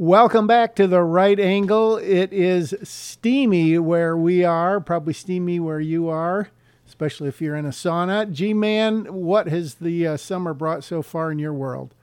Welcome 0.00 0.46
back 0.46 0.76
to 0.76 0.86
the 0.86 1.02
right 1.02 1.38
angle. 1.38 1.98
It 1.98 2.32
is 2.32 2.74
steamy 2.82 3.78
where 3.78 4.16
we 4.16 4.42
are, 4.44 4.80
probably 4.80 5.12
steamy 5.12 5.60
where 5.60 5.78
you 5.78 6.08
are, 6.08 6.48
especially 6.88 7.28
if 7.28 7.42
you're 7.42 7.54
in 7.54 7.66
a 7.66 7.68
sauna. 7.68 8.32
G 8.32 8.54
Man, 8.54 9.04
what 9.12 9.48
has 9.48 9.74
the 9.74 10.06
uh, 10.06 10.16
summer 10.16 10.54
brought 10.54 10.84
so 10.84 11.02
far 11.02 11.30
in 11.30 11.38
your 11.38 11.52
world? 11.52 11.94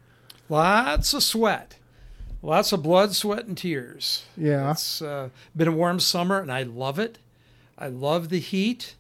Lots 0.48 1.16
of 1.16 1.24
sweat, 1.24 1.78
lots 2.44 2.72
of 2.72 2.84
blood, 2.84 3.16
sweat, 3.16 3.48
and 3.48 3.58
tears. 3.58 4.26
Yeah. 4.38 4.70
It's 4.70 5.02
uh, 5.02 5.30
been 5.56 5.70
a 5.70 5.72
warm 5.72 6.00
summer 6.00 6.40
and 6.40 6.52
I 6.52 6.62
love 6.62 7.00
it. 7.00 7.18
I 7.80 7.88
love 7.88 8.30
the 8.30 8.40
heat. 8.40 8.94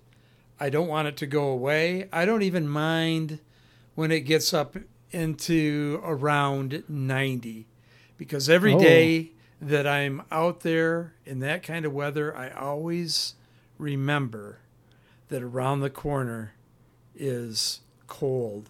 I 0.60 0.72
don't 0.72 0.88
want 0.88 1.08
it 1.08 1.18
to 1.18 1.28
go 1.28 1.50
away. 1.50 2.10
I 2.12 2.26
don't 2.26 2.42
even 2.42 2.68
mind 2.68 3.42
when 3.94 4.12
it 4.12 4.22
gets 4.22 4.56
up 4.56 4.76
into 5.12 6.02
around 6.04 6.84
90 6.90 7.67
because 8.18 8.50
every 8.50 8.74
Oh. 8.74 8.80
day 8.80 9.32
that 9.62 9.88
I'm 9.88 10.22
out 10.32 10.62
there 10.62 11.14
in 11.26 11.40
that 11.40 11.64
kind 11.64 11.86
of 11.86 11.94
weather, 11.94 12.36
I 12.36 12.50
always 12.50 13.36
remember 13.78 14.60
that 15.30 15.42
around 15.44 15.82
the 15.82 15.90
corner 15.90 16.54
is 17.16 17.82
cold. 18.08 18.70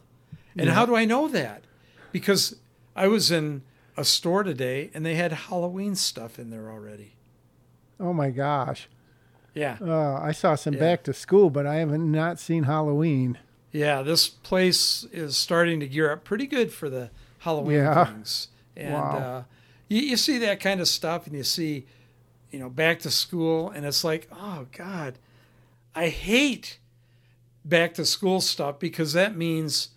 And 0.55 0.67
Yeah. 0.67 0.73
how 0.73 0.85
do 0.85 0.95
I 0.95 1.05
know 1.05 1.27
that? 1.27 1.63
Because 2.11 2.55
I 2.95 3.07
was 3.07 3.31
in 3.31 3.61
a 3.95 4.03
store 4.05 4.43
today 4.43 4.89
and 4.93 5.05
they 5.05 5.15
had 5.15 5.31
Halloween 5.31 5.95
stuff 5.95 6.39
in 6.39 6.49
there 6.49 6.69
already. 6.71 7.13
Oh 7.99 8.13
my 8.13 8.29
gosh. 8.29 8.87
Yeah. 9.53 9.77
Uh, 9.81 10.19
I 10.21 10.31
saw 10.31 10.55
some 10.55 10.75
Yeah. 10.75 10.79
back 10.79 11.03
to 11.03 11.13
school, 11.13 11.49
but 11.49 11.65
I 11.65 11.75
haven't 11.75 12.09
not 12.11 12.39
seen 12.39 12.63
Halloween. 12.63 13.37
Yeah, 13.71 14.01
this 14.01 14.27
place 14.27 15.03
is 15.11 15.35
starting 15.35 15.79
to 15.81 15.87
gear 15.87 16.11
up 16.11 16.23
pretty 16.23 16.47
good 16.47 16.71
for 16.71 16.89
the 16.89 17.09
Halloween 17.39 17.77
Yeah. 17.77 18.05
things. 18.05 18.47
And 18.77 18.93
Wow. 18.93 19.17
uh, 19.17 19.43
you, 19.89 20.01
you 20.01 20.17
see 20.17 20.37
that 20.37 20.59
kind 20.59 20.79
of 20.79 20.87
stuff 20.87 21.27
and 21.27 21.35
you 21.35 21.43
see, 21.43 21.85
you 22.51 22.59
know, 22.59 22.69
back 22.69 22.99
to 22.99 23.11
school, 23.11 23.69
and 23.69 23.85
it's 23.85 24.03
like, 24.03 24.29
oh, 24.31 24.67
God, 24.71 25.17
I 25.95 26.07
hate 26.09 26.79
back 27.65 27.93
to 27.95 28.05
school 28.05 28.39
stuff 28.39 28.79
because 28.79 29.13
that 29.13 29.35
means 29.35 29.89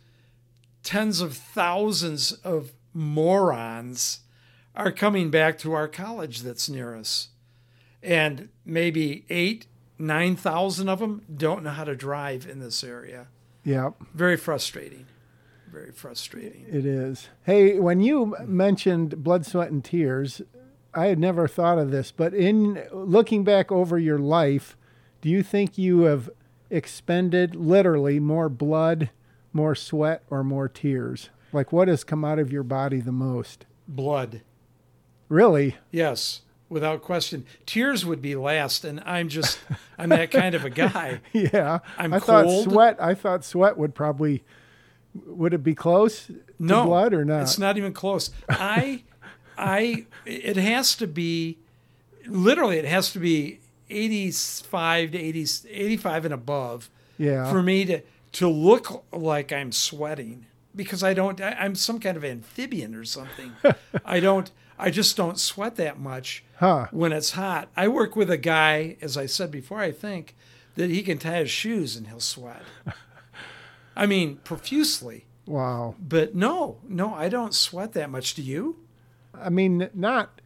tens 0.83 1.21
of 1.21 1.37
thousands 1.37 2.33
of 2.33 2.73
morons 2.93 4.21
are 4.75 4.91
coming 4.91 5.31
back 5.31 5.59
to 5.59 5.73
our 5.73 5.87
college 5.87 6.41
that's 6.41 6.69
near 6.69 6.97
us. 6.97 7.29
And 8.03 8.49
maybe 8.65 9.25
eight, 9.29 9.67
9,000 9.99 10.89
of 10.89 11.01
them 11.01 11.23
don't 11.37 11.63
know 11.63 11.71
how 11.71 11.85
to 11.85 11.95
drive 11.95 12.47
in 12.49 12.61
this 12.61 12.83
area. 12.83 13.27
Yeah. 13.63 13.91
Very 14.15 14.39
frustrating. 14.39 15.05
Very 15.73 15.93
frustrating. 15.93 16.67
it 16.69 16.85
is. 16.85 17.29
Hey, 17.45 17.79
when 17.79 18.01
you 18.01 18.37
mentioned 18.47 19.23
blood, 19.23 19.47
sweat, 19.47 19.71
and 19.71 19.85
tears, 19.85 20.43
I 20.93 21.07
had 21.07 21.19
never 21.19 21.47
thought 21.47 21.79
of 21.79 21.91
this, 21.91 22.11
but 22.11 22.35
in 22.35 22.83
looking 22.93 23.45
back 23.45 23.71
over 23.71 23.99
your 23.99 24.19
life, 24.19 24.77
do 25.21 25.29
you 25.29 25.43
think 25.43 25.79
you 25.79 26.03
have 26.03 26.29
expended 26.71 27.55
literally 27.55 28.19
more 28.19 28.49
blood, 28.49 29.11
more 29.53 29.75
sweat, 29.75 30.23
or 30.31 30.43
more 30.43 30.69
tears? 30.69 31.31
Like 31.53 31.73
what 31.73 31.89
has 31.89 32.03
come 32.05 32.25
out 32.25 32.39
of 32.39 32.51
your 32.53 32.63
body 32.65 33.01
the 33.01 33.13
most? 33.13 33.67
Blood. 33.87 34.43
Really? 35.29 35.77
Yes, 35.93 36.41
without 36.69 37.03
question. 37.03 37.45
Tears 37.67 38.05
would 38.05 38.21
be 38.23 38.35
last, 38.35 38.85
and 38.85 39.01
I'm 39.07 39.29
just, 39.29 39.61
I'm 39.99 40.09
that 40.09 40.31
kind 40.33 40.55
of 40.57 40.65
a 40.65 40.71
guy. 40.71 41.21
Yeah. 41.33 41.79
I'm 41.99 42.13
I 42.15 42.19
thought 42.19 42.45
cold. 42.47 42.65
sweat. 42.65 42.97
I 43.01 43.15
thought 43.15 43.45
sweat 43.45 43.77
would 43.77 43.95
probably. 43.95 44.43
Would 45.15 45.55
it 45.55 45.63
be 45.63 45.75
close 45.75 46.27
to 46.27 46.41
No, 46.59 46.87
blood 46.87 47.15
or 47.15 47.25
not? 47.25 47.43
It's 47.43 47.59
not 47.59 47.77
even 47.77 47.93
close. 47.93 48.31
I, 48.49 49.03
I, 49.59 50.07
it 50.25 50.57
has 50.57 50.95
to 50.97 51.07
be, 51.07 51.59
literally, 52.27 52.79
it 52.79 52.85
has 52.85 53.13
to 53.13 53.19
be 53.19 53.61
85 53.89 55.13
to 55.13 55.19
80, 55.19 55.47
85 55.69 56.25
and 56.27 56.35
above 56.35 56.91
yeah. 57.19 57.51
for 57.51 57.63
me 57.63 57.85
to, 57.87 58.03
to 58.33 58.49
look 58.49 59.05
like 59.13 59.53
I'm 59.53 59.73
sweating 59.73 60.47
because 60.75 61.03
I 61.03 61.15
don't, 61.15 61.41
I, 61.41 61.57
I'm 61.59 61.75
some 61.75 61.99
kind 61.99 62.17
of 62.17 62.25
amphibian 62.25 62.95
or 62.95 63.05
something. 63.05 63.53
I 64.05 64.21
don't, 64.21 64.51
I 64.79 64.91
just 64.91 65.17
don't 65.17 65.39
sweat 65.39 65.77
that 65.77 65.99
much. 65.99 66.43
huh. 66.59 66.87
when 66.91 67.13
it's 67.13 67.33
hot. 67.33 67.69
I 67.77 67.89
work 67.89 68.17
with 68.17 68.31
a 68.31 68.39
guy, 68.39 68.97
as 69.03 69.17
I 69.17 69.27
said 69.27 69.51
before, 69.51 69.81
I 69.81 69.91
think, 69.93 70.35
that 70.77 70.89
he 70.91 71.03
can 71.03 71.19
tie 71.19 71.41
his 71.41 71.51
shoes 71.51 71.97
and 71.97 72.07
he'll 72.07 72.21
sweat. 72.21 72.63
I 74.01 74.07
mean, 74.07 74.37
profusely. 74.45 75.27
Wow. 75.45 75.95
But 76.01 76.35
no, 76.35 76.79
no, 76.89 77.13
I 77.13 77.29
don't 77.29 77.55
sweat 77.55 77.93
that 77.93 78.09
much. 78.09 78.35
Do 78.35 78.41
you? 78.41 78.79
I 79.35 79.51
mean, 79.51 79.91
not 79.93 80.41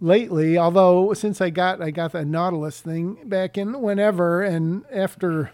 lately. 0.00 0.56
Although 0.56 1.12
since 1.14 1.40
I 1.40 1.50
got 1.50 1.82
I 1.82 1.90
got 1.90 2.12
the 2.12 2.24
Nautilus 2.24 2.80
thing 2.80 3.18
back 3.24 3.58
in 3.58 3.80
whenever, 3.82 4.40
and 4.42 4.84
after 4.92 5.50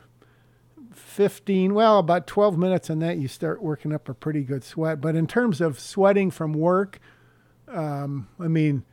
fifteen, 0.93 1.73
well, 1.73 1.99
about 1.99 2.27
twelve 2.27 2.59
minutes 2.59 2.91
on 2.91 2.99
that, 2.99 3.17
you 3.17 3.29
start 3.29 3.63
working 3.63 3.95
up 3.95 4.11
a 4.11 4.15
pretty 4.15 4.43
good 4.43 4.63
sweat. 4.63 5.01
But 5.01 5.17
in 5.17 5.27
terms 5.27 5.63
of 5.63 5.81
sweating 5.81 6.31
from 6.31 6.53
work, 6.53 6.99
um, 7.67 8.29
I 8.39 8.49
mean, 8.49 8.85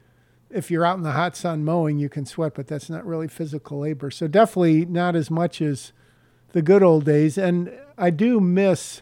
if 0.49 0.71
you're 0.71 0.85
out 0.85 0.95
in 0.95 1.03
the 1.03 1.11
hot 1.11 1.35
sun 1.35 1.65
mowing, 1.65 1.97
you 1.97 2.07
can 2.07 2.25
sweat, 2.25 2.53
but 2.55 2.67
that's 2.67 2.89
not 2.89 3.05
really 3.05 3.27
physical 3.27 3.79
labor. 3.79 4.11
So 4.11 4.27
definitely 4.27 4.85
not 4.85 5.13
as 5.13 5.29
much 5.29 5.61
as 5.61 5.91
the 6.53 6.61
good 6.61 6.83
old 6.83 7.03
days. 7.03 7.37
And 7.37 7.71
I 7.97 8.09
do 8.09 8.39
miss. 8.39 9.01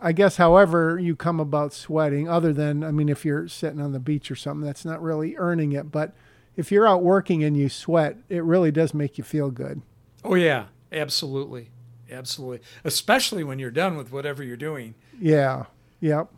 I 0.00 0.12
guess, 0.12 0.36
however, 0.36 0.98
you 0.98 1.16
come 1.16 1.40
about 1.40 1.72
sweating, 1.72 2.28
other 2.28 2.52
than, 2.52 2.84
I 2.84 2.90
mean, 2.90 3.08
if 3.08 3.24
you're 3.24 3.48
sitting 3.48 3.80
on 3.80 3.92
the 3.92 3.98
beach 3.98 4.30
or 4.30 4.36
something, 4.36 4.64
that's 4.66 4.84
not 4.84 5.02
really 5.02 5.34
earning 5.36 5.72
it. 5.72 5.90
But 5.90 6.12
if 6.56 6.70
you're 6.70 6.86
out 6.86 7.02
working 7.02 7.42
and 7.42 7.56
you 7.56 7.68
sweat, 7.68 8.16
it 8.28 8.44
really 8.44 8.70
does 8.70 8.92
make 8.92 9.16
you 9.18 9.24
feel 9.24 9.50
good. 9.50 9.80
Oh, 10.22 10.34
yeah, 10.34 10.66
absolutely. 10.92 11.70
Absolutely. 12.10 12.60
Especially 12.84 13.42
when 13.44 13.58
you're 13.58 13.70
done 13.70 13.96
with 13.96 14.12
whatever 14.12 14.42
you're 14.42 14.56
doing 14.58 14.94
Yeah. 15.18 15.64
Yep. 16.00 16.28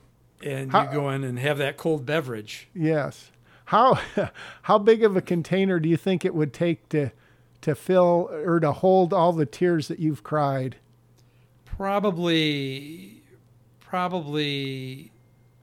and 0.44 0.70
How- 0.70 0.84
you 0.84 0.92
go 0.92 1.10
in 1.10 1.24
and 1.24 1.38
have 1.40 1.58
that 1.58 1.76
cold 1.76 2.06
beverage. 2.06 2.68
Yes. 2.72 3.30
How 3.66 3.98
how 4.62 4.78
big 4.78 5.02
of 5.02 5.16
a 5.16 5.20
container 5.20 5.80
do 5.80 5.88
you 5.88 5.96
think 5.96 6.24
it 6.24 6.34
would 6.36 6.52
take 6.54 6.88
to 6.90 7.10
to 7.62 7.74
fill 7.74 8.30
or 8.32 8.60
to 8.60 8.70
hold 8.72 9.12
all 9.12 9.32
the 9.32 9.44
tears 9.44 9.88
that 9.88 9.98
you've 9.98 10.22
cried? 10.22 10.76
Probably, 11.76 13.22
probably, 13.80 15.10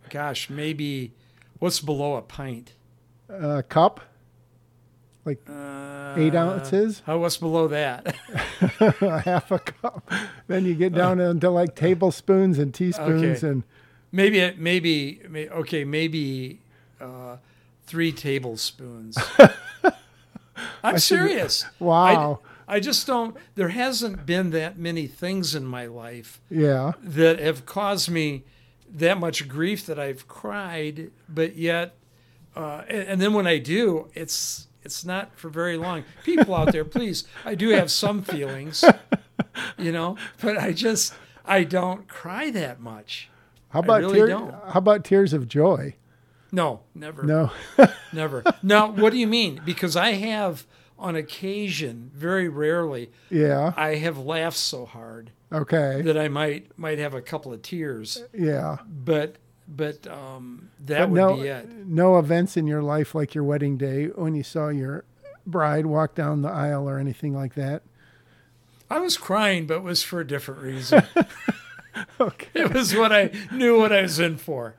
gosh, 0.10 0.50
maybe 0.50 1.12
what's 1.60 1.80
below 1.80 2.16
a 2.16 2.22
pint? 2.22 2.74
A 3.30 3.64
cup? 3.64 4.00
Like 5.26 5.40
Uh, 5.50 6.14
eight 6.18 6.36
ounces? 6.36 7.02
How, 7.06 7.18
what's 7.18 7.38
below 7.38 7.68
that? 7.70 8.16
a 8.80 9.20
half 9.22 9.52
a 9.52 9.60
cup. 9.60 10.10
Then 10.48 10.66
you 10.66 10.76
get 10.76 10.94
down 10.94 11.20
into 11.20 11.50
like 11.50 11.76
tablespoons 11.76 12.60
and 12.60 12.74
teaspoons 12.74 13.44
Okay. 13.44 13.48
and 13.52 13.64
Maybe 14.12 14.54
maybe 14.58 15.22
may- 15.28 15.50
okay 15.50 15.84
maybe 15.86 16.60
uh, 17.02 17.38
three 17.88 18.12
tablespoons. 18.12 19.18
I'm 20.84 21.00
serious. 21.00 21.66
wow. 21.80 22.40
I 22.44 22.53
just 22.80 23.06
don't. 23.08 23.36
There 23.56 23.70
hasn't 23.70 24.26
been 24.26 24.52
that 24.52 24.78
many 24.78 25.08
things 25.08 25.56
in 25.56 25.66
my 25.66 25.86
life 25.86 26.42
yeah. 26.50 26.94
that 27.02 27.40
have 27.40 27.66
caused 27.66 28.10
me 28.10 28.44
that 28.90 29.20
much 29.20 29.48
grief 29.48 29.86
that 29.88 30.00
I've 30.00 30.28
cried, 30.28 31.12
but 31.28 31.56
yet, 31.56 31.96
uh, 32.56 32.84
and, 32.88 33.08
and 33.10 33.22
then 33.22 33.34
when 33.34 33.48
I 33.48 33.58
do, 33.58 34.10
it's 34.14 34.68
it's 34.84 35.04
not 35.04 35.38
for 35.38 35.50
very 35.50 35.78
long. 35.78 36.04
People 36.24 36.56
out 36.56 36.72
there, 36.72 36.86
please, 36.86 37.24
I 37.46 37.56
do 37.56 37.70
have 37.70 37.92
some 37.92 38.22
feelings, 38.22 38.84
you 39.78 39.92
know, 39.92 40.18
but 40.42 40.58
I 40.58 40.72
just 40.74 41.14
I 41.46 41.64
don't 41.64 42.08
cry 42.08 42.52
that 42.52 42.80
much. 42.80 43.30
How 43.70 43.80
about 43.80 44.02
really 44.02 44.20
tear- 44.20 44.28
don't. 44.28 44.52
how 44.52 44.78
about 44.78 45.04
tears 45.04 45.34
of 45.34 45.48
joy? 45.48 45.96
No, 46.54 46.82
never. 46.94 47.24
No. 47.24 47.52
Never. 48.14 48.44
Now, 48.62 48.92
what 48.92 49.12
do 49.12 49.18
you 49.18 49.26
mean? 49.26 49.60
Because 49.66 49.96
I 49.96 50.12
have, 50.12 50.68
on 51.04 51.16
occasion, 51.16 52.10
very 52.16 52.48
rarely, 52.48 53.12
yeah. 53.30 53.74
I 53.78 53.96
have 53.96 54.18
laughed 54.18 54.58
so 54.58 54.86
hard 54.86 55.30
Okay. 55.52 56.02
that 56.02 56.18
I 56.18 56.30
might 56.30 56.78
might 56.80 56.98
have 56.98 57.14
a 57.14 57.22
couple 57.22 57.54
of 57.54 57.62
tears. 57.62 58.24
Yeah. 58.34 58.78
But 58.88 59.36
but 59.68 60.08
um, 60.08 60.70
that 60.86 61.00
But 61.02 61.10
would 61.10 61.18
no 61.18 61.36
be 61.36 61.48
it. 61.50 61.70
no 61.88 62.18
events 62.18 62.58
in 62.58 62.66
your 62.68 62.82
life 62.82 63.14
like 63.14 63.36
your 63.36 63.44
wedding 63.44 63.78
day 63.78 64.08
when 64.08 64.34
you 64.34 64.44
saw 64.44 64.70
your 64.70 65.04
bride 65.46 65.86
walk 65.86 66.16
down 66.16 66.42
the 66.42 66.50
aisle 66.50 66.90
or 66.90 66.98
anything 66.98 67.36
like 67.36 67.54
that. 67.56 67.84
I 68.90 69.00
was 69.00 69.18
crying, 69.18 69.68
but 69.68 69.78
it 69.78 69.84
was 69.84 70.04
for 70.04 70.20
a 70.22 70.28
different 70.28 70.62
reason. 70.62 71.04
Okay. 72.20 72.48
it 72.56 72.74
was 72.74 72.96
what 72.96 73.12
I 73.12 73.30
knew 73.52 73.78
what 73.80 73.94
I 73.94 74.02
was 74.02 74.20
in 74.20 74.38
for. 74.38 74.74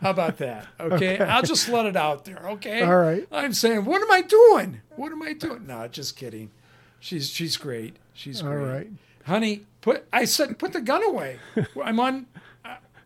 How 0.00 0.10
about 0.10 0.38
that? 0.38 0.66
Okay? 0.80 1.18
I'll 1.18 1.42
just 1.42 1.68
let 1.68 1.86
it 1.86 1.96
out 1.96 2.24
there. 2.24 2.38
Okay. 2.52 2.82
All 2.82 2.96
right. 2.96 3.26
I'm 3.30 3.52
saying, 3.52 3.84
what 3.84 4.00
am 4.02 4.10
I 4.10 4.22
doing? 4.22 4.80
What 4.96 5.12
am 5.12 5.22
I 5.22 5.32
doing? 5.34 5.66
No, 5.66 5.86
just 5.88 6.16
kidding. 6.16 6.50
She's 7.00 7.28
she's 7.28 7.56
great. 7.56 7.96
She's 8.14 8.40
great. 8.42 8.56
right. 8.56 8.90
honey 9.24 9.66
put 9.82 10.06
i 10.12 10.24
said 10.24 10.58
put 10.58 10.72
the 10.72 10.80
gun 10.80 11.02
away 11.04 11.38
i'm 11.84 12.00
on 12.00 12.26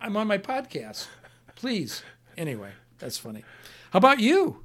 i'm 0.00 0.16
on 0.16 0.26
my 0.26 0.38
podcast 0.38 1.08
please 1.56 2.02
anyway 2.38 2.70
that's 2.98 3.18
funny 3.18 3.42
How 3.90 3.98
about 3.98 4.20
you? 4.20 4.62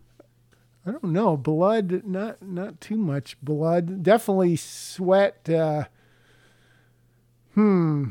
I 0.85 0.91
don't 0.91 1.05
know. 1.05 1.35
Blood, 1.35 2.03
not 2.05 2.41
not 2.43 2.79
too 2.79 2.95
much 2.97 3.41
blood. 3.41 4.03
Definitely 4.03 4.55
sweat. 4.55 5.49
Uh, 5.49 5.85
hmm. 7.55 8.09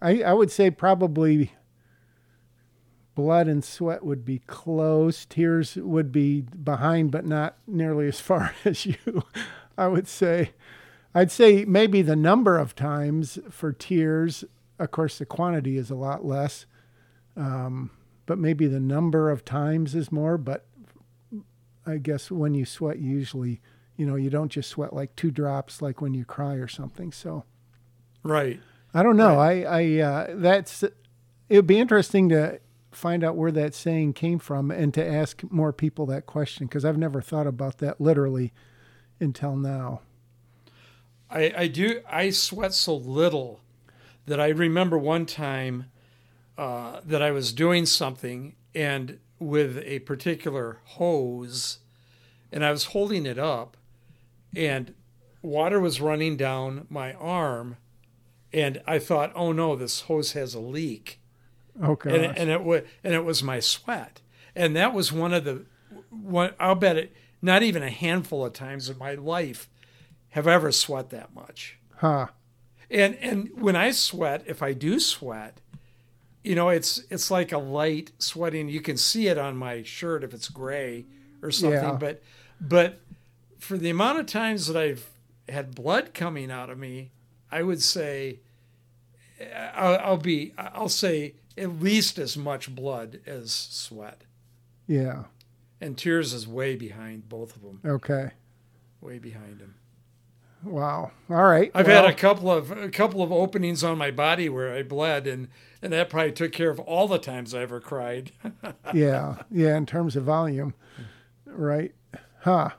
I 0.00 0.22
I 0.22 0.32
would 0.32 0.50
say 0.52 0.70
probably 0.70 1.52
blood 3.14 3.48
and 3.48 3.64
sweat 3.64 4.04
would 4.04 4.24
be 4.24 4.40
close. 4.40 5.24
Tears 5.26 5.76
would 5.76 6.12
be 6.12 6.42
behind, 6.42 7.10
but 7.10 7.26
not 7.26 7.56
nearly 7.66 8.08
as 8.08 8.20
far 8.20 8.54
as 8.64 8.86
you. 8.86 9.24
I 9.76 9.88
would 9.88 10.08
say. 10.08 10.52
I'd 11.14 11.30
say 11.30 11.64
maybe 11.64 12.02
the 12.02 12.16
number 12.16 12.58
of 12.58 12.74
times 12.74 13.38
for 13.50 13.72
tears. 13.72 14.44
Of 14.78 14.90
course, 14.90 15.18
the 15.18 15.26
quantity 15.26 15.76
is 15.76 15.90
a 15.90 15.94
lot 15.94 16.24
less, 16.24 16.66
um, 17.36 17.90
but 18.26 18.38
maybe 18.38 18.66
the 18.66 18.80
number 18.80 19.30
of 19.30 19.44
times 19.44 19.94
is 19.94 20.10
more. 20.10 20.38
But 20.38 20.66
I 21.86 21.98
guess 21.98 22.30
when 22.30 22.54
you 22.54 22.64
sweat, 22.64 22.98
usually, 22.98 23.60
you 23.96 24.06
know, 24.06 24.16
you 24.16 24.30
don't 24.30 24.50
just 24.50 24.70
sweat 24.70 24.94
like 24.94 25.14
two 25.14 25.30
drops 25.30 25.82
like 25.82 26.00
when 26.00 26.14
you 26.14 26.24
cry 26.24 26.54
or 26.54 26.68
something. 26.68 27.12
So, 27.12 27.44
right. 28.22 28.60
I 28.94 29.02
don't 29.02 29.16
know. 29.16 29.36
Right. 29.36 29.66
I, 29.66 29.98
I, 29.98 30.00
uh, 30.00 30.26
that's, 30.36 30.82
it 30.82 30.94
would 31.50 31.66
be 31.66 31.78
interesting 31.78 32.30
to 32.30 32.60
find 32.92 33.24
out 33.24 33.36
where 33.36 33.52
that 33.52 33.74
saying 33.74 34.12
came 34.12 34.38
from 34.38 34.70
and 34.70 34.92
to 34.94 35.06
ask 35.06 35.42
more 35.50 35.72
people 35.72 36.06
that 36.06 36.26
question 36.26 36.66
because 36.66 36.84
I've 36.84 36.98
never 36.98 37.20
thought 37.20 37.46
about 37.46 37.78
that 37.78 38.00
literally 38.00 38.52
until 39.20 39.56
now. 39.56 40.00
I, 41.30 41.52
I 41.56 41.66
do, 41.68 42.02
I 42.08 42.30
sweat 42.30 42.74
so 42.74 42.94
little 42.96 43.60
that 44.26 44.40
I 44.40 44.48
remember 44.48 44.98
one 44.98 45.26
time 45.26 45.86
uh, 46.58 47.00
that 47.04 47.22
I 47.22 47.30
was 47.30 47.52
doing 47.52 47.86
something 47.86 48.54
and 48.74 49.18
with 49.38 49.78
a 49.78 50.00
particular 50.00 50.78
hose 50.84 51.78
and 52.52 52.64
I 52.64 52.70
was 52.70 52.86
holding 52.86 53.26
it 53.26 53.38
up 53.38 53.76
and 54.54 54.94
water 55.40 55.80
was 55.80 56.00
running 56.00 56.36
down 56.36 56.86
my 56.90 57.14
arm 57.14 57.78
and 58.52 58.82
I 58.86 58.98
thought, 58.98 59.32
oh 59.34 59.52
no, 59.52 59.74
this 59.74 60.02
hose 60.02 60.32
has 60.32 60.54
a 60.54 60.60
leak. 60.60 61.21
Okay. 61.82 62.26
And, 62.26 62.38
and 62.38 62.50
it 62.50 62.62
was 62.62 62.82
and 63.02 63.14
it 63.14 63.24
was 63.24 63.42
my 63.42 63.60
sweat. 63.60 64.20
And 64.54 64.76
that 64.76 64.92
was 64.92 65.12
one 65.12 65.32
of 65.32 65.44
the 65.44 65.64
one 66.10 66.52
I'll 66.58 66.74
bet 66.74 66.96
it 66.96 67.14
not 67.40 67.62
even 67.62 67.82
a 67.82 67.90
handful 67.90 68.44
of 68.46 68.52
times 68.52 68.88
in 68.88 68.98
my 68.98 69.14
life 69.14 69.68
have 70.30 70.46
I 70.46 70.54
ever 70.54 70.72
sweat 70.72 71.10
that 71.10 71.34
much. 71.34 71.78
Huh. 71.96 72.28
And 72.90 73.16
and 73.16 73.50
when 73.54 73.76
I 73.76 73.90
sweat, 73.90 74.44
if 74.46 74.62
I 74.62 74.72
do 74.72 75.00
sweat, 75.00 75.60
you 76.44 76.54
know, 76.54 76.68
it's 76.68 77.02
it's 77.10 77.30
like 77.30 77.52
a 77.52 77.58
light 77.58 78.12
sweating. 78.18 78.68
You 78.68 78.80
can 78.80 78.96
see 78.96 79.28
it 79.28 79.38
on 79.38 79.56
my 79.56 79.82
shirt 79.82 80.24
if 80.24 80.34
it's 80.34 80.48
gray 80.48 81.06
or 81.42 81.50
something. 81.50 81.80
Yeah. 81.80 81.96
But 81.98 82.22
but 82.60 83.00
for 83.58 83.78
the 83.78 83.90
amount 83.90 84.20
of 84.20 84.26
times 84.26 84.66
that 84.66 84.76
I've 84.76 85.08
had 85.48 85.74
blood 85.74 86.14
coming 86.14 86.50
out 86.50 86.70
of 86.70 86.78
me, 86.78 87.12
I 87.50 87.62
would 87.62 87.82
say 87.82 88.40
I'll, 89.74 89.98
I'll 89.98 90.16
be 90.16 90.52
I'll 90.58 90.88
say 90.88 91.34
at 91.56 91.80
least 91.80 92.18
as 92.18 92.36
much 92.36 92.74
blood 92.74 93.20
as 93.26 93.52
sweat. 93.52 94.22
Yeah. 94.86 95.24
And 95.80 95.98
tears 95.98 96.32
is 96.32 96.46
way 96.46 96.76
behind 96.76 97.28
both 97.28 97.56
of 97.56 97.62
them. 97.62 97.80
Okay. 97.84 98.30
Way 99.00 99.18
behind 99.18 99.60
him. 99.60 99.74
Wow. 100.64 101.10
All 101.28 101.44
right. 101.44 101.70
I've 101.74 101.86
well, 101.86 102.02
had 102.02 102.10
a 102.10 102.16
couple 102.16 102.50
of 102.50 102.70
a 102.70 102.88
couple 102.88 103.22
of 103.22 103.32
openings 103.32 103.82
on 103.82 103.98
my 103.98 104.12
body 104.12 104.48
where 104.48 104.72
I 104.72 104.82
bled 104.84 105.26
and 105.26 105.48
and 105.80 105.92
that 105.92 106.08
probably 106.08 106.32
took 106.32 106.52
care 106.52 106.70
of 106.70 106.78
all 106.80 107.08
the 107.08 107.18
times 107.18 107.52
I 107.52 107.62
ever 107.62 107.80
cried. 107.80 108.30
yeah. 108.94 109.42
Yeah, 109.50 109.76
in 109.76 109.86
terms 109.86 110.14
of 110.14 110.24
volume. 110.24 110.74
Right. 111.46 111.94
Huh. 112.40 112.70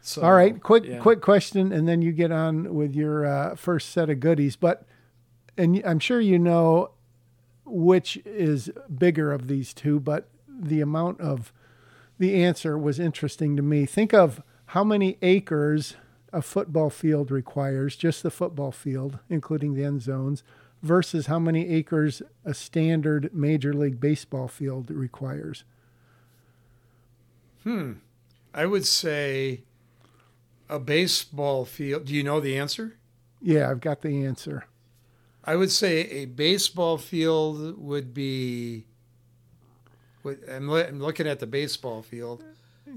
So, 0.00 0.22
all 0.22 0.34
right, 0.34 0.62
quick 0.62 0.84
yeah. 0.84 1.00
quick 1.00 1.20
question 1.20 1.72
and 1.72 1.88
then 1.88 2.00
you 2.00 2.12
get 2.12 2.30
on 2.30 2.74
with 2.74 2.94
your 2.94 3.26
uh, 3.26 3.56
first 3.56 3.90
set 3.90 4.08
of 4.08 4.20
goodies, 4.20 4.54
but 4.54 4.84
and 5.58 5.82
I'm 5.84 5.98
sure 5.98 6.20
you 6.20 6.38
know 6.38 6.90
which 7.66 8.16
is 8.24 8.70
bigger 8.96 9.32
of 9.32 9.48
these 9.48 9.74
two, 9.74 10.00
but 10.00 10.28
the 10.48 10.80
amount 10.80 11.20
of 11.20 11.52
the 12.18 12.42
answer 12.42 12.78
was 12.78 12.98
interesting 12.98 13.56
to 13.56 13.62
me. 13.62 13.84
Think 13.84 14.14
of 14.14 14.42
how 14.66 14.84
many 14.84 15.18
acres 15.20 15.96
a 16.32 16.42
football 16.42 16.90
field 16.90 17.30
requires, 17.30 17.96
just 17.96 18.22
the 18.22 18.30
football 18.30 18.72
field, 18.72 19.18
including 19.28 19.74
the 19.74 19.84
end 19.84 20.02
zones, 20.02 20.42
versus 20.82 21.26
how 21.26 21.38
many 21.38 21.68
acres 21.68 22.22
a 22.44 22.54
standard 22.54 23.34
Major 23.34 23.72
League 23.72 24.00
Baseball 24.00 24.48
field 24.48 24.90
requires. 24.90 25.64
Hmm. 27.64 27.94
I 28.54 28.66
would 28.66 28.86
say 28.86 29.62
a 30.68 30.78
baseball 30.78 31.64
field. 31.64 32.06
Do 32.06 32.14
you 32.14 32.22
know 32.22 32.40
the 32.40 32.56
answer? 32.56 32.96
Yeah, 33.42 33.70
I've 33.70 33.80
got 33.80 34.02
the 34.02 34.24
answer. 34.24 34.66
I 35.46 35.54
would 35.54 35.70
say 35.70 36.00
a 36.10 36.24
baseball 36.24 36.98
field 36.98 37.78
would 37.78 38.12
be. 38.12 38.86
I'm, 40.50 40.68
looking 40.68 41.28
at 41.28 41.38
the 41.38 41.46
baseball 41.46 42.02
field. 42.02 42.42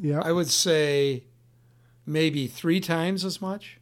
Yeah. 0.01 0.19
I 0.23 0.31
would 0.31 0.49
say 0.49 1.25
maybe 2.07 2.47
three 2.47 2.79
times 2.79 3.23
as 3.23 3.39
much. 3.39 3.77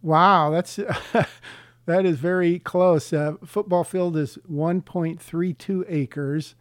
Wow, 0.00 0.50
that's 0.50 0.76
that 1.86 2.06
is 2.06 2.18
very 2.18 2.58
close. 2.58 3.12
A 3.12 3.36
football 3.44 3.84
field 3.84 4.16
is 4.16 4.38
1.32 4.50 5.84
acres, 5.88 6.54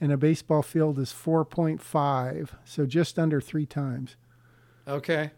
and 0.00 0.10
a 0.10 0.16
baseball 0.16 0.62
field 0.62 0.98
is 0.98 1.12
4.5, 1.12 2.48
so 2.64 2.86
just 2.86 3.18
under 3.18 3.40
three 3.40 3.66
times. 3.66 4.16
Okay, 4.86 5.30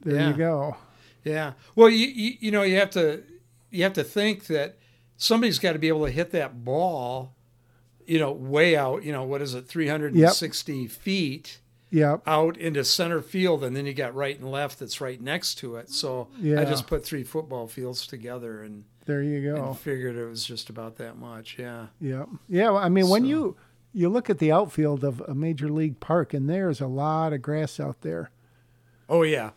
there 0.00 0.16
yeah. 0.16 0.28
you 0.28 0.34
go. 0.34 0.76
Yeah. 1.22 1.52
Well, 1.76 1.90
you, 1.90 2.06
you 2.06 2.36
you 2.40 2.50
know 2.50 2.62
you 2.62 2.76
have 2.76 2.90
to 2.90 3.22
you 3.70 3.82
have 3.84 3.92
to 3.94 4.04
think 4.04 4.46
that 4.46 4.78
somebody's 5.16 5.58
got 5.58 5.72
to 5.72 5.78
be 5.78 5.88
able 5.88 6.04
to 6.06 6.12
hit 6.12 6.30
that 6.32 6.64
ball, 6.64 7.34
you 8.06 8.18
know, 8.18 8.32
way 8.32 8.76
out. 8.76 9.02
You 9.04 9.12
know, 9.12 9.24
what 9.24 9.42
is 9.42 9.54
it, 9.54 9.66
360 9.68 10.72
yep. 10.74 10.90
feet? 10.90 11.60
yep. 11.90 12.22
out 12.26 12.56
into 12.56 12.84
center 12.84 13.20
field, 13.20 13.64
and 13.64 13.76
then 13.76 13.86
you 13.86 13.94
got 13.94 14.14
right 14.14 14.38
and 14.38 14.50
left 14.50 14.78
that's 14.78 15.00
right 15.00 15.20
next 15.20 15.56
to 15.56 15.76
it. 15.76 15.90
So 15.90 16.28
yeah. 16.38 16.60
I 16.60 16.64
just 16.64 16.86
put 16.86 17.04
three 17.04 17.24
football 17.24 17.66
fields 17.66 18.06
together, 18.06 18.62
and 18.62 18.84
there 19.06 19.22
you 19.22 19.52
go. 19.52 19.74
figured 19.74 20.16
it 20.16 20.26
was 20.26 20.44
just 20.44 20.70
about 20.70 20.96
that 20.96 21.18
much. 21.18 21.56
Yeah. 21.58 21.86
Yeah. 22.00 22.26
Yeah. 22.48 22.72
I 22.72 22.88
mean, 22.88 23.04
so. 23.04 23.12
when 23.12 23.24
you 23.24 23.56
you 23.92 24.08
look 24.08 24.28
at 24.28 24.38
the 24.38 24.52
outfield 24.52 25.02
of 25.02 25.20
a 25.26 25.34
major 25.34 25.68
league 25.68 26.00
park, 26.00 26.34
and 26.34 26.48
there's 26.48 26.80
a 26.80 26.86
lot 26.86 27.32
of 27.32 27.42
grass 27.42 27.80
out 27.80 28.02
there. 28.02 28.30
Oh 29.08 29.22
yeah. 29.22 29.50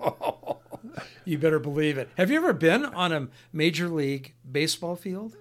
you 1.24 1.38
better 1.38 1.58
believe 1.58 1.98
it. 1.98 2.08
Have 2.16 2.30
you 2.30 2.36
ever 2.38 2.52
been 2.52 2.84
on 2.84 3.12
a 3.12 3.28
major 3.52 3.88
league 3.88 4.34
baseball 4.50 4.96
field? 4.96 5.36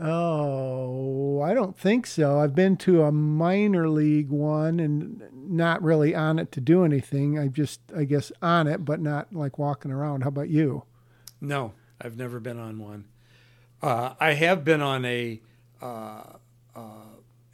Oh, 0.00 1.40
I 1.40 1.54
don't 1.54 1.76
think 1.76 2.06
so. 2.06 2.38
I've 2.38 2.54
been 2.54 2.76
to 2.78 3.02
a 3.02 3.10
minor 3.10 3.88
league 3.88 4.28
one 4.28 4.78
and 4.78 5.22
not 5.32 5.82
really 5.82 6.14
on 6.14 6.38
it 6.38 6.52
to 6.52 6.60
do 6.60 6.84
anything. 6.84 7.38
I 7.38 7.48
just, 7.48 7.80
I 7.96 8.04
guess, 8.04 8.30
on 8.40 8.68
it, 8.68 8.84
but 8.84 9.00
not 9.00 9.34
like 9.34 9.58
walking 9.58 9.90
around. 9.90 10.22
How 10.22 10.28
about 10.28 10.50
you? 10.50 10.84
No, 11.40 11.72
I've 12.00 12.16
never 12.16 12.38
been 12.38 12.58
on 12.58 12.78
one. 12.78 13.06
Uh, 13.82 14.14
I 14.20 14.34
have 14.34 14.64
been 14.64 14.80
on 14.80 15.04
a 15.04 15.40
uh, 15.80 16.22
uh, 16.76 16.80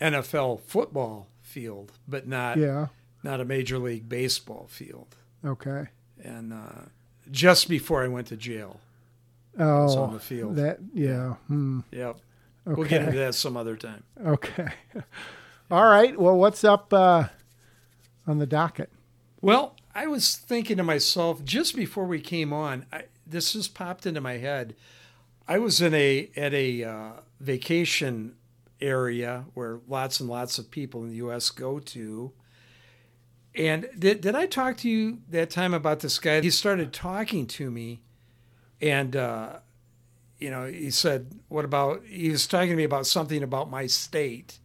NFL 0.01 0.61
football 0.61 1.29
field, 1.41 1.93
but 2.09 2.27
not 2.27 2.59
yeah. 2.59 2.89
not 3.23 3.41
a 3.41 3.45
major 3.45 3.79
league 3.79 4.09
baseball 4.09 4.67
field. 4.69 5.17
Okay. 5.45 5.89
And 6.25 6.53
uh, 6.53 6.87
just 7.31 7.69
before 7.69 8.03
I 8.03 8.09
went 8.09 8.29
to 8.29 8.37
jail. 8.37 8.81
Oh, 9.59 9.97
on 9.97 10.13
the 10.13 10.21
field. 10.21 10.57
That 10.57 10.79
yeah. 10.93 11.35
Hmm. 11.47 11.81
Yep. 11.93 12.17
Okay. 12.67 12.75
We'll 12.77 12.89
get 12.89 13.03
into 13.03 13.19
that 13.19 13.35
some 13.35 13.57
other 13.57 13.77
time. 13.77 14.03
Okay. 14.25 14.69
All 15.71 15.87
right. 15.87 16.19
Well, 16.19 16.37
what's 16.37 16.65
up 16.65 16.93
uh, 16.93 17.25
on 18.27 18.39
the 18.39 18.47
docket? 18.47 18.91
Well, 19.41 19.77
I 19.95 20.07
was 20.07 20.37
thinking 20.37 20.79
to 20.79 20.83
myself 20.83 21.45
just 21.45 21.77
before 21.77 22.07
we 22.07 22.21
came 22.21 22.53
on. 22.53 22.87
I, 22.93 23.05
this 23.27 23.53
just 23.53 23.75
popped 23.75 24.07
into 24.07 24.21
my 24.21 24.39
head. 24.39 24.75
I 25.47 25.59
was 25.59 25.81
in 25.81 25.95
a 25.95 26.31
at 26.37 26.55
a 26.55 26.85
uh, 26.85 27.11
vacation 27.39 28.37
area 28.81 29.45
where 29.55 29.81
lots 29.87 30.21
and 30.21 30.29
lots 30.29 30.59
of 30.59 30.71
people 30.71 31.03
in 31.03 31.11
the 31.11 31.17
U.S. 31.17 31.51
go 31.51 31.79
to. 31.79 32.33
And 33.55 33.89
did, 33.97 34.21
did 34.21 34.35
I 34.35 34.47
talk 34.47 34.77
to 34.79 34.89
you 34.89 35.19
that 35.29 35.51
time 35.51 35.75
about 35.75 36.01
this 36.01 36.19
guy? 36.19 36.41
He 36.41 36.51
started 36.51 36.93
talking 36.93 37.47
to 37.49 37.71
me, 37.71 38.03
and 38.81 39.15
uh, 39.15 39.59
you 40.39 40.51
know, 40.51 40.67
he 40.67 40.91
said, 40.91 41.39
"What 41.49 41.65
about?" 41.65 42.05
He 42.05 42.31
was 42.31 42.47
talking 42.47 42.71
to 42.71 42.77
me 42.77 42.85
about 42.85 43.07
something 43.07 43.43
about 43.43 43.71
my 43.71 43.87
state. 43.87 44.59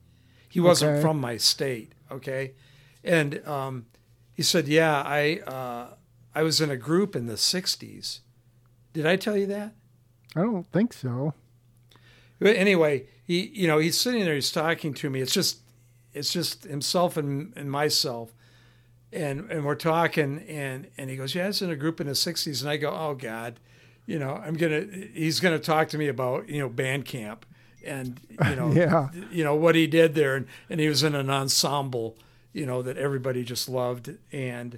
He 0.48 0.60
wasn't 0.60 0.94
okay. 0.94 1.02
from 1.02 1.22
my 1.22 1.38
state, 1.38 1.94
okay, 2.12 2.54
and 3.04 3.46
um, 3.48 3.86
he 4.34 4.42
said, 4.42 4.68
"Yeah, 4.68 5.04
I 5.06 5.42
uh, 5.46 5.94
I 6.34 6.42
was 6.42 6.60
in 6.60 6.72
a 6.72 6.78
group 6.78 7.16
in 7.16 7.28
the 7.28 7.36
'60s." 7.36 8.20
Did 8.94 9.06
I 9.06 9.18
tell 9.18 9.38
you 9.38 9.46
that? 9.48 9.76
I 10.36 10.42
don't 10.42 10.66
think 10.72 10.94
so. 10.94 11.36
But 12.40 12.56
anyway, 12.56 13.06
he 13.24 13.48
you 13.54 13.68
know 13.68 13.78
he's 13.78 14.00
sitting 14.00 14.24
there, 14.26 14.34
he's 14.34 14.52
talking 14.52 14.96
to 14.96 15.10
me. 15.12 15.22
It's 15.22 15.34
just 15.34 15.60
it's 16.14 16.34
just 16.34 16.64
himself 16.64 17.18
and, 17.18 17.54
and 17.56 17.70
myself. 17.70 18.34
And, 19.12 19.50
and 19.52 19.66
we're 19.66 19.76
talking 19.76 20.40
and, 20.48 20.88
and 20.98 21.10
he 21.10 21.16
goes, 21.16 21.34
yeah, 21.34 21.48
it's 21.48 21.62
in 21.64 21.72
a 21.72 21.76
group 21.76 22.00
in 22.00 22.08
the 22.08 22.14
sixties. 22.16 22.62
And 22.62 22.70
I 22.70 22.78
go, 22.78 22.90
oh 22.92 23.16
God, 23.16 23.60
you 24.06 24.20
know, 24.20 24.34
I'm 24.36 24.56
going 24.56 24.72
to, 24.72 25.08
he's 25.14 25.40
going 25.40 25.58
to 25.60 25.64
talk 25.64 25.90
to 25.90 25.98
me 25.98 26.08
about, 26.08 26.48
you 26.48 26.60
know, 26.60 26.70
band 26.70 27.06
camp 27.06 27.46
and, 27.84 28.20
you 28.30 28.38
know, 28.56 28.72
Yeah. 28.72 29.10
you 29.32 29.44
know, 29.44 29.56
what 29.56 29.74
he 29.76 29.88
did 29.88 30.14
there. 30.14 30.36
And, 30.36 30.46
and 30.70 30.80
he 30.80 30.88
was 30.88 31.02
in 31.04 31.16
an 31.16 31.30
ensemble, 31.30 32.18
you 32.54 32.66
know, 32.68 32.82
that 32.84 32.98
everybody 32.98 33.44
just 33.44 33.68
loved. 33.68 34.12
And, 34.32 34.78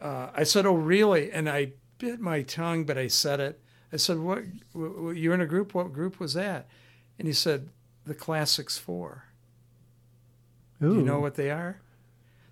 uh, 0.00 0.30
I 0.34 0.42
said, 0.42 0.66
oh 0.66 0.74
really? 0.74 1.30
And 1.30 1.48
I 1.48 1.72
bit 1.98 2.18
my 2.18 2.42
tongue, 2.42 2.84
but 2.84 2.96
I 2.98 3.06
said 3.06 3.38
it. 3.38 3.60
I 3.92 3.96
said, 3.98 4.18
what, 4.18 4.42
you're 4.74 5.34
in 5.34 5.40
a 5.40 5.46
group? 5.46 5.74
What 5.74 5.92
group 5.92 6.18
was 6.18 6.34
that? 6.34 6.66
And 7.18 7.28
he 7.28 7.34
said, 7.34 7.68
the 8.06 8.14
Classics 8.14 8.78
Four. 8.78 9.24
Do 10.80 10.94
you 10.94 11.02
know 11.02 11.20
what 11.20 11.34
they 11.34 11.50
are? 11.50 11.82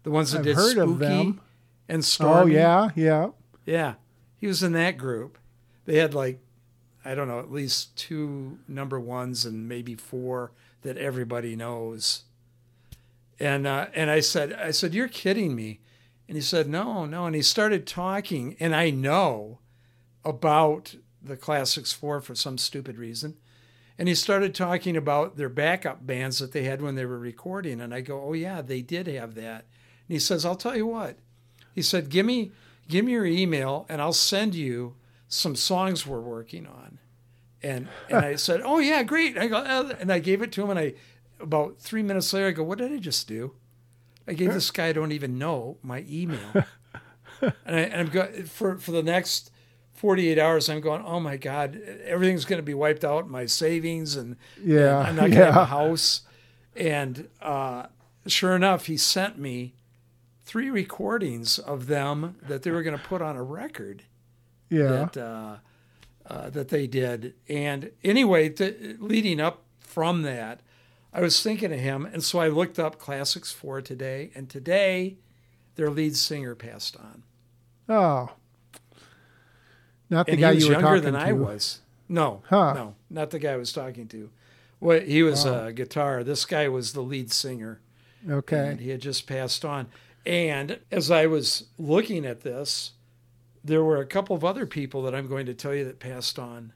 The 0.09 0.15
ones 0.15 0.33
that 0.33 0.39
I've 0.39 0.45
did 0.45 0.57
heard 0.57 0.71
Spooky 0.71 0.91
of 0.91 0.99
them. 1.01 1.41
and 1.87 2.03
Stormy. 2.03 2.57
Oh 2.57 2.59
yeah, 2.59 2.89
yeah. 2.95 3.29
Yeah. 3.67 3.95
He 4.39 4.47
was 4.47 4.63
in 4.63 4.73
that 4.73 4.97
group. 4.97 5.37
They 5.85 5.99
had 5.99 6.15
like, 6.15 6.41
I 7.05 7.15
don't 7.15 7.29
know, 7.29 7.41
at 7.41 7.53
least 7.53 7.95
two 7.95 8.59
number 8.67 8.99
ones 8.99 9.45
and 9.45 9.69
maybe 9.69 9.95
four 9.97 10.53
that 10.81 10.97
everybody 10.97 11.57
knows. 11.57 12.23
And 13.39 13.67
uh, 13.67 13.89
and 13.95 14.09
I 14.09 14.21
said, 14.21 14.55
I 14.55 14.71
said, 14.71 14.95
you're 14.95 15.09
kidding 15.09 15.55
me. 15.55 15.81
And 16.27 16.39
he 16.39 16.41
said, 16.41 16.71
no, 16.71 17.05
no. 17.05 17.27
And 17.27 17.35
he 17.35 17.43
started 17.43 17.87
talking, 17.87 18.57
and 18.59 18.75
I 18.75 18.89
know 18.89 19.59
about 20.25 20.95
the 21.23 21.37
Classics 21.37 21.93
Four 21.93 22.23
for 22.23 22.35
some 22.35 22.57
stupid 22.57 22.97
reason. 22.97 23.37
And 23.99 24.09
he 24.09 24.15
started 24.15 24.55
talking 24.55 24.97
about 24.97 25.37
their 25.37 25.51
backup 25.51 26.07
bands 26.07 26.39
that 26.39 26.53
they 26.53 26.65
had 26.65 26.81
when 26.81 26.95
they 26.95 27.05
were 27.05 27.19
recording. 27.19 27.79
And 27.79 27.93
I 27.93 28.01
go, 28.01 28.23
oh 28.23 28.33
yeah, 28.33 28.63
they 28.63 28.81
did 28.81 29.07
have 29.07 29.35
that. 29.35 29.67
And 30.09 30.15
he 30.15 30.19
says, 30.19 30.45
I'll 30.45 30.57
tell 30.57 30.77
you 30.77 30.87
what. 30.87 31.19
He 31.75 31.83
said, 31.83 32.09
give 32.09 32.27
me 32.27 32.53
give 32.89 33.05
me 33.05 33.13
your 33.13 33.27
email 33.27 33.85
and 33.89 34.01
I'll 34.01 34.15
send 34.15 34.55
you 34.55 34.97
some 35.29 35.55
songs 35.55 36.07
we're 36.07 36.21
working 36.21 36.67
on. 36.67 36.99
And 37.63 37.89
and 38.09 38.25
I 38.25 38.35
said, 38.37 38.63
oh 38.65 38.79
yeah, 38.79 39.03
great. 39.03 39.37
I 39.39 39.47
go, 39.47 39.59
"Uh," 39.59 39.95
and 40.01 40.13
I 40.13 40.19
gave 40.19 40.43
it 40.43 40.53
to 40.53 40.63
him. 40.63 40.71
And 40.71 40.79
I 40.79 40.95
about 41.41 41.79
three 41.79 42.03
minutes 42.03 42.33
later, 42.33 42.49
I 42.49 42.51
go, 42.53 42.65
what 42.65 42.79
did 42.79 42.93
I 42.93 42.99
just 42.99 43.29
do? 43.29 43.55
I 44.27 44.33
gave 44.33 44.53
this 44.53 44.71
guy 44.71 44.89
I 44.89 44.93
don't 44.93 45.13
even 45.13 45.39
know 45.39 45.79
my 45.83 46.05
email. 46.09 46.53
and, 47.41 47.53
I, 47.67 47.81
and 47.81 47.95
I'm 47.95 48.09
going 48.09 48.45
for 48.45 48.79
for 48.79 48.93
the 48.93 49.03
next 49.03 49.51
48 49.95 50.39
hours. 50.39 50.69
I'm 50.69 50.81
going, 50.81 51.03
oh 51.05 51.21
my 51.21 51.37
god, 51.37 51.81
everything's 52.05 52.45
going 52.45 52.59
to 52.59 52.65
be 52.65 52.75
wiped 52.75 53.05
out. 53.05 53.29
My 53.29 53.47
savings 53.47 54.17
and 54.17 54.37
Yeah, 54.63 55.01
and 55.01 55.09
I'm 55.09 55.17
not 55.17 55.21
going 55.23 55.33
to 55.33 55.45
have 55.53 55.57
a 55.57 55.67
house. 55.67 56.23
And 56.77 57.29
uh, 57.43 57.87
sure 58.27 58.55
enough, 58.55 58.87
he 58.87 58.97
sent 58.97 59.39
me 59.39 59.75
three 60.49 60.71
recordings 60.71 61.59
of 61.59 61.87
them 61.89 62.37
that 62.49 62.63
they 62.63 62.71
were 62.71 62.83
going 62.83 62.97
to 62.97 63.05
put 63.05 63.21
on 63.21 63.37
a 63.37 63.43
record 63.43 64.05
Yeah. 64.71 65.09
that 65.13 65.17
uh, 65.19 65.57
uh, 66.27 66.49
that 66.51 66.69
they 66.71 66.87
did. 66.87 67.35
And 67.49 67.91
anyway, 68.03 68.49
th- 68.49 68.97
leading 68.99 69.41
up 69.41 69.63
from 69.79 70.23
that, 70.23 70.61
I 71.13 71.21
was 71.21 71.43
thinking 71.43 71.71
of 71.73 71.79
him, 71.81 72.07
and 72.07 72.23
so 72.25 72.39
I 72.39 72.49
looked 72.49 72.79
up 72.79 72.99
Classics 72.99 73.53
Four 73.53 73.83
today, 73.83 74.31
and 74.35 74.49
today 74.49 75.19
their 75.77 75.91
lead 75.91 76.17
singer 76.17 76.55
passed 76.55 76.97
on, 76.97 77.23
Oh. 77.89 78.31
Not 80.11 80.27
the 80.27 80.33
and 80.33 80.41
guy 80.41 80.51
he 80.51 80.55
was 80.57 80.65
you 80.65 80.69
were 80.71 80.73
younger 80.81 80.89
talking 80.97 81.03
than 81.13 81.15
to. 81.15 81.21
I 81.29 81.33
was. 81.33 81.81
No, 82.09 82.43
Huh. 82.49 82.73
no, 82.73 82.95
not 83.11 83.31
the 83.31 83.39
guy 83.39 83.53
I 83.53 83.57
was 83.57 83.73
talking 83.73 84.09
to. 84.09 84.31
Well, 84.81 85.01
he 85.01 85.23
was 85.23 85.45
Wow. 85.45 85.67
a 85.67 85.73
guitar. 85.73 86.25
This 86.25 86.47
guy 86.47 86.69
was 86.69 86.93
the 86.95 87.03
lead 87.03 87.31
singer. 87.33 87.81
Okay. 88.29 88.71
and 88.71 88.81
he 88.81 88.89
had 88.91 89.01
just 89.01 89.29
passed 89.29 89.65
on. 89.65 89.87
And 90.27 90.79
as 90.93 91.11
I 91.11 91.27
was 91.27 91.65
looking 91.79 92.27
at 92.27 92.43
this, 92.43 92.93
there 93.65 93.83
were 93.83 93.99
a 93.99 94.07
couple 94.07 94.37
of 94.37 94.45
other 94.45 94.67
people 94.67 95.03
that 95.03 95.15
I'm 95.15 95.27
going 95.27 95.47
to 95.47 95.55
tell 95.55 95.75
you 95.75 95.85
that 95.85 95.99
passed 96.01 96.39
on 96.39 96.73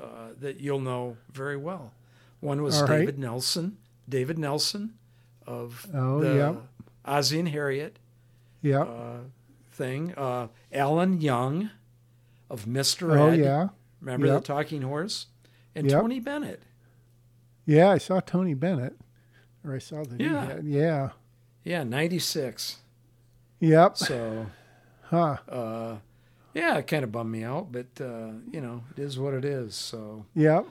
uh, 0.00 0.30
that 0.40 0.60
you'll 0.60 0.80
know 0.80 1.16
very 1.32 1.56
well. 1.56 1.92
One 2.40 2.62
was 2.62 2.80
All 2.80 2.88
right. 2.88 2.98
David 3.00 3.18
Nelson, 3.18 3.76
David 4.08 4.38
Nelson 4.38 4.94
of 5.46 5.86
Oh, 5.94 6.20
the 6.20 6.34
yeah. 6.34 6.54
Ozzie 7.04 7.38
and 7.40 7.48
Harriet 7.48 7.98
Yeah. 8.62 8.82
uh, 8.82 9.18
thing. 9.72 10.14
Uh, 10.16 10.48
Alan 10.72 11.20
Young 11.20 11.70
of 12.48 12.64
Mr. 12.64 13.16
oh 13.18 13.28
Ed. 13.28 13.38
yeah. 13.40 13.68
Remember 14.00 14.26
Yep. 14.26 14.40
the 14.42 14.46
Talking 14.46 14.82
Horse? 14.82 15.26
And 15.74 15.88
Yep. 15.90 16.00
Tony 16.00 16.18
Bennett. 16.20 16.62
Yeah, 17.66 17.90
I 17.90 17.98
saw 17.98 18.20
Tony 18.20 18.54
Bennett. 18.54 18.94
Or 19.64 19.74
I 19.74 19.78
saw 19.78 20.02
the 20.02 20.16
he 20.16 20.24
Yeah. 20.24 20.60
Yeah. 20.62 21.10
Yeah, 21.64 21.84
96. 21.84 22.76
Yep. 23.60 23.96
So. 23.96 24.46
Huh. 25.02 25.36
uh, 25.48 25.96
yeah, 26.54 26.78
it 26.78 26.86
kind 26.86 27.04
of 27.04 27.12
bummed 27.12 27.30
me 27.32 27.42
out, 27.44 27.70
but 27.72 27.86
uh, 28.00 28.30
you 28.50 28.60
know, 28.60 28.82
it 28.96 29.00
is 29.02 29.18
what 29.18 29.34
it 29.34 29.44
is. 29.44 29.74
So 29.74 30.24
Yep. 30.34 30.66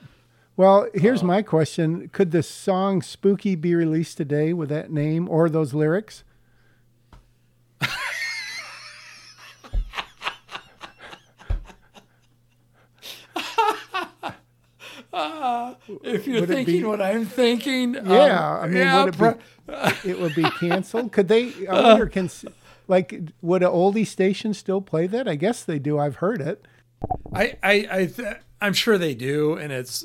Well, 0.57 0.87
here's 0.93 1.23
Uh, 1.23 1.27
my 1.27 1.41
question. 1.41 2.09
Could 2.09 2.31
the 2.31 2.43
song 2.43 3.01
Spooky 3.01 3.55
be 3.55 3.75
released 3.75 4.17
today 4.17 4.51
with 4.53 4.69
that 4.69 4.91
name 4.91 5.29
or 5.29 5.49
those 5.49 5.73
lyrics? 5.73 6.23
If 16.03 16.27
you're 16.27 16.41
Would 16.41 16.49
thinking 16.49 16.81
be- 16.81 16.83
what 16.85 17.01
I'm 17.01 17.25
thinking, 17.25 17.97
um, 17.97 18.07
Yeah, 18.09 18.59
I 18.59 18.67
mean, 18.67 18.77
yeah, 18.77 19.03
would 19.05 19.15
it 19.21 19.37
be, 20.03 20.09
it 20.09 20.19
would 20.19 20.35
be 20.35 20.43
canceled? 20.59 21.11
Could 21.11 21.27
they, 21.27 21.67
I 21.67 21.81
wonder, 21.83 22.07
can, 22.07 22.29
like, 22.87 23.19
would 23.41 23.63
an 23.63 23.69
oldie 23.69 24.05
station 24.07 24.53
still 24.53 24.81
play 24.81 25.07
that? 25.07 25.27
I 25.27 25.35
guess 25.35 25.63
they 25.63 25.79
do. 25.79 25.97
I've 25.99 26.17
heard 26.17 26.41
it. 26.41 26.65
I, 27.33 27.57
I, 27.63 27.87
I 27.91 28.05
th- 28.07 28.37
I'm 28.61 28.73
sure 28.73 28.97
they 28.97 29.15
do, 29.15 29.53
and 29.57 29.71
it's 29.71 30.03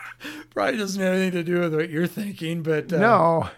probably 0.50 0.78
doesn't 0.78 1.00
have 1.02 1.14
anything 1.14 1.32
to 1.32 1.42
do 1.44 1.60
with 1.60 1.74
what 1.74 1.90
you're 1.90 2.06
thinking, 2.06 2.62
but 2.62 2.92
uh, 2.92 2.98
No. 2.98 3.48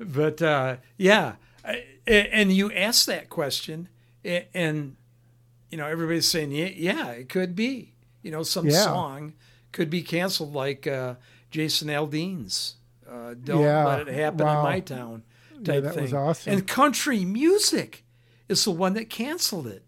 but 0.00 0.40
uh, 0.42 0.76
yeah, 0.96 1.34
I, 1.64 1.84
and 2.06 2.52
you 2.52 2.72
asked 2.72 3.06
that 3.06 3.28
question, 3.30 3.88
and 4.24 4.96
you 5.70 5.78
know 5.78 5.86
everybody's 5.86 6.26
saying 6.28 6.52
yeah, 6.52 6.68
yeah, 6.74 7.08
it 7.10 7.28
could 7.28 7.54
be. 7.54 7.92
You 8.22 8.30
know, 8.30 8.42
some 8.42 8.66
Yeah. 8.66 8.82
song 8.84 9.34
could 9.74 9.90
be 9.90 10.02
canceled, 10.02 10.54
like 10.54 10.86
uh, 10.86 11.16
Jason 11.50 11.88
Aldean's 11.88 12.76
uh, 13.06 13.34
"Don't 13.34 13.60
Yeah, 13.60 13.84
Let 13.84 14.08
It 14.08 14.14
Happen 14.14 14.46
wow. 14.46 14.60
in 14.60 14.64
My 14.64 14.80
Town" 14.80 15.22
Yeah, 15.58 15.64
type 15.64 15.82
that 15.84 15.94
thing. 15.94 16.02
was 16.04 16.14
awesome. 16.14 16.52
And 16.54 16.66
country 16.66 17.26
music 17.26 18.04
is 18.48 18.64
the 18.64 18.70
one 18.70 18.94
that 18.94 19.10
canceled 19.10 19.66
it. 19.66 19.82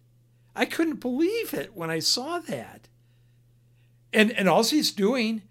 I 0.54 0.66
couldn't 0.66 1.00
believe 1.00 1.54
it 1.54 1.74
when 1.74 1.90
I 1.90 2.00
saw 2.00 2.38
that. 2.40 2.88
And 4.12 4.32
and 4.32 4.48
all 4.48 4.64
he's 4.64 4.90
doing 4.92 5.42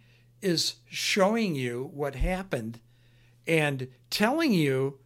is 0.41 0.75
showing 0.89 1.55
you 1.55 1.89
what 1.93 2.15
happened 2.15 2.79
and 3.47 3.87
telling 4.09 4.51
you 4.51 4.99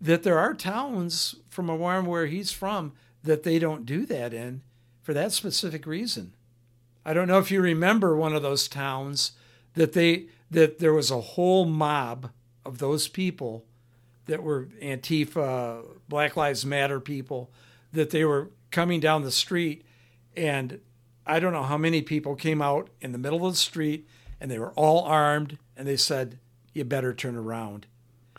that 0.00 0.22
there 0.22 0.38
are 0.38 0.54
towns 0.54 1.36
from 1.48 1.70
around 1.70 2.06
where 2.06 2.26
he's 2.26 2.52
from 2.52 2.92
that 3.22 3.42
they 3.42 3.58
don't 3.58 3.86
do 3.86 4.04
that 4.06 4.34
in 4.34 4.62
for 5.02 5.14
that 5.14 5.32
specific 5.32 5.86
reason. 5.86 6.34
I 7.04 7.12
don't 7.12 7.28
know 7.28 7.38
if 7.38 7.50
you 7.50 7.60
remember 7.60 8.16
one 8.16 8.34
of 8.34 8.42
those 8.42 8.68
towns 8.68 9.32
that 9.74 9.92
they 9.92 10.26
that 10.50 10.78
there 10.78 10.92
was 10.92 11.10
a 11.10 11.20
whole 11.20 11.64
mob 11.64 12.30
of 12.64 12.78
those 12.78 13.08
people 13.08 13.64
that 14.26 14.42
were 14.42 14.68
Antifa, 14.82 15.84
Black 16.08 16.36
Lives 16.36 16.64
Matter 16.64 17.00
people 17.00 17.50
that 17.92 18.10
they 18.10 18.24
were 18.24 18.50
coming 18.70 19.00
down 19.00 19.22
the 19.22 19.30
street 19.30 19.84
and 20.36 20.80
I 21.26 21.40
don't 21.40 21.52
know 21.52 21.62
how 21.62 21.78
many 21.78 22.02
people 22.02 22.34
came 22.36 22.60
out 22.60 22.88
in 23.00 23.12
the 23.12 23.18
middle 23.18 23.46
of 23.46 23.52
the 23.54 23.58
street 23.58 24.06
and 24.40 24.50
they 24.50 24.58
were 24.58 24.72
all 24.72 25.04
armed 25.04 25.58
and 25.76 25.86
they 25.88 25.96
said 25.96 26.38
you 26.72 26.84
better 26.84 27.12
turn 27.14 27.36
around 27.36 27.86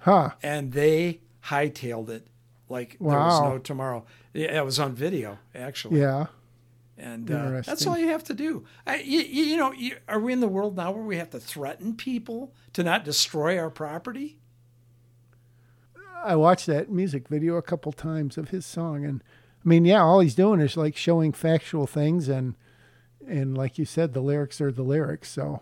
Huh. 0.01 0.31
and 0.43 0.72
they 0.74 1.22
hightailed 1.45 2.10
it 2.10 2.27
like 2.69 2.98
there 3.00 3.17
was 3.19 3.41
no 3.41 3.57
tomorrow. 3.60 4.05
Yeah, 4.34 4.57
it 4.60 4.65
was 4.65 4.79
on 4.79 4.93
video 4.93 5.38
actually. 5.53 6.00
Yeah. 6.01 6.27
And 6.97 7.29
uh, 7.29 7.61
that's 7.65 7.85
all 7.85 7.97
you 7.97 8.07
have 8.07 8.23
to 8.25 8.33
do. 8.33 8.65
I, 8.87 8.97
you, 8.97 9.19
you 9.19 9.57
know, 9.57 9.73
you, 9.73 9.97
are 10.07 10.19
we 10.19 10.31
in 10.31 10.39
the 10.39 10.47
world 10.47 10.77
now 10.77 10.91
where 10.91 11.03
we 11.03 11.17
have 11.17 11.29
to 11.31 11.39
threaten 11.39 11.95
people 11.95 12.53
to 12.73 12.83
not 12.83 13.03
destroy 13.03 13.59
our 13.59 13.69
property? 13.69 14.37
I 16.23 16.35
watched 16.37 16.67
that 16.67 16.89
music 16.89 17.27
video 17.27 17.55
a 17.55 17.61
couple 17.61 17.91
times 17.91 18.37
of 18.37 18.49
his 18.49 18.65
song, 18.65 19.03
and 19.05 19.21
I 19.63 19.67
mean, 19.67 19.85
yeah, 19.85 20.01
all 20.01 20.21
he's 20.21 20.35
doing 20.35 20.59
is 20.61 20.77
like 20.77 20.95
showing 20.95 21.33
factual 21.33 21.85
things, 21.85 22.27
and 22.29 22.55
and 23.27 23.57
like 23.57 23.77
you 23.77 23.85
said, 23.85 24.13
the 24.13 24.21
lyrics 24.21 24.61
are 24.61 24.71
the 24.71 24.81
lyrics. 24.81 25.29
So 25.29 25.61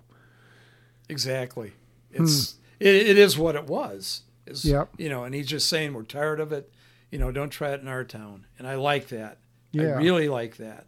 Exactly. 1.09 1.73
It's 2.11 2.55
it, 2.79 2.95
it 2.95 3.17
is 3.17 3.37
what 3.37 3.55
it 3.55 3.65
was. 3.65 4.21
Is 4.45 4.65
Yep. 4.65 4.89
you 4.97 5.09
know, 5.09 5.23
and 5.23 5.33
he's 5.33 5.47
just 5.47 5.67
saying 5.67 5.93
we're 5.93 6.03
tired 6.03 6.39
of 6.39 6.51
it. 6.51 6.71
You 7.11 7.19
know, 7.19 7.31
don't 7.31 7.49
try 7.49 7.71
it 7.71 7.81
in 7.81 7.87
our 7.87 8.03
town. 8.03 8.45
And 8.57 8.67
I 8.67 8.75
like 8.75 9.07
that. 9.09 9.37
I 9.77 9.81
really 10.01 10.29
like 10.29 10.57
that. 10.57 10.85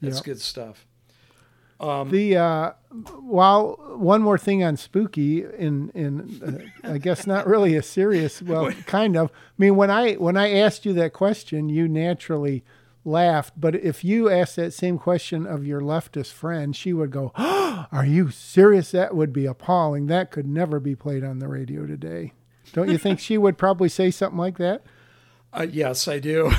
That's 0.00 0.16
Yep. 0.16 0.24
good 0.24 0.40
stuff. 0.40 0.86
Um, 1.80 2.10
The 2.10 2.36
uh, 2.36 2.72
while 3.20 3.76
one 3.96 4.20
more 4.22 4.36
thing 4.38 4.64
on 4.64 4.76
spooky, 4.76 5.44
in 5.44 5.90
in 5.94 6.70
uh, 6.84 6.90
I 6.92 6.98
guess 6.98 7.24
not 7.26 7.46
really 7.46 7.76
a 7.76 7.82
serious, 7.82 8.42
well, 8.50 8.72
kind 8.86 9.16
of. 9.16 9.30
I 9.30 9.34
mean, 9.58 9.76
when 9.76 9.90
I 9.90 10.14
when 10.14 10.36
I 10.36 10.52
asked 10.54 10.84
you 10.84 10.92
that 10.94 11.12
question, 11.12 11.68
you 11.68 11.86
naturally 11.86 12.64
laughed. 13.04 13.54
But 13.60 13.76
if 13.76 14.02
you 14.04 14.28
asked 14.28 14.56
that 14.56 14.72
same 14.72 14.98
question 14.98 15.46
of 15.46 15.64
your 15.64 15.80
leftist 15.80 16.32
friend, 16.32 16.74
she 16.74 16.92
would 16.92 17.12
go, 17.12 17.30
"Are 17.36 18.04
you 18.06 18.30
serious? 18.32 18.90
That 18.90 19.14
would 19.14 19.32
be 19.32 19.46
appalling. 19.46 20.06
That 20.08 20.32
could 20.32 20.48
never 20.48 20.80
be 20.80 20.96
played 20.96 21.22
on 21.22 21.38
the 21.38 21.46
radio 21.48 21.86
today." 21.86 22.32
Don't 22.72 22.90
you 22.90 22.98
think 23.04 23.20
she 23.20 23.38
would 23.38 23.56
probably 23.56 23.88
say 23.88 24.10
something 24.10 24.38
like 24.38 24.58
that? 24.58 24.82
Uh, 25.52 25.66
yes, 25.70 26.08
I 26.08 26.18
do. 26.18 26.50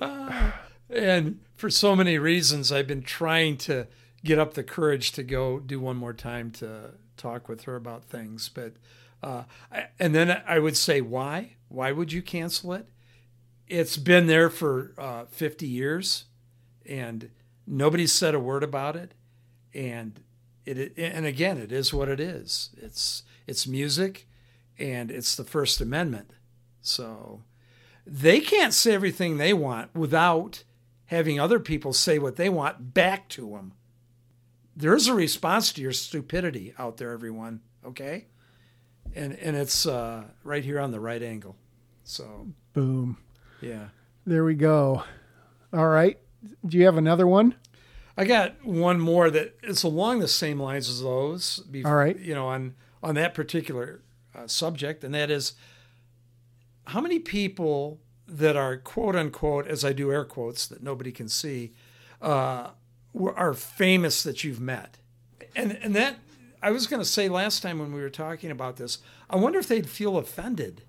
Uh, 0.00 0.52
and 0.90 1.40
for 1.58 1.68
so 1.68 1.96
many 1.96 2.18
reasons, 2.18 2.70
I've 2.70 2.86
been 2.86 3.02
trying 3.02 3.56
to 3.58 3.88
get 4.24 4.38
up 4.38 4.54
the 4.54 4.62
courage 4.62 5.10
to 5.12 5.24
go 5.24 5.58
do 5.58 5.80
one 5.80 5.96
more 5.96 6.12
time 6.12 6.52
to 6.52 6.92
talk 7.16 7.48
with 7.48 7.64
her 7.64 7.74
about 7.74 8.04
things. 8.04 8.48
But 8.48 8.74
uh, 9.24 9.42
I, 9.70 9.88
and 9.98 10.14
then 10.14 10.40
I 10.46 10.60
would 10.60 10.76
say, 10.76 11.00
why? 11.00 11.56
Why 11.68 11.90
would 11.90 12.12
you 12.12 12.22
cancel 12.22 12.72
it? 12.74 12.86
It's 13.66 13.96
been 13.96 14.28
there 14.28 14.48
for 14.48 14.94
uh, 14.96 15.24
50 15.26 15.66
years, 15.66 16.26
and 16.86 17.28
nobody 17.66 18.06
said 18.06 18.36
a 18.36 18.40
word 18.40 18.62
about 18.62 18.94
it. 18.94 19.12
And 19.74 20.20
it 20.64 20.94
and 20.96 21.26
again, 21.26 21.58
it 21.58 21.72
is 21.72 21.92
what 21.92 22.08
it 22.08 22.20
is. 22.20 22.70
It's 22.76 23.24
it's 23.46 23.66
music, 23.66 24.28
and 24.78 25.10
it's 25.10 25.34
the 25.34 25.44
First 25.44 25.80
Amendment. 25.80 26.30
So 26.82 27.42
they 28.06 28.40
can't 28.40 28.72
say 28.72 28.94
everything 28.94 29.36
they 29.36 29.52
want 29.52 29.94
without 29.94 30.62
having 31.08 31.38
other 31.38 31.58
people 31.60 31.92
say 31.92 32.18
what 32.18 32.36
they 32.36 32.48
want 32.48 32.94
back 32.94 33.28
to 33.30 33.50
them. 33.50 33.72
There's 34.76 35.08
a 35.08 35.14
response 35.14 35.72
to 35.72 35.82
your 35.82 35.92
stupidity 35.92 36.72
out 36.78 36.96
there, 36.98 37.10
everyone. 37.12 37.60
Okay, 37.84 38.26
and 39.14 39.32
and 39.34 39.56
it's 39.56 39.86
uh, 39.86 40.24
right 40.44 40.64
here 40.64 40.78
on 40.80 40.90
the 40.92 41.00
right 41.00 41.22
angle. 41.22 41.56
So 42.04 42.46
Boom. 42.72 43.18
yeah, 43.60 43.88
There 44.24 44.44
we 44.44 44.54
go. 44.54 45.02
All 45.72 45.88
right. 45.88 46.18
Do 46.64 46.78
you 46.78 46.84
have 46.86 46.96
another 46.96 47.26
one? 47.26 47.54
I 48.16 48.24
got 48.24 48.64
one 48.64 48.98
more 49.00 49.30
that 49.30 49.56
is 49.62 49.82
along 49.84 50.20
the 50.20 50.28
same 50.28 50.58
lines 50.60 50.88
as 50.88 51.02
those. 51.02 51.62
Bef- 51.70 51.84
All 51.84 51.94
right. 51.94 52.18
you 52.18 52.34
know 52.34 52.46
on 52.48 52.74
on 53.02 53.14
that 53.16 53.34
particular 53.34 54.02
uh, 54.34 54.46
subject, 54.46 55.02
and 55.04 55.14
that 55.14 55.30
is 55.30 55.52
how 56.86 57.00
many 57.00 57.18
people 57.18 58.00
that 58.28 58.56
are 58.56 58.76
quote 58.76 59.16
unquote, 59.16 59.66
as 59.66 59.84
I 59.84 59.92
do 59.92 60.12
air 60.12 60.24
quotes 60.24 60.66
that 60.66 60.82
nobody 60.82 61.10
can 61.10 61.28
see, 61.28 61.72
uh, 62.20 62.70
are 63.34 63.54
famous 63.54 64.22
that 64.22 64.44
you've 64.44 64.60
met, 64.60 64.98
and 65.56 65.72
and 65.82 65.96
that 65.96 66.16
I 66.62 66.70
was 66.70 66.86
going 66.86 67.00
to 67.00 67.08
say 67.08 67.28
last 67.28 67.62
time 67.62 67.78
when 67.78 67.92
we 67.92 68.00
were 68.00 68.10
talking 68.10 68.50
about 68.50 68.76
this, 68.76 68.98
I 69.30 69.36
wonder 69.36 69.58
if 69.58 69.68
they'd 69.68 69.88
feel 69.88 70.16
offended 70.16 70.82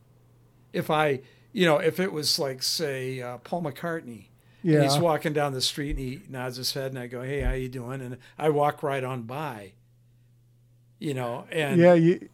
if 0.73 0.89
I, 0.89 1.21
you 1.51 1.65
know, 1.65 1.77
if 1.77 1.99
it 1.99 2.11
was 2.11 2.39
like 2.39 2.63
say 2.63 3.21
uh, 3.21 3.37
Paul 3.37 3.63
McCartney. 3.63 4.25
Yeah. 4.61 4.83
he's 4.83 4.97
walking 4.97 5.31
down 5.31 5.53
the 5.53 5.61
street 5.61 5.91
and 5.91 5.99
he 5.99 6.21
nods 6.27 6.57
his 6.57 6.73
head 6.73 6.91
and 6.91 6.99
I 6.99 7.07
go, 7.07 7.21
"Hey, 7.21 7.39
how 7.39 7.53
you 7.53 7.69
doing?" 7.69 8.01
And 8.01 8.17
I 8.37 8.49
walk 8.49 8.83
right 8.83 9.03
on 9.03 9.21
by. 9.21 9.71
You 10.99 11.13
know, 11.13 11.45
and 11.49 11.79
yeah, 11.79 11.93
you, 11.93 12.27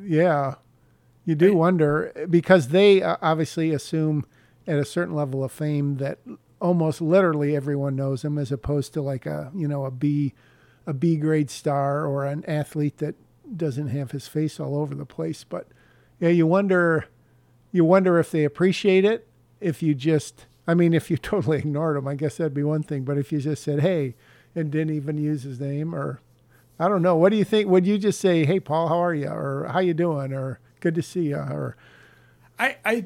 yeah, 0.00 0.54
you 1.28 1.34
do 1.34 1.54
wonder 1.54 2.10
because 2.30 2.68
they 2.68 3.02
uh, 3.02 3.18
obviously 3.20 3.70
assume 3.70 4.24
at 4.66 4.78
a 4.78 4.84
certain 4.84 5.14
level 5.14 5.44
of 5.44 5.52
fame 5.52 5.98
that 5.98 6.20
almost 6.58 7.02
literally 7.02 7.54
everyone 7.54 7.94
knows 7.94 8.24
him, 8.24 8.38
as 8.38 8.50
opposed 8.50 8.94
to 8.94 9.02
like 9.02 9.26
a 9.26 9.52
you 9.54 9.68
know 9.68 9.84
a 9.84 9.90
B, 9.90 10.32
a 10.86 10.94
B 10.94 11.18
grade 11.18 11.50
star 11.50 12.06
or 12.06 12.24
an 12.24 12.46
athlete 12.46 12.96
that 12.96 13.14
doesn't 13.54 13.88
have 13.88 14.12
his 14.12 14.26
face 14.26 14.58
all 14.58 14.74
over 14.74 14.94
the 14.94 15.04
place. 15.04 15.44
But 15.44 15.66
yeah, 16.18 16.30
you 16.30 16.46
wonder, 16.46 17.04
you 17.72 17.84
wonder 17.84 18.18
if 18.18 18.30
they 18.30 18.44
appreciate 18.44 19.04
it. 19.04 19.28
If 19.60 19.82
you 19.82 19.94
just, 19.94 20.46
I 20.66 20.72
mean, 20.72 20.94
if 20.94 21.10
you 21.10 21.16
totally 21.18 21.58
ignored 21.58 21.98
him, 21.98 22.08
I 22.08 22.14
guess 22.14 22.38
that'd 22.38 22.54
be 22.54 22.62
one 22.62 22.82
thing. 22.82 23.04
But 23.04 23.18
if 23.18 23.32
you 23.32 23.38
just 23.38 23.62
said 23.62 23.80
hey 23.80 24.14
and 24.54 24.70
didn't 24.70 24.96
even 24.96 25.18
use 25.18 25.42
his 25.42 25.60
name 25.60 25.94
or 25.94 26.22
I 26.78 26.88
don't 26.88 27.02
know. 27.02 27.16
What 27.16 27.32
do 27.32 27.36
you 27.36 27.44
think? 27.44 27.68
Would 27.68 27.86
you 27.86 27.98
just 27.98 28.18
say, 28.18 28.46
"Hey, 28.46 28.60
Paul, 28.60 28.88
how 28.88 28.96
are 29.04 29.14
you?" 29.14 29.28
or 29.28 29.68
"How 29.70 29.80
you 29.80 29.92
doing?" 29.92 30.32
or 30.32 30.60
"Good 30.80 30.94
to 30.94 31.02
see 31.02 31.28
you?" 31.28 31.36
or 31.36 31.76
I, 32.58 32.76
I 32.84 33.04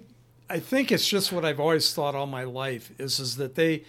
I 0.48 0.58
think 0.60 0.92
it's 0.92 1.08
just 1.08 1.32
what 1.32 1.44
I've 1.44 1.60
always 1.60 1.92
thought 1.94 2.14
all 2.14 2.26
my 2.26 2.44
life 2.44 2.90
is 2.98 3.18
is 3.20 3.36
that 3.36 3.54
they 3.54 3.84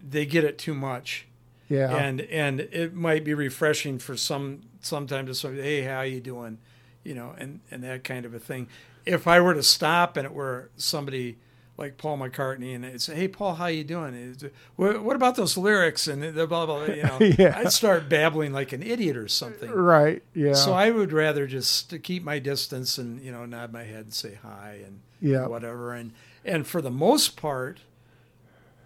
they 0.00 0.26
get 0.26 0.44
it 0.44 0.58
too 0.58 0.74
much. 0.74 1.26
yeah, 1.68 1.94
And 1.96 2.20
and 2.22 2.60
it 2.60 2.94
might 2.94 3.24
be 3.24 3.34
refreshing 3.34 3.98
for 3.98 4.16
some 4.16 4.62
sometime 4.80 5.26
to 5.26 5.34
say, 5.34 5.54
hey, 5.54 5.82
how 5.82 6.02
you 6.02 6.20
doing? 6.20 6.58
You 7.02 7.14
know, 7.14 7.34
and, 7.38 7.60
and 7.70 7.82
that 7.84 8.04
kind 8.04 8.24
of 8.24 8.34
a 8.34 8.38
thing. 8.38 8.68
If 9.04 9.26
I 9.26 9.40
were 9.40 9.54
to 9.54 9.62
stop 9.62 10.16
and 10.16 10.24
it 10.26 10.32
were 10.32 10.70
somebody 10.76 11.38
like 11.78 11.98
Paul 11.98 12.18
McCartney 12.18 12.74
and 12.74 13.00
say, 13.02 13.14
hey, 13.14 13.28
Paul, 13.28 13.56
how 13.56 13.66
you 13.66 13.84
doing? 13.84 14.36
What, 14.76 15.02
what 15.02 15.14
about 15.16 15.36
those 15.36 15.56
lyrics? 15.58 16.06
And 16.08 16.22
the 16.22 16.46
blah, 16.46 16.66
blah, 16.66 16.86
blah, 16.86 16.94
you 16.94 17.02
know, 17.02 17.18
Yeah. 17.38 17.54
I'd 17.58 17.72
start 17.72 18.08
babbling 18.08 18.52
like 18.52 18.72
an 18.72 18.82
idiot 18.82 19.16
or 19.16 19.28
something. 19.28 19.70
right, 19.70 20.22
yeah, 20.34 20.54
So 20.54 20.72
I 20.72 20.90
would 20.90 21.12
rather 21.12 21.46
just 21.46 22.02
keep 22.02 22.22
my 22.22 22.38
distance 22.38 22.96
and 22.98 23.20
you 23.20 23.30
know 23.30 23.44
nod 23.44 23.72
my 23.72 23.84
head 23.84 24.04
and 24.04 24.14
say 24.14 24.38
hi 24.42 24.78
and 24.86 25.00
Yeah. 25.20 25.46
whatever 25.46 25.92
and 25.92 26.12
and 26.44 26.66
for 26.66 26.80
the 26.80 26.90
most 26.90 27.36
part, 27.36 27.80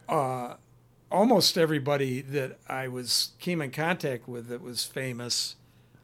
uh, 0.08 0.54
almost 1.12 1.58
everybody 1.58 2.20
that 2.22 2.58
I 2.68 2.88
was 2.88 3.30
came 3.38 3.60
in 3.60 3.70
contact 3.70 4.28
with 4.28 4.48
that 4.48 4.62
was 4.62 4.84
famous, 4.84 5.56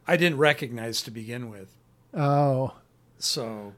I 0.07 0.17
didn't 0.17 0.39
recognize 0.39 1.03
to 1.03 1.11
begin 1.11 1.51
with. 1.51 1.69
oh, 2.15 2.75
So 3.19 3.73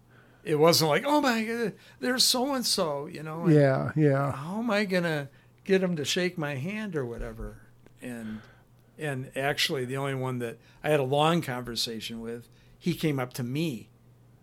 it 0.48 0.58
wasn't 0.58 0.90
like 0.90 1.04
oh 1.06 1.20
my 1.20 1.44
god, 1.44 1.72
there's 2.00 2.24
so 2.24 2.54
and 2.54 2.64
so, 2.66 3.06
you 3.06 3.22
know. 3.22 3.44
and 3.44 3.54
yeah, 3.54 3.92
yeah, 3.94 4.32
How 4.32 4.58
am 4.58 4.70
I 4.70 4.84
gonna 4.84 5.28
get 5.64 5.82
him 5.82 5.94
to 5.96 6.04
shake 6.04 6.37
my 6.38 6.54
hand 6.56 6.96
or 6.96 7.04
whatever? 7.06 7.58
And 8.02 8.40
and 8.98 9.30
actually, 9.37 9.84
the 9.84 9.96
only 9.96 10.14
one 10.14 10.38
that 10.40 10.58
I 10.82 10.88
had 10.90 11.00
a 11.00 11.04
long 11.04 11.40
conversation 11.42 12.20
with, 12.20 12.48
he 12.78 12.94
came 12.94 13.20
up 13.20 13.32
to 13.34 13.44
me, 13.44 13.90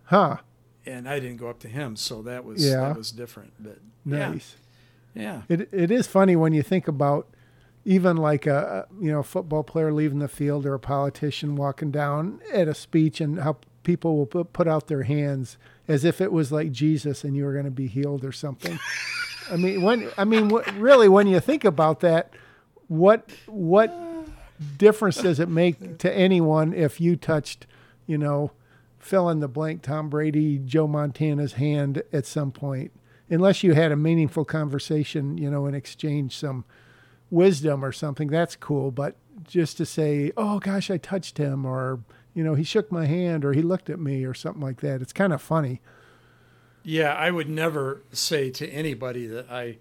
huh? 0.06 0.38
and 0.86 1.10
I 1.10 1.20
didn't 1.20 1.38
go 1.38 1.50
up 1.50 1.60
to 1.60 1.68
him, 1.68 1.96
so 1.96 2.22
that 2.22 2.46
was 2.46 2.64
Yeah. 2.66 2.82
that 2.90 2.98
was 2.98 3.12
different. 3.12 3.54
But 3.60 3.80
yeah, 4.06 4.30
Nice. 4.30 4.56
yeah, 5.16 5.42
It 5.50 5.68
it 5.74 5.92
is 5.92 6.06
funny 6.08 6.36
when 6.36 6.54
you 6.54 6.62
think 6.62 6.88
about 6.88 7.28
even 7.84 8.18
like 8.18 8.46
a 8.48 8.88
a, 8.92 9.04
you 9.04 9.12
know 9.12 9.24
football 9.24 9.64
player 9.64 9.92
leaving 9.92 10.20
the 10.20 10.28
field 10.28 10.66
or 10.66 10.74
a 10.76 10.80
politician 10.80 11.56
walking 11.56 11.92
down 11.92 12.40
at 12.54 12.68
a 12.68 12.74
speech 12.76 13.20
and 13.22 13.40
how 13.40 13.58
people 13.84 14.16
will 14.18 14.26
put, 14.26 14.54
put 14.54 14.68
out 14.68 14.88
their 14.88 15.04
hands 15.04 15.58
as 15.88 16.04
if 16.06 16.22
it 16.22 16.32
was 16.32 16.52
like 16.52 16.72
Jesus 16.72 17.24
and 17.24 17.36
you 17.36 17.46
were 17.46 17.54
going 17.54 17.66
to 17.66 17.72
be 17.72 17.88
healed 17.88 18.24
or 18.26 18.32
something. 18.32 18.80
I 19.52 19.58
mean 19.58 19.82
when 19.82 20.12
I 20.18 20.24
mean 20.24 20.50
what, 20.50 20.72
really 20.76 21.08
when 21.08 21.28
you 21.28 21.40
think 21.40 21.64
about 21.66 22.00
that 22.00 22.34
what 22.88 23.30
what 23.46 23.94
difference 24.78 25.18
does 25.18 25.40
it 25.40 25.50
make 25.50 25.98
to 26.00 26.12
anyone 26.14 26.74
if 26.74 27.02
you 27.02 27.16
touched, 27.16 27.68
you 28.06 28.18
know, 28.18 28.52
fill 29.00 29.30
in 29.30 29.40
the 29.40 29.48
blank 29.48 29.82
Tom 29.82 30.10
Brady, 30.10 30.58
Joe 30.58 30.88
Montana's 30.88 31.54
hand 31.54 32.04
at 32.14 32.26
some 32.26 32.52
point? 32.52 32.92
Unless 33.30 33.64
you 33.64 33.74
had 33.74 33.92
a 33.92 33.96
meaningful 33.96 34.46
conversation, 34.46 35.38
you 35.38 35.50
know, 35.50 35.66
and 35.66 35.76
exchange 35.76 36.38
some 36.38 36.64
wisdom 37.32 37.84
or 37.84 37.92
something, 37.92 38.28
that's 38.28 38.56
cool. 38.56 38.92
But 38.92 39.16
just 39.44 39.78
to 39.78 39.86
say, 39.86 40.32
oh 40.38 40.60
gosh, 40.60 40.92
I 40.92 40.98
touched 40.98 41.38
him, 41.38 41.66
or, 41.66 42.00
you 42.36 42.44
know, 42.44 42.54
he 42.54 42.64
shook 42.64 42.92
my 42.92 43.06
hand, 43.08 43.44
or 43.44 43.54
he 43.54 43.64
looked 43.64 43.90
at 43.90 44.00
me, 44.00 44.24
or 44.26 44.34
something 44.36 44.62
like 44.62 44.82
that, 44.82 45.02
it's 45.02 45.14
kind 45.14 45.34
of 45.34 45.42
funny. 45.42 45.82
yeah. 46.84 47.14
I 47.14 47.32
would 47.32 47.50
never 47.50 48.04
say 48.12 48.52
to 48.52 48.70
anybody 48.70 49.26
that 49.28 49.50
I, 49.50 49.78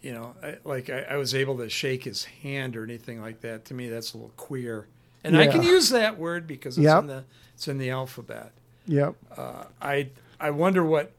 you 0.00 0.12
know, 0.12 0.36
I, 0.42 0.58
like 0.64 0.88
I, 0.90 1.00
I 1.10 1.16
was 1.16 1.34
able 1.34 1.56
to 1.58 1.68
shake 1.68 2.04
his 2.04 2.24
hand 2.24 2.76
or 2.76 2.84
anything 2.84 3.20
like 3.20 3.40
that. 3.40 3.64
To 3.66 3.74
me, 3.74 3.88
that's 3.88 4.12
a 4.12 4.18
little 4.18 4.32
queer, 4.36 4.86
and 5.24 5.36
I 5.36 5.46
can 5.48 5.62
use 5.62 5.88
that 5.90 6.18
word 6.18 6.46
because 6.46 6.76
it's 6.78 6.84
Yep. 6.84 7.00
in 7.00 7.06
the 7.08 7.24
it's 7.54 7.66
in 7.68 7.78
the 7.78 7.90
alphabet. 7.90 8.52
Yep. 8.86 9.14
uh, 9.36 9.64
I 9.80 10.10
I 10.38 10.50
wonder 10.50 10.84
what 10.84 11.12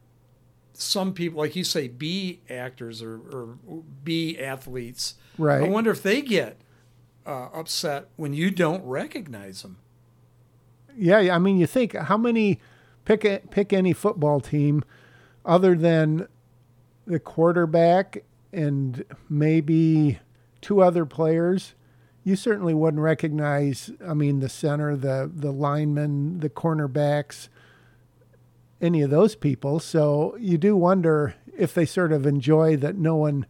some 0.73 1.13
people, 1.13 1.39
like 1.39 1.55
you 1.55 1.63
say, 1.63 1.88
B 1.88 2.41
actors 2.49 3.01
or, 3.01 3.15
or 3.31 3.58
B 4.03 4.38
athletes. 4.38 5.15
Right. 5.38 5.63
I 5.63 5.67
wonder 5.69 5.89
if 5.89 6.03
they 6.03 6.21
get 6.21 6.58
uh, 7.25 7.47
upset 7.53 8.08
when 8.17 8.34
you 8.34 8.51
don't 8.51 8.84
recognize 8.86 9.62
them. 9.63 9.77
Yeah, 10.97 11.36
I 11.36 11.39
mean, 11.39 11.58
you 11.58 11.67
think 11.67 11.93
how 11.95 12.17
many 12.17 12.60
pick 13.05 13.23
a, 13.25 13.39
pick 13.49 13.73
any 13.73 13.93
football 13.93 14.39
team 14.39 14.84
other 15.45 15.75
than 15.75 16.27
the 17.05 17.19
quarterback 17.19 18.23
and 18.51 19.03
maybe 19.29 20.19
two 20.62 20.81
other 20.81 21.05
players. 21.05 21.75
You 22.23 22.36
certainly 22.36 22.73
wouldn't 22.73 23.03
recognize. 23.03 23.91
I 24.05 24.15
mean, 24.15 24.39
the 24.39 24.49
center, 24.49 24.95
the 24.95 25.29
the 25.34 25.51
linemen, 25.51 26.39
the 26.39 26.49
cornerbacks, 26.49 27.49
any 28.81 29.01
of 29.01 29.12
those 29.12 29.36
people. 29.36 29.79
So 29.79 30.36
you 30.39 30.58
do 30.58 30.75
wonder 30.75 31.36
if 31.55 31.73
they 31.73 31.86
sort 31.86 32.12
of 32.12 32.25
enjoy 32.25 32.77
that 32.77 32.95
no 32.95 33.15
one 33.15 33.45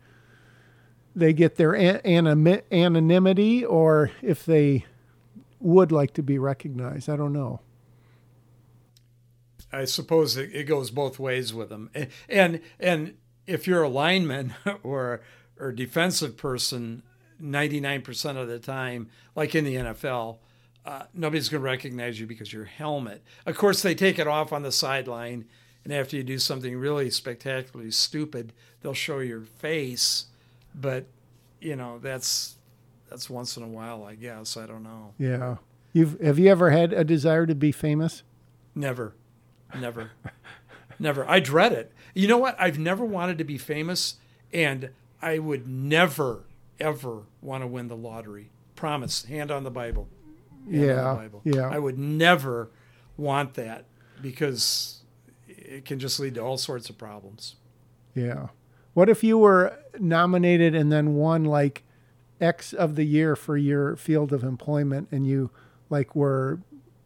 they 1.15 1.31
get 1.31 1.55
their 1.55 1.73
an- 1.73 2.01
anonymity 2.71 3.63
or 3.63 4.11
if 4.21 4.45
they 4.45 4.85
would 5.59 5.91
like 5.91 6.13
to 6.13 6.23
be 6.23 6.37
recognized. 6.37 7.09
I 7.09 7.15
don't 7.15 7.33
know. 7.33 7.61
I 9.71 9.85
suppose 9.85 10.37
it, 10.37 10.63
goes 10.65 10.89
both 10.89 11.19
ways 11.19 11.53
with 11.53 11.69
them. 11.69 11.89
And 12.29 12.61
and 12.79 13.15
if 13.45 13.67
you're 13.67 13.83
a 13.83 13.89
lineman 13.89 14.53
or 14.83 15.21
or 15.59 15.71
defensive 15.71 16.37
person, 16.37 17.03
99% 17.41 18.37
of 18.37 18.47
the 18.47 18.59
time, 18.59 19.09
like 19.35 19.55
in 19.55 19.63
the 19.63 19.75
NFL, 19.75 20.37
uh, 20.85 21.03
nobody's 21.13 21.49
going 21.49 21.61
to 21.61 21.65
recognize 21.65 22.19
you 22.19 22.27
because 22.27 22.53
your 22.53 22.65
helmet. 22.65 23.23
Of 23.45 23.57
course, 23.57 23.81
they 23.81 23.95
take 23.95 24.19
it 24.19 24.27
off 24.27 24.53
on 24.53 24.63
the 24.63 24.71
sideline, 24.71 25.45
and 25.83 25.93
after 25.93 26.15
you 26.17 26.23
do 26.23 26.39
something 26.39 26.77
really 26.77 27.09
spectacularly 27.09 27.91
stupid, 27.91 28.53
they'll 28.81 28.93
show 28.93 29.19
your 29.19 29.41
face. 29.41 30.25
But 30.73 31.05
you 31.59 31.75
know, 31.75 31.99
that's 31.99 32.54
that's 33.09 33.29
once 33.29 33.57
in 33.57 33.63
a 33.63 33.67
while, 33.67 34.03
I 34.03 34.15
guess. 34.15 34.57
I 34.57 34.65
don't 34.65 34.83
know. 34.83 35.13
Yeah. 35.17 35.57
You've 35.93 36.19
have 36.19 36.39
you 36.39 36.49
ever 36.49 36.71
had 36.71 36.91
a 36.93 37.03
desire 37.03 37.45
to 37.45 37.55
be 37.55 37.71
famous? 37.71 38.23
Never. 38.73 39.15
Never. 39.79 40.11
never. 40.99 41.29
I 41.29 41.39
dread 41.39 41.71
it. 41.71 41.91
You 42.13 42.27
know 42.27 42.37
what? 42.37 42.55
I've 42.59 42.79
never 42.79 43.05
wanted 43.05 43.37
to 43.37 43.43
be 43.43 43.57
famous 43.57 44.15
and 44.53 44.89
I 45.21 45.39
would 45.39 45.67
never 45.67 46.43
ever 46.79 47.23
want 47.41 47.63
to 47.63 47.67
win 47.67 47.87
the 47.87 47.95
lottery. 47.95 48.49
Promise, 48.75 49.25
hand 49.25 49.51
on 49.51 49.63
the 49.63 49.71
Bible. 49.71 50.09
Hand 50.65 50.85
yeah. 50.85 51.05
on 51.05 51.15
the 51.15 51.21
Bible. 51.21 51.41
Yeah. 51.45 51.69
I 51.69 51.79
would 51.79 51.97
never 51.97 52.69
want 53.17 53.53
that 53.53 53.85
because 54.21 55.01
it 55.47 55.85
can 55.85 55.99
just 55.99 56.19
lead 56.19 56.35
to 56.35 56.41
all 56.41 56.57
sorts 56.57 56.89
of 56.89 56.97
problems. 56.97 57.55
Yeah. 58.13 58.47
What 58.93 59.09
if 59.09 59.23
you 59.23 59.37
were 59.37 59.77
nominated 59.99 60.75
and 60.75 60.91
then 60.91 61.15
won 61.15 61.45
like 61.45 61.83
X 62.41 62.73
of 62.73 62.95
the 62.95 63.05
year 63.05 63.35
for 63.35 63.55
your 63.57 63.95
field 63.95 64.33
of 64.33 64.43
employment 64.43 65.07
and 65.11 65.25
you 65.25 65.51
like 65.89 66.15
were 66.15 66.59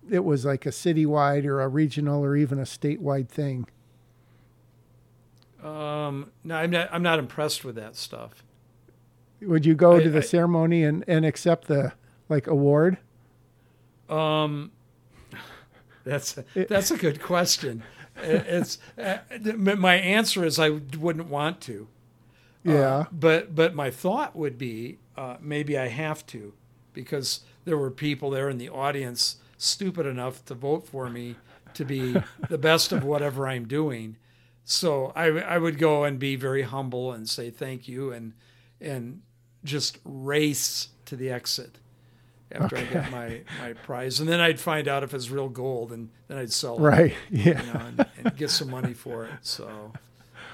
it 0.10 0.24
was 0.26 0.44
like 0.46 0.66
a 0.66 0.70
citywide 0.70 1.46
or 1.46 1.62
a 1.62 1.68
regional 1.68 2.24
or 2.26 2.36
even 2.36 2.58
a 2.58 2.64
statewide 2.64 3.28
thing? 3.30 3.68
Um, 5.64 6.32
no, 6.44 6.56
I'm 6.56 6.72
not. 6.72 6.90
I'm 6.92 7.04
not 7.04 7.20
impressed 7.20 7.66
with 7.66 7.76
that 7.76 7.96
stuff. 7.96 8.44
Would 9.42 9.66
you 9.66 9.76
go 9.76 9.98
I- 9.98 10.04
to 10.04 10.10
the 10.10 10.20
I- 10.20 10.22
ceremony 10.22 10.84
and, 10.84 11.04
and 11.08 11.26
accept 11.26 11.68
the 11.68 11.94
like 12.30 12.48
award? 12.48 12.98
Um, 14.10 14.72
that's 16.04 16.38
that's 16.56 16.92
a 16.92 16.98
good 16.98 17.22
question. 17.22 17.84
It's 18.22 18.80
uh, 18.98 19.18
my 19.56 19.96
answer 19.96 20.44
is 20.44 20.60
I 20.60 20.70
wouldn't 20.70 21.28
want 21.30 21.62
to. 21.62 21.88
Uh, 22.68 22.72
Yeah. 22.72 23.06
but 23.12 23.54
but 23.56 23.76
my 23.76 23.92
thought 23.92 24.36
would 24.36 24.58
be 24.58 24.98
uh, 25.20 25.38
maybe 25.42 25.78
I 25.78 25.88
have 25.88 26.26
to 26.28 26.54
because 26.94 27.42
there 27.66 27.78
were 27.78 27.92
people 27.92 28.30
there 28.30 28.50
in 28.50 28.58
the 28.58 28.70
audience 28.70 29.36
stupid 29.58 30.06
enough 30.06 30.44
to 30.46 30.54
vote 30.54 30.88
for 30.88 31.10
me 31.10 31.36
to 31.74 31.84
be 31.86 32.16
the 32.50 32.58
best 32.58 32.92
of 32.92 33.04
whatever 33.04 33.48
I'm 33.48 33.68
doing. 33.68 34.16
So 34.64 35.12
I 35.16 35.26
I 35.56 35.58
would 35.58 35.78
go 35.78 36.04
and 36.06 36.18
be 36.20 36.36
very 36.38 36.62
humble 36.64 37.12
and 37.12 37.28
say 37.28 37.50
thank 37.52 37.88
you 37.88 38.12
and 38.14 38.34
and 38.80 39.22
just 39.64 39.98
race 40.06 40.90
to 41.06 41.16
the 41.18 41.30
exit 41.30 41.80
after 42.52 42.78
I 42.78 42.84
get 42.86 43.12
my, 43.12 43.42
my 43.62 43.74
prize. 43.74 44.20
And 44.22 44.30
then 44.30 44.40
I'd 44.40 44.60
find 44.60 44.88
out 44.88 45.04
if 45.04 45.14
it's 45.14 45.30
real 45.30 45.50
gold 45.50 45.92
and 45.92 46.10
then 46.28 46.38
I'd 46.38 46.52
sell 46.52 46.78
it 46.78 46.82
Right. 46.82 47.14
Yeah. 47.30 47.62
you 47.66 47.74
know, 47.74 47.80
and, 47.88 48.06
and 48.24 48.38
get 48.38 48.50
some 48.52 48.70
money 48.70 48.94
for 48.94 49.26
it. 49.26 49.32
So, 49.42 49.92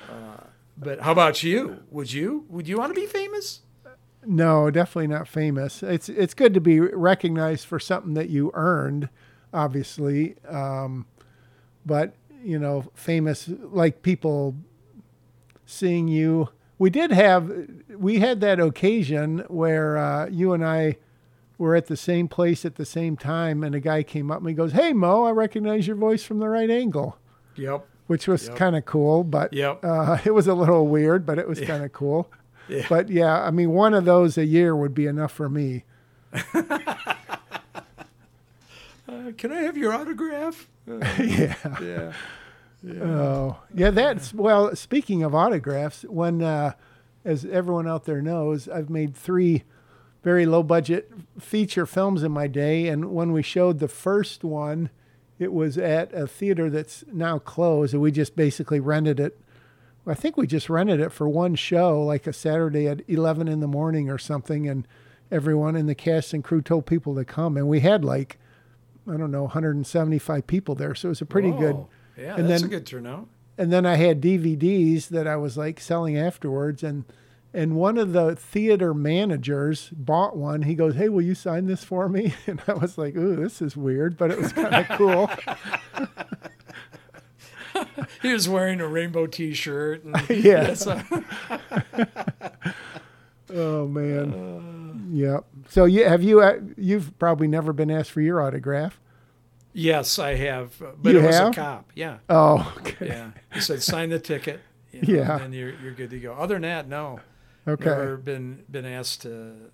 uh, 0.10 0.44
but 0.78 1.00
how 1.02 1.12
about 1.12 1.44
you? 1.44 1.84
Would 1.92 2.12
you 2.12 2.46
would 2.50 2.68
you 2.68 2.78
want 2.78 2.96
to 2.96 3.00
be 3.00 3.08
famous? 3.08 3.62
No, 4.28 4.70
definitely 4.72 5.08
not 5.08 5.28
famous. 5.28 5.82
It's 5.84 6.10
it's 6.10 6.34
good 6.34 6.54
to 6.54 6.62
be 6.62 6.80
recognized 6.80 7.66
for 7.66 7.80
something 7.80 8.14
that 8.16 8.30
you 8.30 8.52
earned, 8.54 9.10
obviously. 9.54 10.36
Um, 10.48 11.06
but 11.86 12.16
you 12.44 12.60
know, 12.60 12.86
famous 12.94 13.50
like 13.72 14.02
people 14.02 14.56
seeing 15.66 16.08
you. 16.08 16.50
We 16.78 16.90
did 16.90 17.12
have 17.12 17.52
we 17.98 18.20
had 18.20 18.42
that 18.42 18.60
occasion 18.60 19.40
where 19.48 19.98
uh, 19.98 20.28
you 20.28 20.54
and 20.54 20.66
I 20.66 20.98
were 21.58 21.76
at 21.76 21.88
the 21.88 21.96
same 21.96 22.28
place 22.28 22.66
at 22.66 22.76
the 22.76 22.86
same 22.86 23.16
time, 23.16 23.64
and 23.64 23.74
a 23.74 23.80
guy 23.80 24.04
came 24.04 24.30
up 24.30 24.40
and 24.40 24.48
he 24.50 24.54
goes, 24.54 24.74
"Hey 24.74 24.92
Mo, 24.94 25.24
I 25.24 25.32
recognize 25.32 25.88
your 25.88 25.96
voice 25.96 26.24
from 26.24 26.40
the 26.40 26.50
right 26.50 26.70
angle," 26.70 27.18
Yep. 27.56 27.86
which 28.08 28.28
was 28.28 28.48
Yep. 28.48 28.56
kind 28.58 28.76
of 28.76 28.84
cool. 28.86 29.24
But 29.24 29.54
Yep. 29.54 29.80
uh, 29.84 30.18
it 30.26 30.32
was 30.34 30.48
a 30.48 30.54
little 30.54 30.88
weird, 30.88 31.26
but 31.26 31.40
it 31.40 31.48
was 31.48 31.62
kind 31.62 31.84
of 31.84 31.94
cool. 31.94 32.30
Yeah. 32.68 32.86
But 32.90 33.10
yeah, 33.10 33.42
I 33.44 33.52
mean, 33.52 33.72
one 33.72 33.94
of 33.94 34.06
those 34.06 34.38
a 34.38 34.46
year 34.46 34.76
would 34.76 34.94
be 34.94 35.06
enough 35.06 35.32
for 35.32 35.50
me. 35.50 35.84
Uh, 39.08 39.32
can 39.38 39.52
I 39.52 39.62
have 39.62 39.78
your 39.78 39.94
autograph? 39.94 40.68
Uh, 40.88 41.00
yeah. 41.20 41.56
yeah. 42.84 43.04
Oh, 43.04 43.58
yeah. 43.74 43.90
That's 43.90 44.36
well. 44.36 44.76
Speaking 44.76 45.24
of 45.24 45.34
autographs, 45.34 46.04
when 46.04 46.44
uh, 46.44 46.74
as 47.24 47.44
everyone 47.44 47.88
out 47.88 48.06
there 48.06 48.22
knows, 48.22 48.70
I've 48.70 48.92
made 48.92 49.16
three 49.16 49.64
very 50.24 50.46
low 50.46 50.62
budget 50.62 51.12
feature 51.40 51.88
films 51.88 52.22
in 52.22 52.32
my 52.32 52.46
day, 52.46 52.88
and 52.88 53.12
when 53.12 53.32
we 53.32 53.42
showed 53.42 53.80
the 53.80 53.88
first 53.88 54.44
one, 54.44 54.92
it 55.40 55.52
was 55.54 55.76
at 55.80 56.14
a 56.14 56.28
theater 56.28 56.70
that's 56.70 57.04
now 57.12 57.40
closed, 57.40 57.94
and 57.94 58.02
we 58.04 58.12
just 58.12 58.36
basically 58.36 58.80
rented 58.80 59.20
it. 59.20 59.40
I 60.08 60.14
think 60.14 60.38
we 60.38 60.46
just 60.48 60.70
rented 60.70 61.00
it 61.00 61.12
for 61.12 61.28
one 61.28 61.56
show, 61.56 62.02
like 62.02 62.28
a 62.28 62.34
Saturday 62.34 62.88
at 62.88 63.02
eleven 63.10 63.48
in 63.48 63.60
the 63.60 63.68
morning 63.68 64.10
or 64.10 64.18
something, 64.18 64.68
and 64.68 64.88
everyone 65.32 65.76
in 65.76 65.88
the 65.88 65.96
cast 65.96 66.34
and 66.34 66.44
crew 66.44 66.62
told 66.62 66.86
people 66.86 67.16
to 67.16 67.26
come, 67.26 67.58
and 67.58 67.68
we 67.68 67.80
had 67.80 68.06
like 68.06 68.38
I 69.08 69.18
don't 69.18 69.32
know 69.32 69.44
175 69.44 70.48
people 70.48 70.76
there, 70.76 70.96
so 70.96 71.08
it 71.08 71.10
was 71.10 71.22
a 71.22 71.26
pretty 71.26 71.52
good 71.52 71.76
Whoa. 71.76 71.90
Yeah, 72.18 72.36
and 72.36 72.50
that's 72.50 72.62
then- 72.62 72.70
a 72.70 72.74
good 72.74 72.86
turnout. 72.86 73.28
and 73.58 73.72
then 73.74 73.86
I 73.86 73.96
had 73.96 74.22
DVDs 74.22 75.08
that 75.10 75.28
I 75.28 75.36
was 75.38 75.58
like 75.58 75.80
selling 75.80 76.18
afterwards 76.18 76.84
and 76.84 77.06
and 77.54 77.76
one 77.78 77.98
of 77.98 78.12
the 78.12 78.36
theater 78.36 78.94
managers 78.94 79.90
bought 79.94 80.36
one. 80.36 80.64
He 80.64 80.76
goes, 80.76 80.96
"Hey, 80.96 81.08
will 81.08 81.22
you 81.22 81.36
sign 81.36 81.68
this 81.68 81.84
for 81.86 82.10
me?" 82.10 82.34
And 82.48 82.62
I 82.68 82.74
was 82.74 82.98
like, 82.98 83.16
"Ooh, 83.16 83.36
this 83.38 83.62
is 83.62 83.78
weird, 83.78 84.18
but 84.18 84.30
it 84.32 84.38
was 84.40 84.52
kind 84.54 84.76
of 84.76 84.88
cool." 84.98 85.30
He 88.22 88.34
was 88.34 88.48
wearing 88.50 88.82
a 88.82 88.88
rainbow 88.88 89.28
T-shirt. 89.28 90.04
And 90.04 90.30
Yeah. 90.30 90.76
oh 93.54 93.88
man. 93.88 95.10
yep. 95.12 95.46
So 95.70 95.86
you 95.86 96.06
have 96.06 96.24
you 96.24 96.42
uh, 96.42 96.60
you've 96.78 97.18
probably 97.20 97.48
never 97.48 97.74
been 97.74 97.92
asked 97.92 98.12
for 98.12 98.22
your 98.22 98.42
autograph. 98.42 99.00
yes, 99.74 100.20
I 100.20 100.36
have, 100.36 100.82
uh, 100.82 100.92
but 101.02 101.14
You 101.14 101.20
it 101.20 101.26
was 101.26 101.36
have? 101.36 101.52
a 101.52 101.54
cop. 101.56 101.92
Yeah, 101.96 102.18
Oh, 102.30 102.74
okay. 102.80 103.08
yeah. 103.08 103.32
He 103.54 103.60
said 103.60 103.82
sign 103.84 104.10
the 104.10 104.20
ticket. 104.20 104.62
You 104.92 105.02
know, 105.02 105.14
Yeah. 105.24 105.42
and 105.42 105.54
you're 105.54 105.74
you're 105.82 105.94
good 105.94 106.10
to 106.12 106.20
go. 106.20 106.34
Other 106.34 106.56
than 106.56 106.62
that, 106.64 106.88
no. 106.88 107.20
Okay. 107.68 107.86
Never 107.90 108.18
been 108.18 108.64
been 108.70 108.86
asked 108.86 109.22
to 109.24 109.72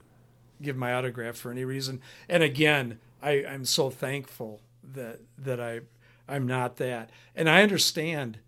give 0.61 0.75
my 0.77 0.93
autograph 0.93 1.35
for 1.35 1.51
any 1.51 1.65
reason. 1.65 2.01
And 2.29 2.41
again, 2.43 2.99
I, 3.21 3.43
I'm 3.45 3.65
so 3.65 3.89
thankful 3.89 4.61
that 4.93 5.19
that 5.37 5.59
I 5.59 5.81
I'm 6.27 6.47
not 6.47 6.77
that. 6.77 7.09
And 7.35 7.49
I 7.49 7.63
understand 7.63 8.39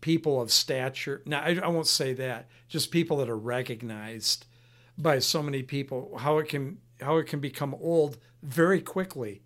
people 0.00 0.40
of 0.40 0.50
stature. 0.50 1.22
Now 1.26 1.40
I, 1.40 1.58
I 1.62 1.68
won't 1.68 1.86
say 1.86 2.12
that. 2.14 2.48
Just 2.68 2.90
people 2.90 3.18
that 3.18 3.28
are 3.28 3.36
recognized 3.36 4.46
by 4.96 5.18
so 5.18 5.42
many 5.42 5.62
people. 5.62 6.18
How 6.18 6.38
it 6.38 6.48
can 6.48 6.78
how 7.00 7.16
it 7.16 7.26
can 7.26 7.40
become 7.40 7.74
old 7.74 8.18
very 8.42 8.80
quickly 8.80 9.42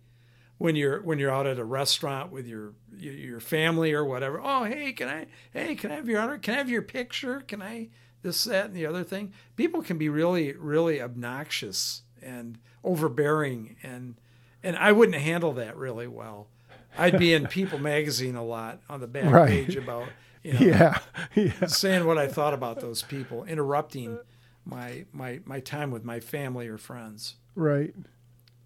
when 0.57 0.75
you're 0.75 1.01
when 1.01 1.19
you're 1.19 1.31
out 1.31 1.47
at 1.47 1.59
a 1.59 1.65
restaurant 1.65 2.31
with 2.31 2.47
your 2.47 2.73
your, 2.97 3.39
family 3.39 3.93
or 3.93 4.05
whatever. 4.05 4.39
Oh, 4.41 4.63
hey, 4.63 4.93
can 4.93 5.09
I 5.09 5.27
hey, 5.51 5.75
can 5.75 5.91
I 5.91 5.95
have 5.95 6.07
your 6.07 6.21
honor? 6.21 6.37
Can 6.37 6.55
I 6.55 6.57
have 6.57 6.69
your 6.69 6.81
picture? 6.81 7.41
Can 7.41 7.61
I 7.61 7.89
this 8.21 8.43
that 8.45 8.67
and 8.67 8.75
the 8.75 8.85
other 8.85 9.03
thing? 9.03 9.33
People 9.55 9.81
can 9.81 9.97
be 9.97 10.09
really 10.09 10.53
really 10.53 11.01
obnoxious 11.01 12.03
and 12.21 12.57
overbearing 12.83 13.75
and 13.83 14.15
and 14.63 14.75
I 14.77 14.91
wouldn't 14.91 15.21
handle 15.21 15.53
that 15.53 15.77
really 15.77 16.07
well. 16.07 16.47
I'd 16.97 17.19
be 17.19 17.33
in 17.33 17.47
People 17.47 17.79
magazine 17.79 18.35
a 18.35 18.43
lot 18.43 18.81
on 18.89 18.99
the 18.99 19.07
back 19.07 19.31
Right. 19.31 19.49
page 19.49 19.75
about 19.75 20.07
you 20.43 20.53
know 20.53 20.59
Yeah. 20.59 20.99
Yeah. 21.35 21.65
saying 21.67 22.05
what 22.05 22.17
I 22.17 22.27
thought 22.27 22.53
about 22.53 22.79
those 22.81 23.01
people, 23.03 23.43
interrupting 23.45 24.19
my 24.65 25.05
my 25.11 25.39
my 25.45 25.59
time 25.59 25.91
with 25.91 26.03
my 26.03 26.19
family 26.19 26.67
or 26.67 26.77
friends. 26.77 27.35
Right. 27.55 27.93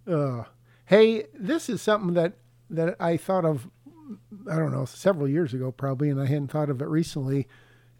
Uh, 0.08 0.44
hey, 0.86 1.26
this 1.34 1.70
is 1.70 1.82
something 1.82 2.14
that 2.14 2.34
that 2.70 2.96
I 3.00 3.18
thought 3.18 3.46
of. 3.46 3.70
I 4.52 4.56
don't 4.58 4.72
know, 4.72 4.86
several 4.86 5.28
years 5.28 5.54
ago 5.54 5.72
probably, 5.72 6.10
and 6.10 6.20
I 6.20 6.26
hadn't 6.26 6.48
thought 6.48 6.70
of 6.72 6.82
it 6.82 6.88
recently. 6.88 7.48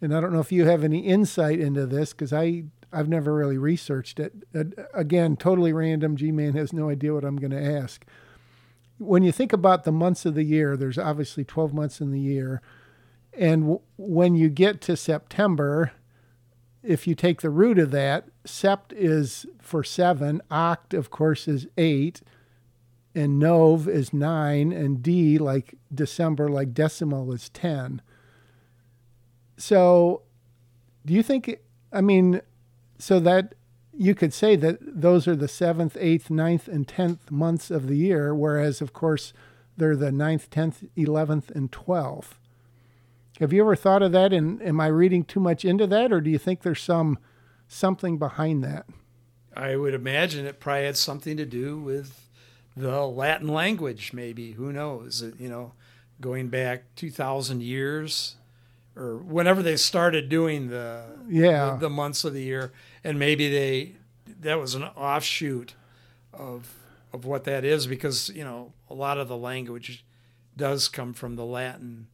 And 0.02 0.16
I 0.16 0.20
don't 0.20 0.32
know 0.32 0.40
if 0.40 0.50
you 0.50 0.64
have 0.64 0.82
any 0.82 1.00
insight 1.00 1.60
into 1.60 1.86
this 1.86 2.12
because 2.12 2.32
I 2.32 2.64
I've 2.92 3.08
never 3.08 3.32
really 3.34 3.58
researched 3.58 4.18
it. 4.18 4.32
Again, 4.94 5.36
totally 5.36 5.72
random. 5.72 6.16
G 6.16 6.32
Man 6.32 6.54
has 6.54 6.72
no 6.72 6.88
idea 6.88 7.14
what 7.14 7.24
I'm 7.24 7.36
going 7.36 7.52
to 7.52 7.62
ask. 7.62 8.04
When 9.00 9.22
you 9.22 9.32
think 9.32 9.54
about 9.54 9.84
the 9.84 9.92
months 9.92 10.26
of 10.26 10.34
the 10.34 10.44
year, 10.44 10.76
there's 10.76 10.98
obviously 10.98 11.42
12 11.42 11.72
months 11.72 12.02
in 12.02 12.10
the 12.12 12.20
year, 12.20 12.60
and 13.32 13.62
w- 13.62 13.80
when 13.96 14.34
you 14.34 14.50
get 14.50 14.82
to 14.82 14.96
September, 14.96 15.92
if 16.82 17.06
you 17.06 17.14
take 17.14 17.40
the 17.40 17.48
root 17.48 17.78
of 17.78 17.92
that, 17.92 18.28
sept 18.44 18.92
is 18.92 19.46
for 19.58 19.82
seven, 19.82 20.42
oct, 20.50 20.92
of 20.92 21.10
course, 21.10 21.48
is 21.48 21.66
eight, 21.78 22.20
and 23.14 23.38
nov 23.38 23.88
is 23.88 24.12
nine, 24.12 24.70
and 24.70 25.02
d, 25.02 25.38
like 25.38 25.76
December, 25.92 26.48
like 26.50 26.74
decimal, 26.74 27.32
is 27.32 27.48
10. 27.48 28.02
So, 29.56 30.22
do 31.06 31.14
you 31.14 31.22
think, 31.22 31.58
I 31.90 32.02
mean, 32.02 32.42
so 32.98 33.18
that 33.20 33.54
you 34.00 34.14
could 34.14 34.32
say 34.32 34.56
that 34.56 34.78
those 34.80 35.28
are 35.28 35.36
the 35.36 35.46
seventh, 35.46 35.94
eighth, 36.00 36.30
ninth, 36.30 36.68
and 36.68 36.88
tenth 36.88 37.30
months 37.30 37.70
of 37.70 37.86
the 37.86 37.98
year, 37.98 38.34
whereas, 38.34 38.80
of 38.80 38.94
course, 38.94 39.34
they're 39.76 39.94
the 39.94 40.10
ninth, 40.10 40.48
tenth, 40.48 40.82
eleventh, 40.96 41.50
and 41.50 41.70
twelfth. 41.70 42.38
Have 43.40 43.52
you 43.52 43.60
ever 43.60 43.76
thought 43.76 44.02
of 44.02 44.12
that? 44.12 44.32
And 44.32 44.62
am 44.62 44.80
I 44.80 44.86
reading 44.86 45.24
too 45.24 45.38
much 45.38 45.66
into 45.66 45.86
that, 45.88 46.14
or 46.14 46.22
do 46.22 46.30
you 46.30 46.38
think 46.38 46.62
there's 46.62 46.80
some 46.80 47.18
something 47.68 48.16
behind 48.16 48.64
that? 48.64 48.86
I 49.54 49.76
would 49.76 49.92
imagine 49.92 50.46
it 50.46 50.60
probably 50.60 50.86
had 50.86 50.96
something 50.96 51.36
to 51.36 51.44
do 51.44 51.78
with 51.78 52.26
the 52.74 53.06
Latin 53.06 53.48
language, 53.48 54.14
maybe. 54.14 54.52
Who 54.52 54.72
knows? 54.72 55.22
You 55.38 55.50
know, 55.50 55.72
going 56.22 56.48
back 56.48 56.84
2,000 56.96 57.62
years 57.62 58.36
or 58.96 59.16
whenever 59.18 59.62
they 59.62 59.76
started 59.76 60.28
doing 60.28 60.68
the, 60.68 61.04
yeah. 61.28 61.72
the, 61.72 61.88
the 61.88 61.90
months 61.90 62.24
of 62.24 62.34
the 62.34 62.42
year. 62.42 62.72
And 63.04 63.18
maybe 63.18 63.50
they, 63.50 63.96
that 64.40 64.58
was 64.58 64.74
an 64.74 64.84
offshoot 64.84 65.74
of, 66.32 66.74
of 67.12 67.24
what 67.24 67.44
that 67.44 67.64
is 67.64 67.86
because, 67.86 68.30
you 68.30 68.44
know, 68.44 68.72
a 68.88 68.94
lot 68.94 69.18
of 69.18 69.28
the 69.28 69.36
language 69.36 70.04
does 70.56 70.88
come 70.88 71.12
from 71.12 71.36
the 71.36 71.44
Latin, 71.44 72.08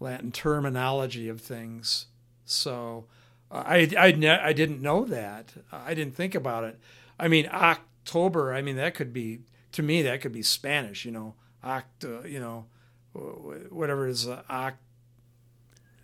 Latin 0.00 0.32
terminology 0.32 1.28
of 1.28 1.40
things. 1.40 2.06
So, 2.44 3.06
I, 3.50 3.88
I, 3.96 4.06
I 4.42 4.52
didn't 4.52 4.82
know 4.82 5.04
that. 5.04 5.52
I 5.70 5.94
didn't 5.94 6.16
think 6.16 6.34
about 6.34 6.64
it. 6.64 6.78
I 7.20 7.28
mean, 7.28 7.48
October, 7.52 8.52
I 8.52 8.62
mean, 8.62 8.76
that 8.76 8.94
could 8.94 9.12
be, 9.12 9.40
to 9.72 9.82
me, 9.82 10.02
that 10.02 10.20
could 10.20 10.32
be 10.32 10.42
Spanish, 10.42 11.04
you 11.04 11.12
know, 11.12 11.34
oct, 11.64 11.84
uh, 12.04 12.26
you 12.26 12.40
know, 12.40 12.66
whatever 13.70 14.08
it 14.08 14.10
is, 14.10 14.26
uh, 14.26 14.42
oct. 14.50 14.74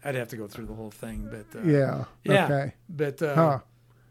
I'd 0.05 0.15
have 0.15 0.29
to 0.29 0.37
go 0.37 0.47
through 0.47 0.67
the 0.67 0.75
whole 0.75 0.91
thing, 0.91 1.29
but 1.31 1.59
uh, 1.59 1.63
yeah, 1.63 2.05
yeah, 2.25 2.45
okay. 2.45 2.75
but 2.89 3.21
uh, 3.21 3.35
huh. 3.35 3.59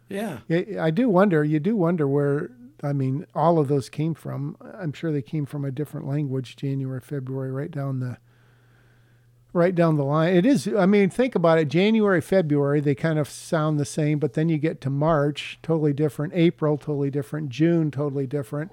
yeah, 0.07 0.39
I 0.79 0.91
do 0.91 1.09
wonder. 1.09 1.43
You 1.43 1.59
do 1.59 1.75
wonder 1.75 2.07
where. 2.07 2.51
I 2.81 2.93
mean, 2.93 3.25
all 3.35 3.59
of 3.59 3.67
those 3.67 3.89
came 3.89 4.13
from. 4.13 4.55
I'm 4.61 4.93
sure 4.93 5.11
they 5.11 5.21
came 5.21 5.45
from 5.45 5.65
a 5.65 5.71
different 5.71 6.07
language. 6.07 6.55
January, 6.55 7.01
February, 7.01 7.51
right 7.51 7.69
down 7.69 7.99
the 7.99 8.17
right 9.53 9.73
down 9.73 9.97
the 9.97 10.03
line. 10.03 10.35
It 10.35 10.45
is, 10.45 10.67
I 10.67 10.85
mean, 10.85 11.09
think 11.09 11.35
about 11.35 11.57
it. 11.57 11.67
January, 11.67 12.21
February, 12.21 12.79
they 12.81 12.95
kind 12.95 13.17
of 13.17 13.27
sound 13.27 13.79
the 13.79 13.85
same, 13.85 14.19
but 14.19 14.33
then 14.33 14.49
you 14.49 14.57
get 14.57 14.79
to 14.81 14.89
March, 14.89 15.59
totally 15.63 15.93
different. 15.93 16.33
April, 16.35 16.77
totally 16.77 17.09
different. 17.09 17.49
June, 17.49 17.91
totally 17.91 18.27
different. 18.27 18.71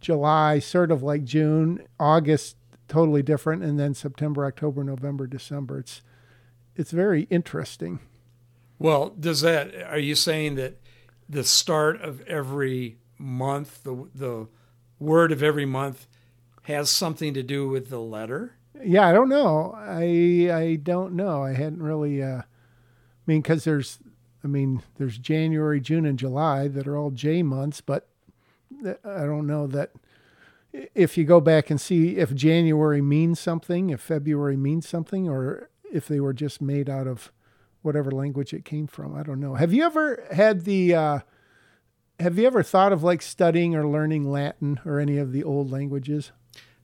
July, 0.00 0.58
sort 0.58 0.90
of 0.90 1.02
like 1.02 1.24
June. 1.24 1.82
August, 1.98 2.56
totally 2.88 3.22
different. 3.22 3.62
And 3.62 3.78
then 3.78 3.94
September, 3.94 4.44
October, 4.44 4.84
November, 4.84 5.26
December. 5.26 5.78
It's, 5.80 6.02
it's 6.78 6.92
very 6.92 7.24
interesting. 7.24 8.00
Well, 8.78 9.10
does 9.10 9.40
that, 9.42 9.74
are 9.82 9.98
you 9.98 10.14
saying 10.14 10.54
that 10.54 10.80
the 11.28 11.44
start 11.44 12.00
of 12.00 12.22
every 12.22 12.98
month, 13.18 13.82
the, 13.82 14.08
the 14.14 14.48
word 14.98 15.32
of 15.32 15.42
every 15.42 15.66
month 15.66 16.06
has 16.62 16.88
something 16.88 17.34
to 17.34 17.42
do 17.42 17.68
with 17.68 17.90
the 17.90 18.00
letter? 18.00 18.58
yeah, 18.84 19.06
I 19.06 19.12
don't 19.12 19.28
know. 19.28 19.74
I 19.76 20.50
I 20.52 20.76
don't 20.76 21.14
know. 21.14 21.42
I 21.42 21.52
hadn't 21.52 21.82
really. 21.82 22.22
Uh, 22.22 22.38
I 22.42 22.44
mean, 23.26 23.42
because 23.42 23.64
there's, 23.64 23.98
I 24.42 24.46
mean, 24.46 24.82
there's 24.96 25.18
January, 25.18 25.80
June, 25.80 26.06
and 26.06 26.18
July 26.18 26.68
that 26.68 26.86
are 26.86 26.96
all 26.96 27.10
J 27.10 27.42
months, 27.42 27.80
but 27.80 28.08
I 29.04 29.24
don't 29.24 29.46
know 29.46 29.66
that 29.66 29.92
if 30.94 31.18
you 31.18 31.24
go 31.24 31.40
back 31.40 31.70
and 31.70 31.80
see 31.80 32.16
if 32.16 32.34
January 32.34 33.02
means 33.02 33.40
something, 33.40 33.90
if 33.90 34.00
February 34.00 34.56
means 34.56 34.88
something, 34.88 35.28
or 35.28 35.70
if 35.92 36.08
they 36.08 36.20
were 36.20 36.32
just 36.32 36.60
made 36.60 36.88
out 36.88 37.06
of 37.06 37.32
whatever 37.82 38.10
language 38.10 38.52
it 38.52 38.64
came 38.64 38.86
from. 38.86 39.14
I 39.14 39.22
don't 39.22 39.40
know. 39.40 39.54
Have 39.54 39.72
you 39.72 39.84
ever 39.84 40.26
had 40.32 40.64
the? 40.64 40.94
Uh, 40.94 41.18
have 42.20 42.38
you 42.38 42.46
ever 42.46 42.62
thought 42.62 42.92
of 42.92 43.02
like 43.02 43.22
studying 43.22 43.76
or 43.76 43.86
learning 43.86 44.30
Latin 44.30 44.80
or 44.84 44.98
any 44.98 45.18
of 45.18 45.32
the 45.32 45.44
old 45.44 45.70
languages? 45.70 46.32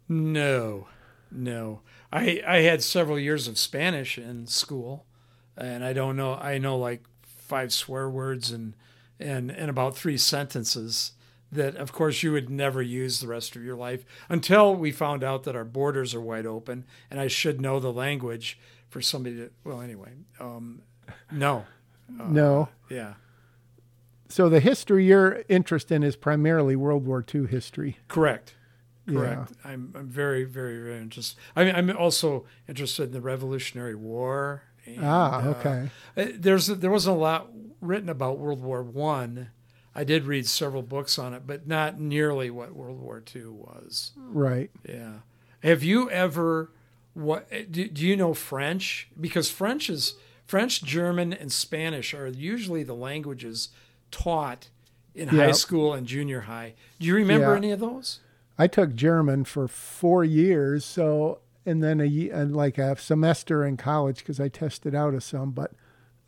No. 0.09 0.87
No, 1.35 1.81
I 2.13 2.41
I 2.47 2.59
had 2.59 2.83
several 2.83 3.19
years 3.19 3.49
of 3.49 3.59
Spanish 3.59 4.17
in 4.17 4.47
school, 4.47 5.05
and 5.57 5.85
I 5.85 5.93
don't 5.93 6.17
know. 6.17 6.35
I 6.35 6.59
know 6.59 6.79
like 6.79 7.03
five 7.23 7.73
swear 7.73 8.09
words 8.09 8.53
and 8.53 8.75
and 9.19 9.51
and 9.51 9.69
about 9.69 9.97
three 9.97 10.17
sentences 10.17 11.13
that, 11.51 11.77
of 11.77 11.93
course, 11.93 12.23
you 12.23 12.33
would 12.33 12.51
never 12.51 12.83
use 12.83 13.21
the 13.21 13.27
rest 13.27 13.57
of 13.57 13.65
your 13.65 13.77
life 13.77 14.05
until 14.29 14.75
we 14.75 14.93
found 14.93 15.23
out 15.25 15.43
that 15.45 15.57
our 15.57 15.65
borders 15.65 16.15
are 16.15 16.21
wide 16.21 16.47
open, 16.47 16.85
and 17.11 17.19
I 17.19 17.27
should 17.27 17.61
know 17.61 17.81
the 17.81 17.93
language 17.93 18.59
for 18.95 19.03
somebody 19.03 19.35
to. 19.35 19.51
Well, 19.65 19.81
anyway, 19.81 20.13
um, 20.39 20.83
no, 21.33 21.67
uh, 22.21 22.29
no, 22.29 22.69
yeah. 22.89 23.15
So 24.29 24.49
the 24.49 24.61
history 24.61 25.05
you're 25.05 25.43
interested 25.49 25.97
in 25.97 26.05
is 26.05 26.15
primarily 26.15 26.77
World 26.77 27.05
War 27.05 27.25
II 27.35 27.47
history. 27.47 27.99
Correct. 28.07 28.55
Correct. 29.09 29.51
Yeah. 29.51 29.73
I'm 29.73 29.93
I'm 29.97 30.07
very 30.07 30.45
very 30.45 30.81
very 30.81 30.99
interested. 30.99 31.37
I 31.57 31.65
mean, 31.65 31.75
I'm 31.75 31.91
also 31.97 32.47
interested 32.69 33.03
in 33.09 33.11
the 33.11 33.21
Revolutionary 33.21 33.97
War. 33.97 34.63
And, 34.87 35.01
ah, 35.03 35.45
okay. 35.47 35.91
Uh, 36.17 36.27
there's 36.33 36.69
there 36.69 36.93
wasn't 36.93 37.17
a 37.17 37.21
lot 37.21 37.51
written 37.81 38.09
about 38.09 38.39
World 38.39 38.63
War 38.63 38.81
One. 38.85 39.51
I. 39.93 40.03
I 40.03 40.05
did 40.05 40.25
read 40.25 40.47
several 40.47 40.83
books 40.83 41.19
on 41.19 41.35
it, 41.35 41.49
but 41.49 41.67
not 41.67 41.99
nearly 41.99 42.49
what 42.49 42.77
World 42.77 43.01
War 43.01 43.21
Two 43.21 43.53
was. 43.53 44.13
Right. 44.17 44.71
Yeah. 44.89 45.15
Have 45.65 45.83
you 45.83 46.09
ever 46.11 46.71
what 47.15 47.49
do, 47.71 47.89
do 47.89 48.07
you 48.07 48.17
know 48.17 48.35
French? 48.35 49.09
Because 49.19 49.51
French 49.51 49.89
is 49.89 50.15
French, 50.47 50.83
German, 50.83 51.33
and 51.33 51.51
Spanish 51.51 52.13
are 52.13 52.29
usually 52.29 52.83
the 52.83 52.95
languages 52.95 53.71
taught 54.11 54.69
in 55.15 55.29
yep. 55.29 55.47
high 55.47 55.53
school 55.53 55.95
and 55.95 56.07
junior 56.07 56.43
high. 56.43 56.75
Do 56.99 57.07
you 57.07 57.15
remember 57.15 57.53
yeah. 57.53 57.57
any 57.57 57.71
of 57.71 57.81
those? 57.81 58.21
I 58.59 58.67
took 58.67 58.95
German 58.95 59.45
for 59.45 59.67
four 59.67 60.25
years, 60.25 60.85
so 60.85 61.41
and 61.67 61.83
then 61.83 62.01
a 62.01 62.31
and 62.31 62.55
like 62.55 62.79
a 62.79 62.97
semester 62.99 63.65
in 63.65 63.77
college 63.77 64.19
because 64.19 64.39
I 64.39 64.49
tested 64.49 64.95
out 64.95 65.15
of 65.15 65.23
some. 65.23 65.51
But 65.53 65.73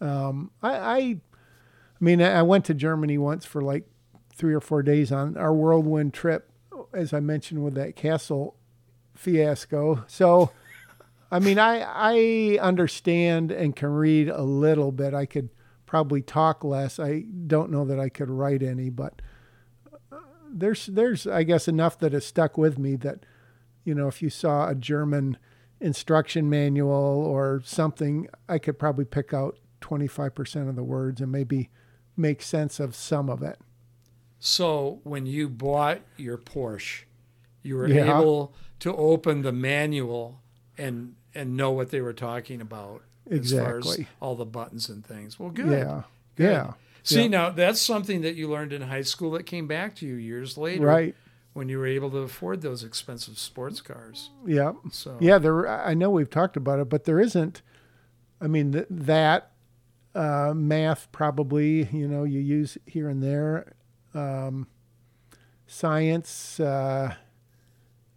um, 0.01 0.51
I, 0.63 0.71
I, 0.77 0.97
I 0.99 1.19
mean, 2.01 2.23
I 2.23 2.43
went 2.43 2.65
to 2.67 2.75
Germany 2.75 3.19
once 3.19 3.45
for 3.45 3.61
like 3.61 3.85
three 4.35 4.55
or 4.55 4.61
four 4.61 4.83
days 4.83 5.13
on 5.13 5.37
our 5.37 5.53
whirlwind 5.53 6.15
trip, 6.15 6.51
as 6.93 7.13
I 7.13 7.21
mentioned 7.21 7.65
with 7.65 7.75
that 7.75 7.97
castle 7.97 8.57
fiasco. 9.15 10.05
So, 10.07 10.51
I 11.31 11.39
mean, 11.39 11.59
I 11.59 11.81
I 11.81 12.59
understand 12.61 13.51
and 13.51 13.75
can 13.75 13.91
read 13.91 14.29
a 14.29 14.43
little 14.43 14.93
bit. 14.93 15.15
I 15.15 15.27
could 15.27 15.51
probably 15.87 16.23
talk 16.23 16.65
less. 16.65 16.99
I 16.99 17.25
don't 17.47 17.71
know 17.71 17.85
that 17.85 17.99
I 17.99 18.09
could 18.09 18.31
write 18.31 18.63
any, 18.63 18.91
but 18.91 19.23
uh, 20.13 20.19
there's 20.51 20.87
there's 20.87 21.27
I 21.27 21.43
guess 21.43 21.69
enough 21.69 21.99
that 22.01 22.13
has 22.13 22.27
stuck 22.27 22.57
with 22.57 22.79
me 22.79 22.97
that 22.97 23.25
you 23.85 23.95
know 23.95 24.09
if 24.09 24.23
you 24.23 24.31
saw 24.31 24.69
a 24.69 24.75
German 24.75 25.39
instruction 25.81 26.49
manual 26.49 26.93
or 26.93 27.61
something, 27.65 28.29
I 28.49 28.59
could 28.59 28.79
probably 28.79 29.05
pick 29.05 29.35
out 29.35 29.59
25% 29.83 30.69
of 30.69 30.77
the 30.77 30.83
words 30.83 31.21
and 31.21 31.31
maybe 31.31 31.69
make 32.17 32.41
sense 32.41 32.81
of 32.81 32.95
some 32.95 33.29
of 33.29 33.43
it. 33.43 33.59
So 34.39 35.01
when 35.05 35.27
you 35.27 35.49
bought 35.49 36.01
your 36.17 36.39
Porsche, 36.39 37.05
you 37.63 37.77
were 37.77 37.89
yeah. 37.89 38.19
able 38.19 38.55
to 38.81 38.95
open 38.97 39.43
the 39.43 39.53
manual 39.53 40.41
and 40.79 41.15
and 41.35 41.57
know 41.57 41.71
what 41.71 41.91
they 41.91 42.01
were 42.01 42.13
talking 42.13 42.61
about 42.61 43.03
exactly. 43.31 43.79
as 43.79 43.85
far 43.85 44.01
as 44.01 44.07
all 44.21 44.35
the 44.35 44.45
buttons 44.45 44.89
and 44.89 45.05
things. 45.05 45.39
Well, 45.39 45.51
good. 45.51 45.71
Yeah. 45.71 46.03
Good. 46.37 46.51
Yeah. 46.51 46.73
See, 47.03 47.23
yep. 47.23 47.31
now 47.31 47.51
that's 47.51 47.81
something 47.81 48.23
that 48.23 48.35
you 48.35 48.49
learned 48.49 48.73
in 48.73 48.83
high 48.83 49.03
school 49.03 49.31
that 49.33 49.45
came 49.45 49.67
back 49.67 49.95
to 49.97 50.07
you 50.07 50.15
years 50.15 50.59
later. 50.59 50.85
Right. 50.85 51.15
When 51.53 51.69
you 51.71 51.79
were 51.79 51.87
able 51.87 52.11
to 52.11 52.19
afford 52.19 52.61
those 52.61 52.85
expensive 52.85 53.39
sports 53.39 53.81
cars. 53.81 54.31
Yeah. 54.45 54.73
So 54.91 55.17
yeah, 55.21 55.39
there. 55.39 55.67
I 55.69 55.95
know 55.95 56.11
we've 56.11 56.29
talked 56.29 56.57
about 56.57 56.81
it, 56.81 56.89
but 56.89 57.05
there 57.05 57.19
isn't. 57.19 57.63
I 58.41 58.47
mean, 58.47 58.73
th- 58.73 58.87
that 58.91 59.53
uh, 60.15 60.53
math 60.55 61.11
probably 61.13 61.85
you 61.93 62.09
know 62.09 62.25
you 62.25 62.41
use 62.41 62.77
here 62.87 63.09
and 63.09 63.23
there. 63.23 63.75
Um, 64.13 64.67
science, 65.67 66.61
uh, 66.61 67.15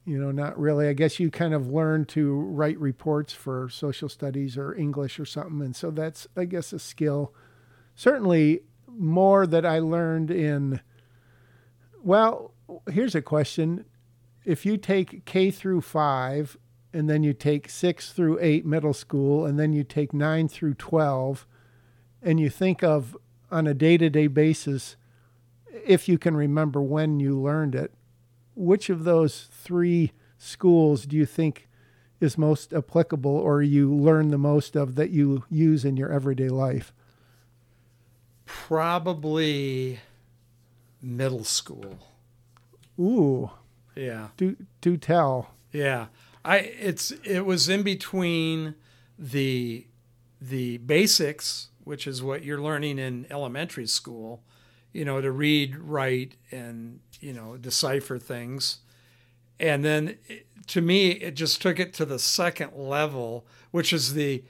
you 0.10 0.18
know, 0.18 0.32
not 0.32 0.60
really. 0.60 0.88
I 0.88 0.94
guess 0.94 1.20
you 1.20 1.30
kind 1.30 1.54
of 1.54 1.68
learn 1.68 2.06
to 2.06 2.34
write 2.34 2.80
reports 2.80 3.32
for 3.32 3.70
social 3.70 4.10
studies 4.10 4.58
or 4.58 4.74
English 4.74 5.20
or 5.20 5.26
something, 5.26 5.62
and 5.62 5.76
so 5.76 5.92
that's 5.92 6.28
I 6.36 6.46
guess 6.46 6.74
a 6.74 6.80
skill. 6.80 7.32
Certainly, 7.94 8.62
more 8.88 9.46
that 9.46 9.68
I 9.68 9.78
learned 9.78 10.32
in. 10.32 10.82
Well, 12.02 12.56
here's 12.92 13.14
a 13.14 13.22
question. 13.22 13.86
If 14.46 14.66
you 14.66 14.78
take 14.78 15.26
K 15.26 15.52
through 15.52 15.82
five, 15.82 16.58
and 16.92 17.08
then 17.08 17.22
you 17.22 17.34
take 17.34 17.70
six 17.70 18.12
through 18.12 18.40
eight 18.42 18.66
middle 18.66 18.96
school, 18.96 19.46
and 19.46 19.60
then 19.60 19.74
you 19.74 19.84
take 19.84 20.12
nine 20.12 20.48
through 20.48 20.74
12, 20.74 21.46
and 22.24 22.40
you 22.40 22.50
think 22.50 22.84
of 22.84 23.16
on 23.52 23.68
a 23.68 23.76
day 23.76 23.96
to 23.98 24.10
day 24.10 24.26
basis 24.26 24.96
if 25.86 26.10
you 26.10 26.18
can 26.18 26.36
remember 26.36 26.82
when 26.82 27.20
you 27.20 27.40
learned 27.40 27.76
it, 27.76 27.94
which 28.60 28.90
of 28.90 29.04
those 29.06 29.48
three 29.52 30.12
schools 30.38 31.06
do 31.06 31.16
you 31.16 31.26
think 31.26 31.68
is 32.20 32.38
most 32.38 32.74
applicable 32.74 33.32
or 33.32 33.62
you 33.64 33.94
learn 33.94 34.30
the 34.30 34.38
most 34.38 34.76
of 34.76 34.96
that 34.96 35.10
you 35.10 35.46
use 35.50 35.86
in 35.86 35.96
your 35.96 36.12
everyday 36.12 36.50
life? 36.50 36.94
Probably 38.46 40.00
middle 41.02 41.44
school. 41.44 41.98
Ooh, 43.00 43.50
Yeah. 43.96 44.30
do 44.38 44.58
do 44.82 44.98
tell. 44.98 45.52
Yeah. 45.72 46.08
I 46.44 46.58
it's 46.58 47.12
it 47.24 47.46
was 47.46 47.70
in 47.70 47.84
between 47.84 48.76
the 49.18 49.86
the 50.42 50.78
basics, 50.80 51.70
which 51.84 52.06
is 52.08 52.22
what 52.22 52.44
you're 52.44 52.62
learning 52.62 53.00
in 53.00 53.26
elementary 53.30 53.88
school, 53.88 54.42
you 54.94 55.06
know, 55.06 55.22
to 55.22 55.32
read, 55.32 55.76
write 55.78 56.36
and, 56.52 57.00
you 57.20 57.34
know, 57.34 57.58
decipher 57.58 58.18
things. 58.18 58.80
And 59.60 59.84
then 59.84 60.18
it- 60.28 60.46
to 60.68 60.82
me 60.82 61.12
it 61.12 61.36
just 61.36 61.62
took 61.62 61.80
it 61.80 61.94
to 61.96 62.06
the 62.06 62.20
second 62.20 62.74
level, 62.76 63.46
which 63.72 63.92
is 63.92 64.14
the 64.14 64.44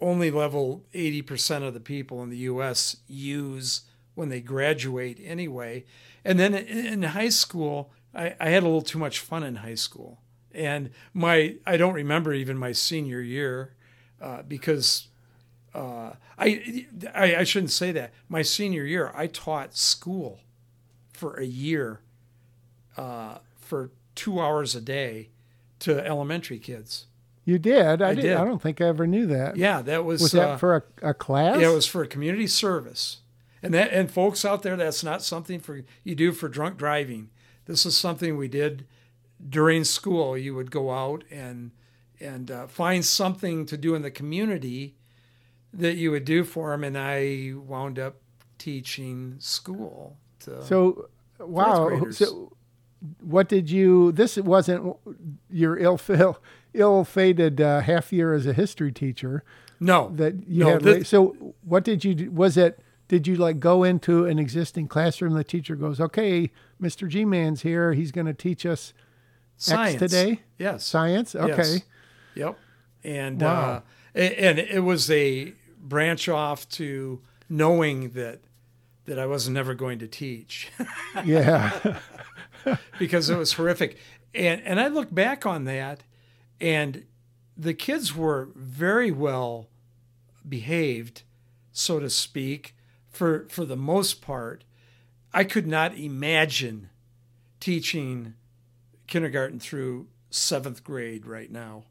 only 0.00 0.30
level 0.30 0.84
80% 0.94 1.64
of 1.64 1.74
the 1.74 1.80
people 1.80 2.22
in 2.22 2.30
the 2.30 2.36
US 2.38 2.98
use 3.08 3.82
when 4.14 4.28
they 4.28 4.40
graduate 4.40 5.20
anyway. 5.24 5.84
And 6.24 6.38
then 6.38 6.54
in 6.54 7.02
high 7.02 7.28
school, 7.28 7.92
I, 8.14 8.34
I 8.40 8.50
had 8.50 8.62
a 8.62 8.66
little 8.66 8.82
too 8.82 8.98
much 8.98 9.20
fun 9.20 9.42
in 9.42 9.56
high 9.56 9.74
school. 9.74 10.20
And 10.52 10.90
my, 11.12 11.56
I 11.66 11.76
don't 11.76 11.94
remember 11.94 12.32
even 12.32 12.56
my 12.56 12.72
senior 12.72 13.20
year 13.20 13.74
uh, 14.20 14.42
because 14.42 15.08
uh, 15.78 16.12
I, 16.36 16.86
I, 17.14 17.36
I 17.36 17.44
shouldn't 17.44 17.70
say 17.70 17.92
that. 17.92 18.12
My 18.28 18.42
senior 18.42 18.84
year, 18.84 19.12
I 19.14 19.28
taught 19.28 19.76
school 19.76 20.40
for 21.12 21.34
a 21.34 21.44
year 21.44 22.00
uh, 22.96 23.38
for 23.60 23.92
two 24.16 24.40
hours 24.40 24.74
a 24.74 24.80
day 24.80 25.28
to 25.80 26.04
elementary 26.04 26.58
kids. 26.58 27.06
You 27.44 27.58
did. 27.58 28.02
I, 28.02 28.10
I 28.10 28.14
did. 28.14 28.22
did. 28.22 28.36
I 28.36 28.44
don't 28.44 28.60
think 28.60 28.80
I 28.80 28.86
ever 28.86 29.06
knew 29.06 29.26
that. 29.28 29.56
Yeah, 29.56 29.80
that 29.82 30.04
was, 30.04 30.20
Was 30.20 30.32
that 30.32 30.48
uh, 30.48 30.56
for 30.56 30.76
a, 31.02 31.10
a 31.10 31.14
class? 31.14 31.60
Yeah, 31.60 31.70
it 31.70 31.74
was 31.74 31.86
for 31.86 32.04
community 32.06 32.48
service. 32.48 33.18
And 33.62 33.72
that 33.74 33.92
and 33.92 34.10
folks 34.10 34.44
out 34.44 34.62
there, 34.62 34.76
that's 34.76 35.02
not 35.02 35.22
something 35.22 35.60
for 35.60 35.82
you 36.04 36.14
do 36.14 36.32
for 36.32 36.48
drunk 36.48 36.76
driving. 36.76 37.30
This 37.66 37.86
is 37.86 37.96
something 37.96 38.36
we 38.36 38.48
did 38.48 38.86
during 39.48 39.84
school. 39.84 40.36
You 40.36 40.54
would 40.54 40.70
go 40.70 40.90
out 40.90 41.24
and 41.30 41.70
and 42.20 42.50
uh, 42.50 42.66
find 42.66 43.04
something 43.04 43.64
to 43.66 43.76
do 43.76 43.94
in 43.94 44.02
the 44.02 44.10
community 44.10 44.94
that 45.72 45.96
you 45.96 46.10
would 46.10 46.24
do 46.24 46.44
for 46.44 46.70
them. 46.70 46.84
And 46.84 46.96
I 46.98 47.52
wound 47.56 47.98
up 47.98 48.16
teaching 48.58 49.36
school. 49.38 50.16
To, 50.40 50.64
So, 50.64 51.08
wow. 51.38 52.06
So, 52.10 52.52
what 53.20 53.48
did 53.48 53.70
you? 53.70 54.12
This 54.12 54.36
wasn't 54.36 54.96
your 55.50 55.78
ill 55.78 56.00
ill 56.74 57.04
fated 57.04 57.60
uh, 57.60 57.80
half 57.80 58.12
year 58.12 58.34
as 58.34 58.46
a 58.46 58.52
history 58.52 58.92
teacher 58.92 59.44
no, 59.80 60.10
that 60.16 60.48
you 60.48 60.64
No, 60.64 60.70
had. 60.72 60.82
thi- 60.82 60.94
la- 60.98 61.02
so, 61.04 61.54
what 61.62 61.84
did 61.84 62.04
you? 62.04 62.14
do? 62.14 62.30
Was 62.30 62.56
it? 62.56 62.80
Did 63.06 63.26
you 63.26 63.36
like 63.36 63.58
go 63.60 63.84
into 63.84 64.26
an 64.26 64.38
existing 64.38 64.88
classroom? 64.88 65.32
The 65.34 65.44
teacher 65.44 65.76
goes, 65.76 65.98
"Okay, 66.00 66.50
Mr. 66.82 67.08
G 67.08 67.24
Man's 67.24 67.62
here. 67.62 67.92
He's 67.94 68.10
going 68.12 68.26
to 68.26 68.34
teach 68.34 68.66
us 68.66 68.92
science 69.56 70.02
X 70.02 70.12
today. 70.12 70.40
Yes, 70.58 70.84
Science. 70.84 71.34
Okay. 71.34 71.56
Yes. 71.56 71.80
Yep. 72.34 72.58
And 73.04 73.42
uh, 73.42 73.46
Wow. 73.46 73.82
a- 74.14 74.40
and 74.44 74.58
it 74.58 74.80
was 74.84 75.10
a 75.10 75.54
branch 75.80 76.28
off 76.28 76.68
to 76.70 77.20
knowing 77.48 78.10
that 78.10 78.40
that 79.06 79.18
I 79.18 79.26
was 79.26 79.48
never 79.48 79.72
going 79.74 79.98
to 80.00 80.06
teach 80.06 80.70
Yeah. 81.24 81.98
because 82.98 83.30
it 83.30 83.36
was 83.36 83.54
horrific. 83.54 83.98
And 84.34 84.60
and 84.62 84.80
I 84.80 84.88
look 84.88 85.12
back 85.14 85.46
on 85.46 85.64
that 85.64 86.02
and 86.60 87.04
the 87.56 87.74
kids 87.74 88.14
were 88.14 88.50
very 88.54 89.10
well 89.10 89.68
behaved, 90.48 91.22
so 91.72 91.98
to 91.98 92.10
speak, 92.10 92.74
for 93.08 93.46
for 93.48 93.64
the 93.64 93.76
most 93.76 94.20
part. 94.22 94.64
I 95.32 95.44
could 95.44 95.66
not 95.66 95.94
imagine 95.96 96.88
teaching 97.60 98.34
kindergarten 99.06 99.60
through 99.60 100.06
seventh 100.30 100.84
grade 100.84 101.26
right 101.26 101.50
now 101.50 101.84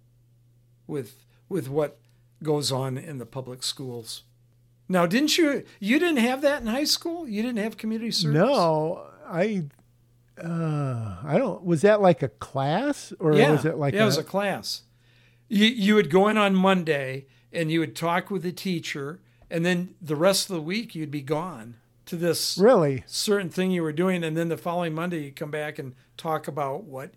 with 0.87 1.23
with 1.49 1.69
what 1.69 1.99
goes 2.43 2.71
on 2.71 2.97
in 2.97 3.17
the 3.17 3.25
public 3.25 3.63
schools. 3.63 4.23
Now, 4.89 5.05
didn't 5.05 5.37
you 5.37 5.63
you 5.79 5.99
didn't 5.99 6.17
have 6.17 6.41
that 6.41 6.61
in 6.61 6.67
high 6.67 6.85
school? 6.85 7.27
You 7.27 7.41
didn't 7.41 7.59
have 7.59 7.77
community 7.77 8.11
service? 8.11 8.35
no, 8.35 9.05
I. 9.25 9.65
Uh, 10.41 11.17
I 11.23 11.35
don't. 11.37 11.63
Was 11.63 11.81
that 11.81 11.99
like 11.99 12.21
a 12.21 12.29
class 12.29 13.11
or 13.19 13.33
yeah, 13.33 13.51
was 13.51 13.65
it 13.65 13.77
like 13.77 13.93
yeah, 13.93 14.03
it 14.03 14.05
was 14.05 14.17
a 14.17 14.23
class. 14.23 14.83
You 15.49 15.65
you 15.65 15.95
would 15.95 16.09
go 16.09 16.27
in 16.27 16.37
on 16.37 16.55
Monday 16.55 17.25
and 17.51 17.71
you 17.71 17.79
would 17.79 17.95
talk 17.95 18.29
with 18.29 18.43
the 18.43 18.51
teacher, 18.51 19.19
and 19.49 19.65
then 19.65 19.95
the 20.01 20.15
rest 20.15 20.49
of 20.49 20.55
the 20.55 20.61
week 20.61 20.93
you'd 20.93 21.11
be 21.11 21.21
gone 21.21 21.75
to 22.05 22.15
this 22.15 22.57
really? 22.57 23.03
certain 23.07 23.49
thing 23.49 23.71
you 23.71 23.81
were 23.81 23.91
doing, 23.91 24.23
and 24.23 24.37
then 24.37 24.49
the 24.49 24.57
following 24.57 24.93
Monday 24.93 25.23
you 25.23 25.31
come 25.31 25.51
back 25.51 25.79
and 25.79 25.95
talk 26.17 26.47
about 26.47 26.83
what 26.83 27.11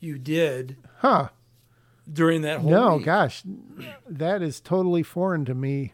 you 0.00 0.18
did 0.18 0.76
Huh? 0.98 1.28
During 2.12 2.42
that 2.42 2.60
whole 2.60 2.70
No, 2.70 2.96
week. 2.96 3.06
gosh, 3.06 3.42
that 4.08 4.42
is 4.42 4.60
totally 4.60 5.02
foreign 5.02 5.44
to 5.46 5.54
me. 5.54 5.92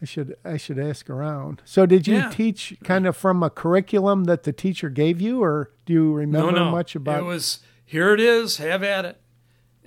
I 0.00 0.04
should 0.04 0.36
I 0.44 0.56
should 0.58 0.78
ask 0.78 1.08
around. 1.08 1.62
So, 1.64 1.86
did 1.86 2.06
you 2.06 2.16
Yeah. 2.16 2.28
teach 2.30 2.76
kind 2.84 3.06
of 3.06 3.16
from 3.16 3.42
a 3.42 3.48
curriculum 3.50 4.24
that 4.24 4.42
the 4.42 4.52
teacher 4.52 4.90
gave 4.90 5.20
you, 5.22 5.42
or 5.42 5.70
do 5.86 5.92
you 5.94 6.12
remember 6.12 6.52
no, 6.52 6.64
no. 6.66 6.70
much 6.70 6.94
about? 6.94 7.20
it 7.20 7.24
was 7.24 7.60
here 7.84 8.12
it 8.12 8.20
is 8.20 8.58
have 8.58 8.82
at 8.82 9.04
it 9.04 9.20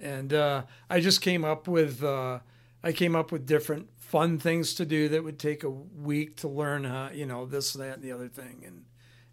and 0.02 0.34
uh, 0.34 0.63
i 0.89 1.00
just 1.02 1.20
came 1.22 1.44
up 1.44 1.68
with 1.68 2.02
uh, 2.04 2.39
i 2.82 2.92
came 2.94 3.13
up 3.15 3.30
with 3.32 3.46
different 3.46 3.89
fun 3.98 4.39
things 4.39 4.74
to 4.74 4.86
do 4.86 5.10
that 5.10 5.22
would 5.24 5.38
take 5.38 5.63
a 5.65 5.70
week 5.70 6.38
to 6.38 6.48
learn 6.48 6.86
how 6.86 7.10
you 7.13 7.26
know 7.26 7.46
this 7.46 7.74
that 7.74 7.96
and 7.96 8.02
the 8.04 8.12
other 8.12 8.30
thing 8.30 8.63
and 8.65 8.86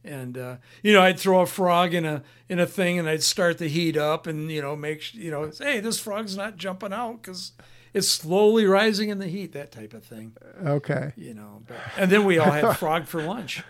and 0.07 0.39
uh, 0.39 0.57
you 0.83 0.93
know 0.93 1.03
i'd 1.03 1.19
throw 1.19 1.41
a 1.41 1.47
frog 1.47 1.95
in 1.95 2.05
a 2.05 2.23
in 2.49 2.59
a 2.59 2.67
thing 2.67 2.99
and 2.99 3.09
i'd 3.09 3.23
start 3.23 3.59
the 3.59 3.69
heat 3.69 3.97
up 3.97 4.27
and 4.27 4.51
you 4.51 4.63
know 4.63 4.77
make 4.77 5.15
you 5.15 5.31
know 5.31 5.51
hey 5.59 5.81
this 5.81 5.99
frog's 5.99 6.37
not 6.37 6.57
jumping 6.57 6.93
out 6.93 7.23
because 7.23 7.53
it's 7.95 8.09
slowly 8.09 8.65
rising 8.67 9.09
in 9.09 9.19
the 9.19 9.29
heat 9.29 9.53
that 9.53 9.73
type 9.73 9.95
of 9.95 10.05
thing 10.05 10.37
okay. 10.65 11.13
you 11.17 11.35
know 11.35 11.63
but, 11.67 11.77
and 11.97 12.11
then 12.11 12.25
we 12.25 12.39
all 12.39 12.51
had 12.51 12.77
frog 12.79 13.07
for 13.07 13.23
lunch 13.23 13.63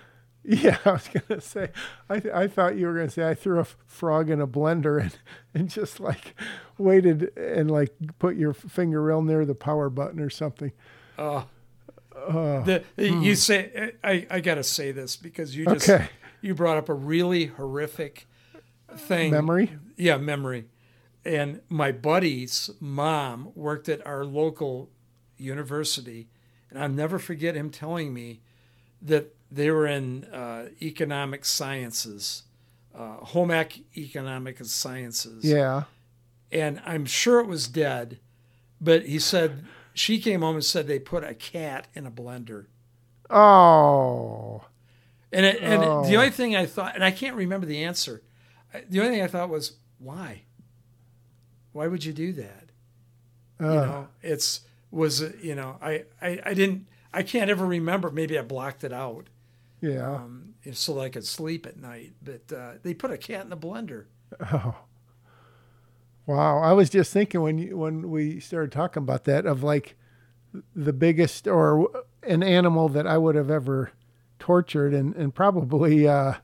Yeah, 0.48 0.78
I 0.84 0.92
was 0.92 1.08
gonna 1.08 1.40
say. 1.40 1.70
I 2.08 2.20
th- 2.20 2.32
I 2.32 2.46
thought 2.46 2.76
you 2.76 2.86
were 2.86 2.94
gonna 2.94 3.10
say 3.10 3.28
I 3.28 3.34
threw 3.34 3.56
a 3.58 3.62
f- 3.62 3.76
frog 3.88 4.30
in 4.30 4.40
a 4.40 4.46
blender 4.46 5.00
and 5.00 5.18
and 5.54 5.68
just 5.68 5.98
like 5.98 6.36
waited 6.78 7.36
and 7.36 7.68
like 7.68 7.92
put 8.20 8.36
your 8.36 8.52
finger 8.54 9.02
real 9.02 9.22
near 9.22 9.44
the 9.44 9.56
power 9.56 9.90
button 9.90 10.20
or 10.20 10.30
something. 10.30 10.70
Oh, 11.18 12.62
the, 12.64 12.84
you 12.96 13.34
say 13.34 13.94
I, 14.04 14.24
I 14.30 14.38
gotta 14.38 14.62
say 14.62 14.92
this 14.92 15.16
because 15.16 15.56
you 15.56 15.64
just 15.66 15.88
Okay. 15.88 16.08
You 16.40 16.54
brought 16.54 16.76
up 16.76 16.88
a 16.88 16.94
really 16.94 17.46
horrific 17.46 18.26
thing. 18.96 19.30
Memory. 19.32 19.72
Yeah, 19.96 20.16
memory. 20.16 20.66
And 21.24 21.60
my 21.68 21.90
buddy's 21.92 22.70
mom 22.80 23.50
worked 23.54 23.88
at 23.88 24.06
our 24.06 24.24
local 24.24 24.90
university, 25.36 26.28
and 26.70 26.78
I'll 26.78 26.88
never 26.88 27.18
forget 27.18 27.54
him 27.56 27.70
telling 27.70 28.14
me 28.14 28.40
that 29.02 29.34
they 29.50 29.70
were 29.70 29.86
in 29.86 30.24
uh, 30.24 30.68
economic 30.80 31.44
sciences, 31.44 32.44
uh, 32.94 33.16
home 33.16 33.50
ec 33.50 33.80
economic 33.96 34.64
sciences 34.64 35.44
Yeah. 35.44 35.84
and 36.50 36.80
I'm 36.86 37.04
sure 37.06 37.40
it 37.40 37.46
was 37.46 37.68
dead, 37.68 38.18
but 38.80 39.04
he 39.06 39.18
said 39.18 39.64
she 39.94 40.18
came 40.20 40.40
home 40.42 40.56
and 40.56 40.64
said 40.64 40.86
they 40.86 40.98
put 40.98 41.22
a 41.24 41.34
cat 41.34 41.88
in 41.94 42.06
a 42.06 42.10
blender. 42.10 42.66
Oh. 43.30 44.64
And 45.32 45.44
it, 45.44 45.60
and 45.60 45.82
Oh. 45.82 46.04
the 46.04 46.16
only 46.16 46.30
thing 46.30 46.54
I 46.54 46.66
thought, 46.66 46.94
and 46.94 47.02
I 47.04 47.10
can't 47.10 47.36
remember 47.36 47.66
the 47.66 47.82
answer. 47.84 48.22
The 48.88 49.00
only 49.00 49.12
thing 49.12 49.22
I 49.22 49.26
thought 49.26 49.48
was 49.48 49.72
why? 49.98 50.42
Why 51.72 51.86
would 51.88 52.04
you 52.04 52.12
do 52.12 52.32
that? 52.32 52.70
Uh, 53.60 53.64
You 53.64 53.74
know, 53.80 54.08
it's 54.22 54.60
was 54.90 55.20
you 55.42 55.54
know 55.54 55.78
I, 55.82 56.04
I 56.22 56.40
I 56.44 56.54
didn't 56.54 56.86
I 57.12 57.22
can't 57.22 57.50
ever 57.50 57.66
remember. 57.66 58.10
Maybe 58.10 58.38
I 58.38 58.42
blocked 58.42 58.84
it 58.84 58.92
out 58.92 59.28
yeah. 59.80 60.14
um, 60.16 60.54
so 60.72 60.94
that 60.94 61.00
I 61.00 61.08
could 61.08 61.26
sleep 61.26 61.66
at 61.66 61.76
night. 61.78 62.12
But 62.22 62.52
uh, 62.54 62.72
they 62.82 62.94
put 62.94 63.10
a 63.10 63.18
cat 63.18 63.42
in 63.44 63.50
the 63.50 63.56
blender. 63.56 64.04
Oh. 64.40 64.74
Wow. 66.26 66.58
I 66.58 66.72
was 66.72 66.90
just 66.90 67.12
thinking 67.12 67.40
when 67.40 67.58
you, 67.58 67.76
when 67.76 68.10
we 68.10 68.40
started 68.40 68.72
talking 68.72 69.02
about 69.02 69.24
that 69.24 69.46
of 69.46 69.62
like 69.62 69.96
the 70.74 70.92
biggest 70.92 71.46
or 71.46 71.88
an 72.22 72.42
animal 72.42 72.88
that 72.90 73.06
I 73.06 73.16
would 73.18 73.34
have 73.36 73.50
ever 73.50 73.92
tortured 74.38 74.92
and, 74.94 75.14
and 75.16 75.34
probably 75.34 76.06
uh 76.08 76.34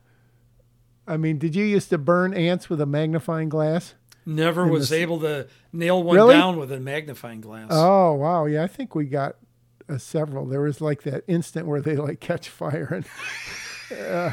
I 1.05 1.17
mean, 1.17 1.37
did 1.37 1.53
you 1.55 1.65
used 1.65 1.89
to 1.89 1.97
burn 1.97 2.33
ants 2.33 2.69
with 2.69 2.79
a 2.79 2.85
magnifying 2.85 3.49
glass? 3.49 3.93
Never 4.25 4.61
In 4.61 4.67
the 4.69 4.73
was 4.73 4.93
able 4.93 5.19
to 5.19 5.47
nail 5.73 6.01
one 6.01 6.15
Really? 6.15 6.33
down 6.35 6.55
with 6.57 6.71
a 6.71 6.79
magnifying 6.79 7.41
glass. 7.41 7.67
Oh, 7.71 8.13
wow. 8.13 8.45
Yeah, 8.45 8.63
I 8.63 8.67
think 8.67 8.95
we 8.95 9.03
got 9.05 9.35
uh, 9.89 9.97
several. 9.97 10.45
There 10.45 10.61
was 10.61 10.79
like 10.79 11.03
that 11.03 11.25
instant 11.27 11.67
where 11.67 11.81
they 11.81 11.97
like 11.97 12.21
catch 12.21 12.47
fire 12.47 13.03
and 13.91 13.99
uh, 14.09 14.31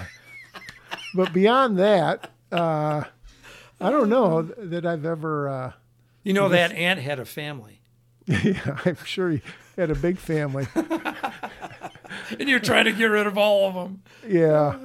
but 1.13 1.33
beyond 1.33 1.77
that, 1.81 2.31
uh, 2.53 3.03
I 3.81 3.91
don't 3.91 4.09
know 4.09 4.43
that 4.43 4.87
I've 4.87 5.05
ever. 5.05 5.49
Uh, 5.49 5.73
You 6.23 6.35
know 6.35 6.49
that 6.51 6.71
ant 6.71 7.01
had 7.01 7.19
a 7.19 7.25
family, 7.25 7.81
yeah, 8.27 8.79
I'm 8.85 8.97
sure 9.05 9.31
he 9.31 9.43
had 9.77 9.91
a 9.91 9.97
big 9.97 10.19
family. 10.19 10.69
and 12.39 12.49
you're 12.49 12.61
trying 12.61 12.85
to 12.85 12.93
get 12.93 13.07
rid 13.07 13.27
of 13.27 13.37
all 13.37 13.69
of 13.69 13.75
them. 13.75 14.03
Yeah. 14.27 14.77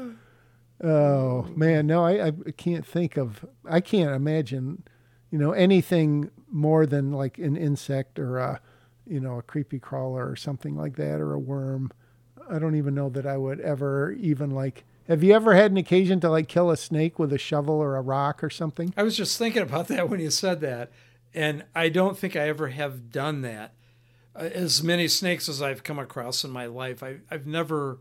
Oh 0.83 1.43
man, 1.55 1.87
no, 1.87 2.03
I, 2.05 2.27
I 2.27 2.31
can't 2.57 2.85
think 2.85 3.17
of. 3.17 3.45
I 3.69 3.79
can't 3.79 4.11
imagine, 4.11 4.83
you 5.31 5.37
know, 5.37 5.51
anything 5.51 6.31
more 6.49 6.85
than 6.85 7.11
like 7.11 7.37
an 7.37 7.55
insect 7.55 8.19
or 8.19 8.37
a, 8.37 8.61
you 9.07 9.19
know, 9.19 9.37
a 9.37 9.41
creepy 9.41 9.79
crawler 9.79 10.29
or 10.29 10.35
something 10.35 10.75
like 10.75 10.95
that 10.97 11.21
or 11.21 11.33
a 11.33 11.39
worm. 11.39 11.91
I 12.49 12.59
don't 12.59 12.75
even 12.75 12.93
know 12.93 13.09
that 13.09 13.25
I 13.25 13.37
would 13.37 13.59
ever 13.61 14.11
even 14.13 14.51
like. 14.51 14.83
Have 15.07 15.23
you 15.23 15.33
ever 15.33 15.53
had 15.55 15.71
an 15.71 15.77
occasion 15.77 16.19
to 16.21 16.29
like 16.29 16.47
kill 16.47 16.71
a 16.71 16.77
snake 16.77 17.19
with 17.19 17.31
a 17.31 17.37
shovel 17.37 17.75
or 17.75 17.95
a 17.95 18.01
rock 18.01 18.43
or 18.43 18.49
something? 18.49 18.93
I 18.97 19.03
was 19.03 19.15
just 19.15 19.37
thinking 19.37 19.61
about 19.61 19.87
that 19.87 20.09
when 20.09 20.19
you 20.19 20.29
said 20.31 20.61
that, 20.61 20.91
and 21.33 21.63
I 21.73 21.89
don't 21.89 22.17
think 22.17 22.35
I 22.35 22.49
ever 22.49 22.69
have 22.69 23.11
done 23.11 23.41
that. 23.41 23.73
Uh, 24.35 24.39
As 24.43 24.83
many 24.83 25.07
snakes 25.07 25.47
as 25.49 25.61
I've 25.61 25.83
come 25.83 25.99
across 25.99 26.43
in 26.43 26.51
my 26.51 26.65
life, 26.65 27.01
I, 27.03 27.17
I've 27.31 27.47
never. 27.47 27.99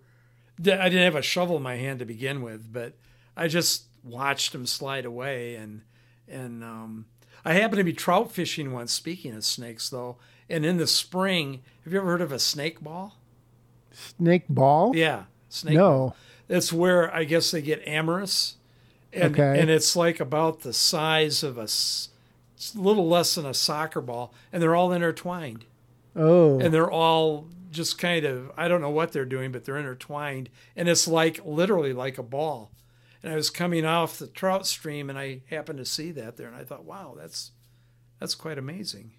I 0.59 0.89
didn't 0.89 1.03
have 1.05 1.17
a 1.17 1.23
shovel 1.23 1.57
in 1.57 1.63
my 1.65 1.77
hand 1.77 1.99
to 1.99 2.05
begin 2.05 2.41
with, 2.43 2.73
but 2.73 2.93
I 3.37 3.49
just 3.49 3.85
watched 4.05 4.53
them 4.53 4.67
slide 4.67 5.05
away, 5.05 5.57
and 5.57 5.83
and 6.29 6.63
um, 6.63 7.07
I 7.45 7.55
happened 7.55 7.79
to 7.79 7.85
be 7.85 7.93
trout 7.93 8.31
fishing 8.31 8.73
once. 8.73 8.93
Speaking 8.93 9.35
of 9.35 9.45
snakes, 9.45 9.89
though, 9.91 10.17
and 10.49 10.65
in 10.65 10.77
the 10.77 10.87
spring, 10.87 11.63
have 11.85 11.93
you 11.93 11.99
ever 11.99 12.09
heard 12.09 12.21
of 12.21 12.31
a 12.33 12.39
snake 12.39 12.81
ball? 12.81 13.17
Snake 13.93 14.45
ball? 14.49 14.95
Yeah, 14.95 15.25
snake. 15.49 15.75
No. 15.75 16.15
It's 16.49 16.73
where 16.73 17.13
I 17.15 17.25
guess 17.25 17.51
they 17.51 17.63
get 17.63 17.83
amorous, 17.87 18.57
and 19.13 19.35
Okay. 19.39 19.61
and 19.61 19.71
it's 19.71 19.97
like 19.97 20.21
about 20.21 20.61
the 20.61 20.73
size 20.73 21.43
of 21.43 21.59
a 21.59 21.63
a 21.67 22.79
little 22.81 23.09
less 23.09 23.35
than 23.35 23.45
a 23.47 23.55
soccer 23.55 24.01
ball, 24.01 24.33
and 24.53 24.63
they're 24.63 24.75
all 24.77 24.93
intertwined, 24.93 25.65
Oh. 26.17 26.59
and 26.61 26.73
they're 26.73 26.91
all 26.91 27.49
just 27.71 27.99
kind 27.99 28.25
of 28.25 28.53
I 28.57 28.69
don't 28.69 28.81
know 28.81 28.91
what 28.91 29.13
they're 29.13 29.25
doing, 29.25 29.51
but 29.53 29.65
they're 29.65 29.77
intertwined, 29.77 30.49
and 30.77 30.89
it's 30.89 31.09
like 31.09 31.41
literally 31.45 31.93
like 31.93 32.19
a 32.19 32.23
ball. 32.23 32.71
And 33.23 33.33
I 33.33 33.37
was 33.37 33.49
coming 33.51 33.85
off 33.87 34.19
the 34.19 34.27
trout 34.27 34.67
stream, 34.67 35.09
and 35.11 35.19
I 35.19 35.41
happened 35.51 35.79
to 35.79 35.85
see 35.87 36.13
that 36.13 36.37
there, 36.37 36.47
and 36.47 36.57
I 36.57 36.63
thought, 36.65 36.85
wow, 36.85 37.15
that's 37.19 37.53
that's 38.21 38.35
quite 38.35 38.59
amazing. 38.59 39.13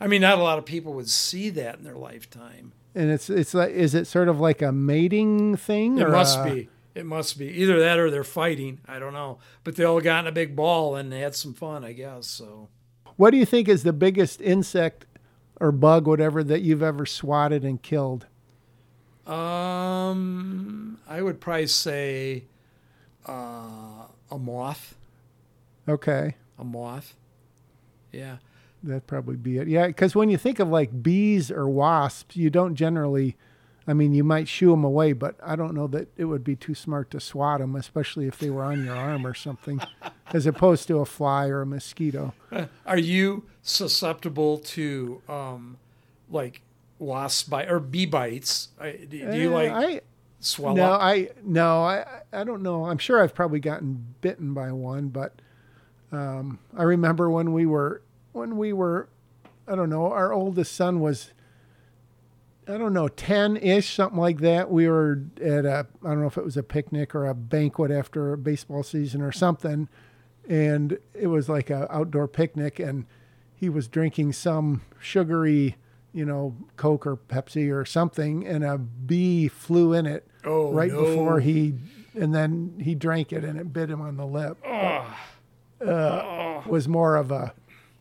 I 0.00 0.06
mean, 0.08 0.20
not 0.22 0.38
a 0.38 0.42
lot 0.42 0.58
of 0.58 0.64
people 0.66 0.92
would 0.94 1.08
see 1.08 1.48
that 1.50 1.76
in 1.78 1.84
their 1.84 1.94
lifetime. 1.96 2.72
and 2.94 3.10
it's 3.10 3.30
it's 3.30 3.54
like 3.54 3.70
is 3.70 3.94
it 3.94 4.06
sort 4.06 4.28
of 4.28 4.38
like 4.40 4.60
a 4.60 4.72
mating 4.72 5.56
thing? 5.56 5.98
It 5.98 6.08
must 6.10 6.38
a- 6.40 6.44
be. 6.44 6.68
It 6.94 7.06
must 7.06 7.38
be 7.38 7.46
either 7.48 7.80
that 7.80 7.98
or 7.98 8.10
they're 8.10 8.22
fighting. 8.22 8.80
I 8.86 8.98
don't 8.98 9.14
know, 9.14 9.38
but 9.64 9.76
they 9.76 9.84
all 9.84 10.02
got 10.02 10.24
in 10.24 10.26
a 10.26 10.32
big 10.32 10.54
ball 10.54 10.94
and 10.94 11.10
they 11.10 11.20
had 11.20 11.34
some 11.34 11.54
fun, 11.54 11.84
I 11.86 11.92
guess. 11.94 12.26
So 12.26 12.68
What 13.16 13.30
do 13.30 13.38
you 13.38 13.46
think 13.46 13.66
is 13.66 13.82
the 13.82 13.94
biggest 13.94 14.42
insect 14.42 15.06
or 15.60 15.72
bug, 15.72 16.06
whatever, 16.06 16.42
that 16.44 16.62
you've 16.62 16.82
ever 16.82 17.06
swatted 17.06 17.64
and 17.64 17.80
killed? 17.82 18.26
Um, 19.26 20.98
I 21.08 21.22
would 21.22 21.40
probably 21.40 21.68
say 21.68 22.44
uh, 23.26 24.06
a 24.30 24.38
moth. 24.38 24.96
Okay. 25.88 26.36
A 26.58 26.64
moth. 26.64 27.14
Yeah. 28.10 28.38
That'd 28.82 29.06
probably 29.06 29.36
be 29.36 29.58
it. 29.58 29.68
Yeah, 29.68 29.86
because 29.86 30.16
when 30.16 30.28
you 30.28 30.36
think 30.36 30.58
of 30.58 30.68
like 30.68 31.02
bees 31.02 31.50
or 31.52 31.68
wasps, 31.68 32.36
you 32.36 32.50
don't 32.50 32.74
generally, 32.74 33.36
I 33.86 33.94
mean, 33.94 34.12
you 34.12 34.22
might 34.24 34.46
shoo 34.48 34.70
them 34.70 34.84
away, 34.84 35.12
but 35.12 35.34
I 35.44 35.56
don't 35.56 35.74
know 35.74 35.86
that 35.88 36.08
it 36.16 36.26
would 36.26 36.44
be 36.44 36.54
too 36.56 36.74
smart 36.74 37.10
to 37.10 37.20
swat 37.20 37.60
them, 37.60 37.74
especially 37.76 38.26
if 38.28 38.38
they 38.38 38.48
were 38.50 38.62
on 38.62 38.84
your 38.84 38.94
arm 38.94 39.26
or 39.26 39.34
something, 39.34 39.80
as 40.32 40.46
opposed 40.46 40.86
to 40.88 40.98
a 40.98 41.04
fly 41.04 41.48
or 41.48 41.62
a 41.62 41.66
mosquito. 41.66 42.32
Are 42.86 42.98
you 42.98 43.44
susceptible 43.62 44.58
to 44.58 45.20
um, 45.28 45.78
like 46.30 46.60
wasp 46.98 47.50
bite 47.50 47.68
or 47.70 47.80
bee 47.80 48.06
bites? 48.06 48.68
I- 48.80 48.92
Do 48.92 49.06
do 49.30 49.36
you 49.38 49.56
Eh, 49.56 49.70
like 49.70 49.70
I, 49.72 50.00
swell 50.38 50.74
no, 50.74 50.92
up? 50.92 51.00
I 51.02 51.30
no, 51.44 51.82
I 51.82 52.04
I 52.32 52.44
don't 52.44 52.62
know. 52.62 52.84
I'm 52.86 52.98
sure 52.98 53.20
I've 53.22 53.34
probably 53.34 53.60
gotten 53.60 54.14
bitten 54.20 54.54
by 54.54 54.70
one, 54.72 55.08
but 55.08 55.34
um, 56.12 56.58
I 56.76 56.82
remember 56.84 57.30
when 57.30 57.52
we 57.52 57.66
were 57.66 58.02
when 58.32 58.56
we 58.56 58.72
were, 58.72 59.08
I 59.66 59.74
don't 59.74 59.90
know, 59.90 60.06
our 60.12 60.32
oldest 60.32 60.74
son 60.74 61.00
was, 61.00 61.32
I 62.72 62.78
don't 62.78 62.92
know, 62.92 63.08
ten 63.08 63.56
ish, 63.56 63.94
something 63.94 64.18
like 64.18 64.40
that. 64.40 64.70
We 64.70 64.88
were 64.88 65.22
at 65.40 65.64
a, 65.64 65.86
I 66.04 66.08
don't 66.08 66.20
know 66.20 66.26
if 66.26 66.38
it 66.38 66.44
was 66.44 66.56
a 66.56 66.62
picnic 66.62 67.14
or 67.14 67.26
a 67.26 67.34
banquet 67.34 67.90
after 67.90 68.32
a 68.32 68.38
baseball 68.38 68.82
season 68.82 69.20
or 69.22 69.30
something, 69.32 69.88
and 70.48 70.98
it 71.14 71.26
was 71.28 71.48
like 71.48 71.70
a 71.70 71.92
outdoor 71.94 72.28
picnic, 72.28 72.78
and 72.78 73.06
he 73.54 73.68
was 73.68 73.88
drinking 73.88 74.32
some 74.32 74.82
sugary. 75.00 75.76
You 76.14 76.26
know, 76.26 76.54
Coke 76.76 77.06
or 77.06 77.16
Pepsi 77.16 77.74
or 77.74 77.86
something, 77.86 78.46
and 78.46 78.62
a 78.64 78.76
bee 78.76 79.48
flew 79.48 79.94
in 79.94 80.04
it 80.04 80.26
Oh, 80.44 80.70
right 80.70 80.92
no. 80.92 81.04
before 81.04 81.40
he 81.40 81.74
and 82.14 82.34
then 82.34 82.74
he 82.82 82.94
drank 82.94 83.32
it 83.32 83.44
and 83.44 83.58
it 83.58 83.72
bit 83.72 83.88
him 83.88 84.02
on 84.02 84.18
the 84.18 84.26
lip 84.26 84.58
uh, 84.66 86.60
was 86.66 86.86
more 86.88 87.16
of 87.16 87.30
a 87.30 87.54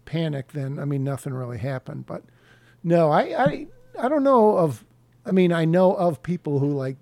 panic 0.05 0.49
than 0.51 0.77
i 0.79 0.83
mean 0.85 1.03
nothing 1.03 1.33
really 1.33 1.57
happened 1.59 2.05
but 2.05 2.23
no 2.83 3.09
i 3.11 3.21
i 3.45 3.67
i 3.99 4.07
don't 4.09 4.23
know 4.23 4.57
of 4.57 4.83
i 5.25 5.31
mean 5.31 5.51
i 5.51 5.65
know 5.65 5.93
of 5.93 6.21
people 6.23 6.59
who 6.59 6.69
like 6.71 6.97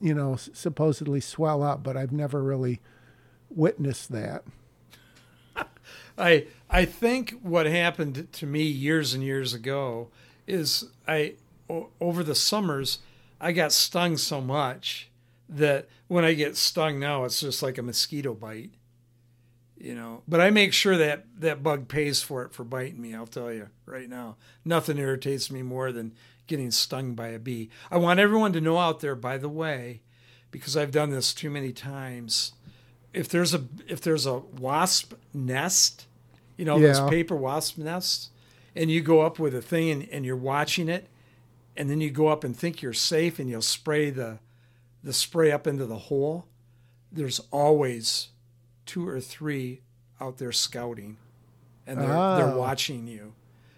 you 0.00 0.14
know 0.14 0.34
s- 0.34 0.50
supposedly 0.52 1.20
swell 1.20 1.62
up 1.62 1.82
but 1.82 1.96
i've 1.96 2.12
never 2.12 2.42
really 2.42 2.80
witnessed 3.50 4.10
that 4.12 4.44
I 6.18 6.46
I 6.68 6.84
think 6.84 7.40
what 7.42 7.66
happened 7.66 8.28
to 8.32 8.46
me 8.46 8.62
years 8.62 9.14
and 9.14 9.22
years 9.24 9.54
ago 9.54 10.08
is 10.46 10.86
I 11.08 11.34
o- 11.68 11.88
over 12.00 12.22
the 12.22 12.34
summers 12.34 12.98
I 13.40 13.52
got 13.52 13.72
stung 13.72 14.16
so 14.18 14.40
much 14.40 15.08
that 15.48 15.88
when 16.08 16.24
I 16.24 16.34
get 16.34 16.56
stung 16.56 17.00
now 17.00 17.24
it's 17.24 17.40
just 17.40 17.62
like 17.62 17.78
a 17.78 17.82
mosquito 17.82 18.34
bite. 18.34 18.70
You 19.82 19.94
know, 19.94 20.22
but 20.28 20.42
I 20.42 20.50
make 20.50 20.74
sure 20.74 20.98
that 20.98 21.24
that 21.38 21.62
bug 21.62 21.88
pays 21.88 22.20
for 22.20 22.42
it 22.44 22.52
for 22.52 22.64
biting 22.64 23.00
me, 23.00 23.14
I'll 23.14 23.26
tell 23.26 23.50
you 23.50 23.70
right 23.86 24.10
now. 24.10 24.36
Nothing 24.62 24.98
irritates 24.98 25.50
me 25.50 25.62
more 25.62 25.90
than 25.90 26.12
getting 26.46 26.70
stung 26.70 27.14
by 27.14 27.28
a 27.28 27.38
bee. 27.38 27.70
I 27.90 27.96
want 27.96 28.20
everyone 28.20 28.52
to 28.52 28.60
know 28.60 28.76
out 28.76 29.00
there 29.00 29.14
by 29.14 29.38
the 29.38 29.48
way 29.48 30.02
because 30.50 30.76
I've 30.76 30.90
done 30.90 31.10
this 31.10 31.32
too 31.32 31.48
many 31.48 31.72
times. 31.72 32.52
If 33.14 33.30
there's 33.30 33.54
a 33.54 33.64
if 33.88 34.02
there's 34.02 34.26
a 34.26 34.38
wasp 34.38 35.14
nest, 35.32 36.06
you 36.58 36.66
know, 36.66 36.78
those 36.78 36.98
paper 37.08 37.34
wasp 37.34 37.78
nests, 37.78 38.28
and 38.76 38.90
you 38.90 39.00
go 39.00 39.22
up 39.22 39.38
with 39.38 39.54
a 39.54 39.62
thing 39.62 39.90
and, 39.90 40.08
and 40.10 40.26
you're 40.26 40.36
watching 40.36 40.90
it, 40.90 41.08
and 41.74 41.88
then 41.88 42.02
you 42.02 42.10
go 42.10 42.28
up 42.28 42.44
and 42.44 42.54
think 42.54 42.82
you're 42.82 42.92
safe 42.92 43.38
and 43.38 43.48
you'll 43.48 43.62
spray 43.62 44.10
the 44.10 44.40
the 45.02 45.14
spray 45.14 45.50
up 45.50 45.66
into 45.66 45.86
the 45.86 45.96
hole, 45.96 46.44
there's 47.10 47.40
always 47.50 48.28
two 48.90 49.06
or 49.08 49.20
three 49.20 49.82
out 50.20 50.38
there 50.38 50.50
scouting. 50.52 51.16
And 51.86 51.98
they're 52.00 52.08
they're 52.08 52.54
Oh. 52.54 52.58
watching 52.58 53.06
you. 53.06 53.34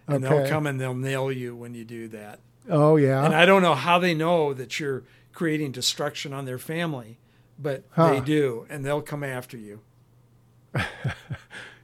And 0.08 0.24
they'll 0.24 0.48
come 0.48 0.66
and 0.66 0.80
they'll 0.80 0.94
nail 0.94 1.30
you 1.30 1.54
when 1.54 1.74
you 1.74 1.84
do 1.84 2.08
that. 2.08 2.40
oh 2.70 2.96
yeah 2.96 3.24
And 3.24 3.34
I 3.34 3.44
don't 3.46 3.62
know 3.62 3.74
how 3.74 3.98
they 3.98 4.14
know 4.14 4.54
that 4.54 4.80
you're 4.80 5.02
creating 5.32 5.72
destruction 5.72 6.32
on 6.32 6.44
their 6.46 6.58
family, 6.58 7.18
but 7.58 7.84
Huh. 7.90 8.10
they 8.14 8.20
do, 8.20 8.66
and 8.70 8.84
they'll 8.84 9.02
come 9.02 9.22
after 9.24 9.56
you. 9.56 9.80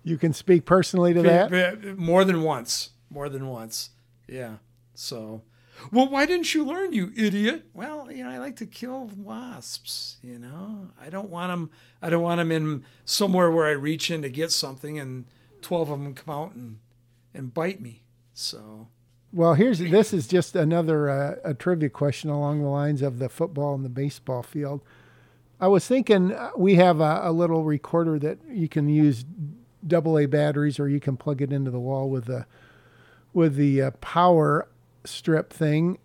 you 0.02 0.16
can 0.16 0.32
speak 0.32 0.64
personally 0.64 1.12
to 1.14 1.22
that 1.22 1.98
More 1.98 2.24
than 2.24 2.42
once. 2.42 2.90
More 3.10 3.28
than 3.28 3.46
once. 3.48 3.90
Yeah. 4.26 4.56
So, 4.94 5.42
well, 5.92 6.08
why 6.08 6.26
didn't 6.26 6.54
you 6.54 6.64
learn, 6.64 6.92
you 6.92 7.12
idiot? 7.16 7.66
Well, 7.74 8.10
you 8.10 8.24
know, 8.24 8.30
I 8.30 8.38
like 8.38 8.56
to 8.56 8.66
kill 8.66 9.10
wasps. 9.16 10.16
You 10.22 10.38
know, 10.38 10.90
I 11.00 11.10
don't 11.10 11.30
want 11.30 11.50
them. 11.50 11.70
I 12.02 12.10
don't 12.10 12.22
want 12.22 12.38
them 12.38 12.52
in 12.52 12.84
somewhere 13.04 13.50
where 13.50 13.66
I 13.66 13.72
reach 13.72 14.10
in 14.10 14.22
to 14.22 14.28
get 14.28 14.52
something, 14.52 14.98
and 14.98 15.24
twelve 15.62 15.90
of 15.90 16.02
them 16.02 16.14
come 16.14 16.34
out 16.34 16.54
and 16.54 16.78
and 17.34 17.52
bite 17.52 17.80
me. 17.80 18.02
So, 18.34 18.88
Well, 19.32 19.54
here's 19.54 19.78
this 19.78 20.12
is 20.12 20.26
just 20.26 20.54
another 20.54 21.08
uh, 21.08 21.36
a 21.44 21.54
trivia 21.54 21.88
question 21.90 22.30
along 22.30 22.62
the 22.62 22.68
lines 22.68 23.02
of 23.02 23.18
the 23.18 23.28
football 23.28 23.74
and 23.74 23.84
the 23.84 23.88
baseball 23.90 24.42
field. 24.42 24.80
I 25.60 25.66
was 25.66 25.86
thinking 25.86 26.32
uh, 26.32 26.50
we 26.56 26.76
have 26.76 27.00
a, 27.00 27.20
a 27.24 27.32
little 27.32 27.64
recorder 27.64 28.18
that 28.20 28.38
you 28.48 28.68
can 28.68 28.88
use 28.88 29.24
double 29.86 30.18
A 30.18 30.26
batteries, 30.26 30.78
or 30.78 30.88
you 30.88 31.00
can 31.00 31.16
plug 31.16 31.42
it 31.42 31.52
into 31.52 31.70
the 31.70 31.80
wall 31.80 32.08
with 32.08 32.26
the 32.26 32.46
with 33.32 33.56
the 33.56 33.82
uh, 33.82 33.90
power 34.00 34.68
strip 35.08 35.52
thing. 35.52 35.98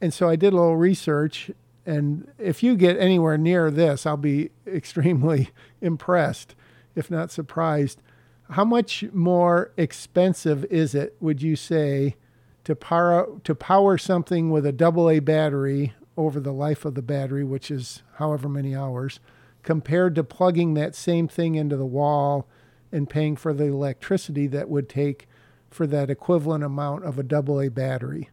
And 0.00 0.12
so 0.12 0.28
I 0.28 0.36
did 0.36 0.52
a 0.52 0.56
little 0.56 0.76
research, 0.76 1.50
and 1.86 2.30
if 2.38 2.62
you 2.62 2.76
get 2.76 2.98
anywhere 2.98 3.38
near 3.38 3.70
this, 3.70 4.04
I'll 4.04 4.16
be 4.16 4.50
extremely 4.66 5.50
impressed, 5.80 6.54
if 6.94 7.10
not 7.10 7.30
surprised. 7.30 8.02
How 8.50 8.64
much 8.64 9.04
more 9.12 9.72
expensive 9.76 10.64
is 10.66 10.94
it, 10.94 11.16
would 11.20 11.42
you 11.42 11.56
say, 11.56 12.16
to 12.64 12.74
power 12.74 13.28
to 13.44 13.54
power 13.54 13.96
something 13.96 14.50
with 14.50 14.66
a 14.66 14.72
double 14.72 15.08
A 15.08 15.20
battery 15.20 15.94
over 16.16 16.40
the 16.40 16.52
life 16.52 16.84
of 16.84 16.94
the 16.94 17.02
battery, 17.02 17.44
which 17.44 17.70
is 17.70 18.02
however 18.14 18.48
many 18.48 18.74
hours, 18.74 19.20
compared 19.62 20.14
to 20.14 20.24
plugging 20.24 20.74
that 20.74 20.94
same 20.94 21.28
thing 21.28 21.54
into 21.54 21.76
the 21.76 21.86
wall 21.86 22.48
and 22.90 23.10
paying 23.10 23.36
for 23.36 23.52
the 23.52 23.64
electricity 23.64 24.46
that 24.46 24.68
would 24.68 24.88
take 24.88 25.28
for 25.76 25.86
that 25.86 26.08
equivalent 26.10 26.64
amount 26.64 27.04
of 27.04 27.18
a 27.18 27.22
double 27.22 27.60
A 27.60 27.68
battery. 27.68 28.30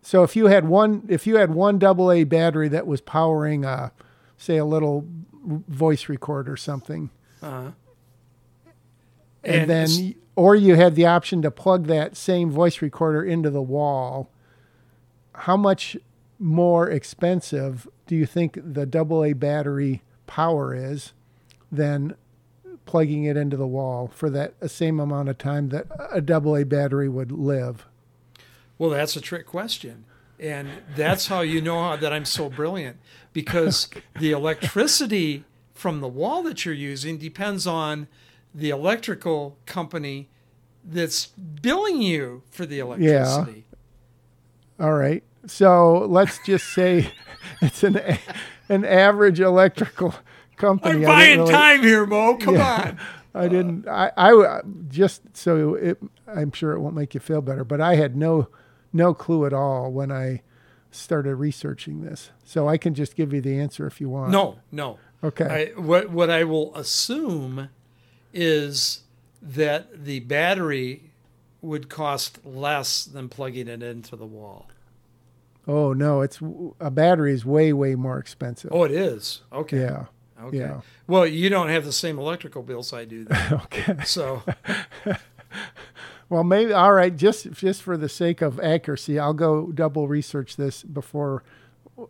So 0.00 0.22
if 0.24 0.34
you 0.34 0.46
had 0.46 0.66
one 0.66 1.04
if 1.08 1.26
you 1.26 1.36
had 1.36 1.54
one 1.54 1.78
double 1.78 2.10
A 2.10 2.24
battery 2.24 2.68
that 2.68 2.86
was 2.86 3.00
powering 3.00 3.64
a 3.64 3.92
say 4.36 4.56
a 4.56 4.64
little 4.64 5.06
voice 5.44 6.08
recorder 6.08 6.52
or 6.52 6.56
something 6.56 7.10
Uh-huh. 7.42 7.70
and, 9.44 9.68
then 9.70 10.14
or 10.34 10.56
you 10.56 10.74
had 10.76 10.94
the 10.94 11.04
option 11.06 11.42
to 11.42 11.50
plug 11.50 11.86
that 11.86 12.16
same 12.16 12.50
voice 12.50 12.80
recorder 12.82 13.22
into 13.22 13.50
the 13.50 13.62
wall 13.62 14.30
how 15.34 15.56
much 15.56 15.96
more 16.38 16.88
expensive 16.90 17.86
do 18.06 18.16
you 18.16 18.26
think 18.26 18.58
the 18.62 18.86
double 18.86 19.24
a 19.24 19.32
battery 19.32 20.02
power 20.26 20.74
is 20.74 21.12
than 21.70 22.14
plugging 22.84 23.24
it 23.24 23.36
into 23.36 23.56
the 23.56 23.66
wall 23.66 24.10
for 24.14 24.28
that 24.30 24.54
same 24.70 24.98
amount 25.00 25.28
of 25.28 25.38
time 25.38 25.68
that 25.70 25.86
a 26.10 26.20
double 26.20 26.56
a 26.56 26.64
battery 26.64 27.08
would 27.08 27.32
live 27.32 27.86
Well, 28.78 28.90
that's 28.90 29.16
a 29.16 29.20
trick 29.20 29.46
question. 29.46 30.04
And 30.40 30.68
that's 30.96 31.28
how 31.28 31.42
you 31.42 31.60
know 31.60 31.80
how, 31.80 31.96
that 31.96 32.12
I'm 32.12 32.24
so 32.24 32.50
brilliant 32.50 32.96
because 33.32 33.88
the 34.18 34.32
electricity 34.32 35.44
from 35.72 36.00
the 36.00 36.08
wall 36.08 36.42
that 36.42 36.64
you're 36.64 36.74
using 36.74 37.18
depends 37.18 37.66
on 37.66 38.08
the 38.54 38.70
electrical 38.70 39.56
company 39.66 40.28
that's 40.84 41.26
billing 41.26 42.02
you 42.02 42.42
for 42.50 42.66
the 42.66 42.80
electricity. 42.80 43.64
Yeah. 44.78 44.84
all 44.84 44.94
right 44.94 45.22
so 45.46 46.06
let's 46.08 46.38
just 46.44 46.72
say 46.72 47.12
it's 47.62 47.82
an 47.82 48.00
an 48.68 48.84
average 48.84 49.40
electrical 49.40 50.14
company 50.62 50.94
I'm 50.94 51.02
buying 51.02 51.38
really- 51.40 51.52
time 51.52 51.82
here, 51.82 52.06
Mo. 52.06 52.36
Come 52.36 52.54
Yeah. 52.54 52.82
on. 52.90 52.98
I 53.34 53.48
didn't. 53.48 53.88
I, 53.88 54.12
I 54.16 54.60
just 54.88 55.22
so 55.36 55.74
it. 55.74 55.98
I'm 56.26 56.52
sure 56.52 56.72
it 56.72 56.80
won't 56.80 56.94
make 56.94 57.14
you 57.14 57.20
feel 57.20 57.40
better, 57.40 57.64
but 57.64 57.80
I 57.80 57.94
had 57.94 58.14
no, 58.14 58.48
no 58.92 59.14
clue 59.14 59.46
at 59.46 59.54
all 59.54 59.90
when 59.90 60.12
I 60.12 60.42
started 60.90 61.36
researching 61.36 62.02
this. 62.02 62.30
So 62.44 62.68
I 62.68 62.76
can 62.76 62.92
just 62.94 63.16
give 63.16 63.32
you 63.32 63.40
the 63.40 63.58
answer 63.58 63.86
if 63.86 64.02
you 64.02 64.10
want. 64.10 64.32
No, 64.32 64.58
no. 64.70 64.98
Okay. 65.24 65.72
I, 65.74 65.80
what 65.80 66.10
what 66.10 66.28
I 66.28 66.44
will 66.44 66.74
assume 66.76 67.70
is 68.34 69.02
that 69.40 70.04
the 70.04 70.20
battery 70.20 71.12
would 71.62 71.88
cost 71.88 72.44
less 72.44 73.04
than 73.04 73.30
plugging 73.30 73.66
it 73.68 73.82
into 73.82 74.14
the 74.14 74.26
wall. 74.26 74.68
oh 75.66 75.92
no, 75.94 76.20
it's 76.20 76.38
a 76.80 76.90
battery 76.90 77.32
is 77.32 77.46
way 77.46 77.72
way 77.72 77.94
more 77.94 78.18
expensive. 78.18 78.70
Oh, 78.74 78.82
it 78.84 78.90
is. 78.92 79.40
Okay. 79.52 79.80
Yeah. 79.80 80.04
Okay. 80.44 80.58
Yeah. 80.58 80.80
Well, 81.06 81.26
you 81.26 81.48
don't 81.48 81.68
have 81.68 81.84
the 81.84 81.92
same 81.92 82.18
electrical 82.18 82.62
bills 82.62 82.92
I 82.92 83.04
do. 83.04 83.24
Then. 83.24 83.52
Okay. 83.64 83.96
So, 84.04 84.42
Well, 86.28 86.44
maybe 86.44 86.72
all 86.72 86.92
right. 86.94 87.14
Just 87.14 87.52
just 87.52 87.82
for 87.82 87.96
the 87.98 88.08
sake 88.08 88.40
of 88.40 88.58
accuracy, 88.60 89.18
I'll 89.18 89.34
go 89.34 89.66
double 89.70 90.08
research 90.08 90.56
this 90.56 90.82
before 90.82 91.42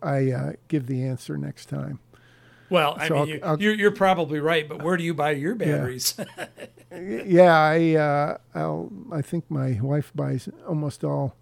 I 0.01 0.31
uh, 0.31 0.53
give 0.69 0.87
the 0.87 1.03
answer 1.05 1.37
next 1.37 1.67
time. 1.67 1.99
well, 2.71 2.95
I 2.99 3.09
So 3.09 3.15
mean, 3.15 3.21
I'll- 3.23 3.29
you, 3.29 3.41
I'll- 3.43 3.77
you're, 3.79 3.91
probably 3.91 4.39
right, 4.39 4.69
but 4.69 4.81
where 4.81 4.97
do 4.97 5.03
you 5.03 5.13
buy 5.13 5.33
your 5.33 5.57
batteries? 5.57 6.15
yeah, 6.93 7.53
I 7.59 7.95
uh, 7.97 8.37
I'll, 8.55 8.93
I 9.11 9.23
think 9.23 9.51
my 9.51 9.81
wife 9.83 10.13
buys 10.15 10.49
almost 10.69 11.03
all. 11.03 11.35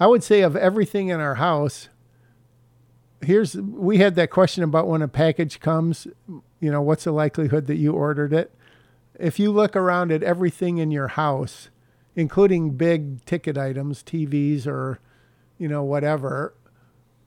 I 0.00 0.06
would 0.08 0.24
say 0.24 0.40
of 0.42 0.56
everything 0.56 1.08
in 1.08 1.20
our 1.20 1.36
house. 1.36 1.88
Here's 3.20 3.56
we 3.56 3.98
had 3.98 4.14
that 4.14 4.30
question 4.30 4.62
about 4.62 4.86
when 4.86 5.02
a 5.02 5.08
package 5.08 5.60
comes. 5.60 6.06
You 6.60 6.70
know, 6.70 6.82
what's 6.82 7.04
the 7.04 7.12
likelihood 7.12 7.66
that 7.66 7.76
you 7.76 7.92
ordered 7.92 8.32
it? 8.32 8.52
If 9.18 9.38
you 9.38 9.50
look 9.50 9.74
around 9.74 10.12
at 10.12 10.22
everything 10.22 10.78
in 10.78 10.90
your 10.90 11.08
house, 11.08 11.70
including 12.14 12.70
big 12.70 13.24
ticket 13.24 13.58
items, 13.58 14.02
TVs 14.02 14.66
or, 14.66 15.00
you 15.58 15.66
know, 15.66 15.82
whatever, 15.82 16.54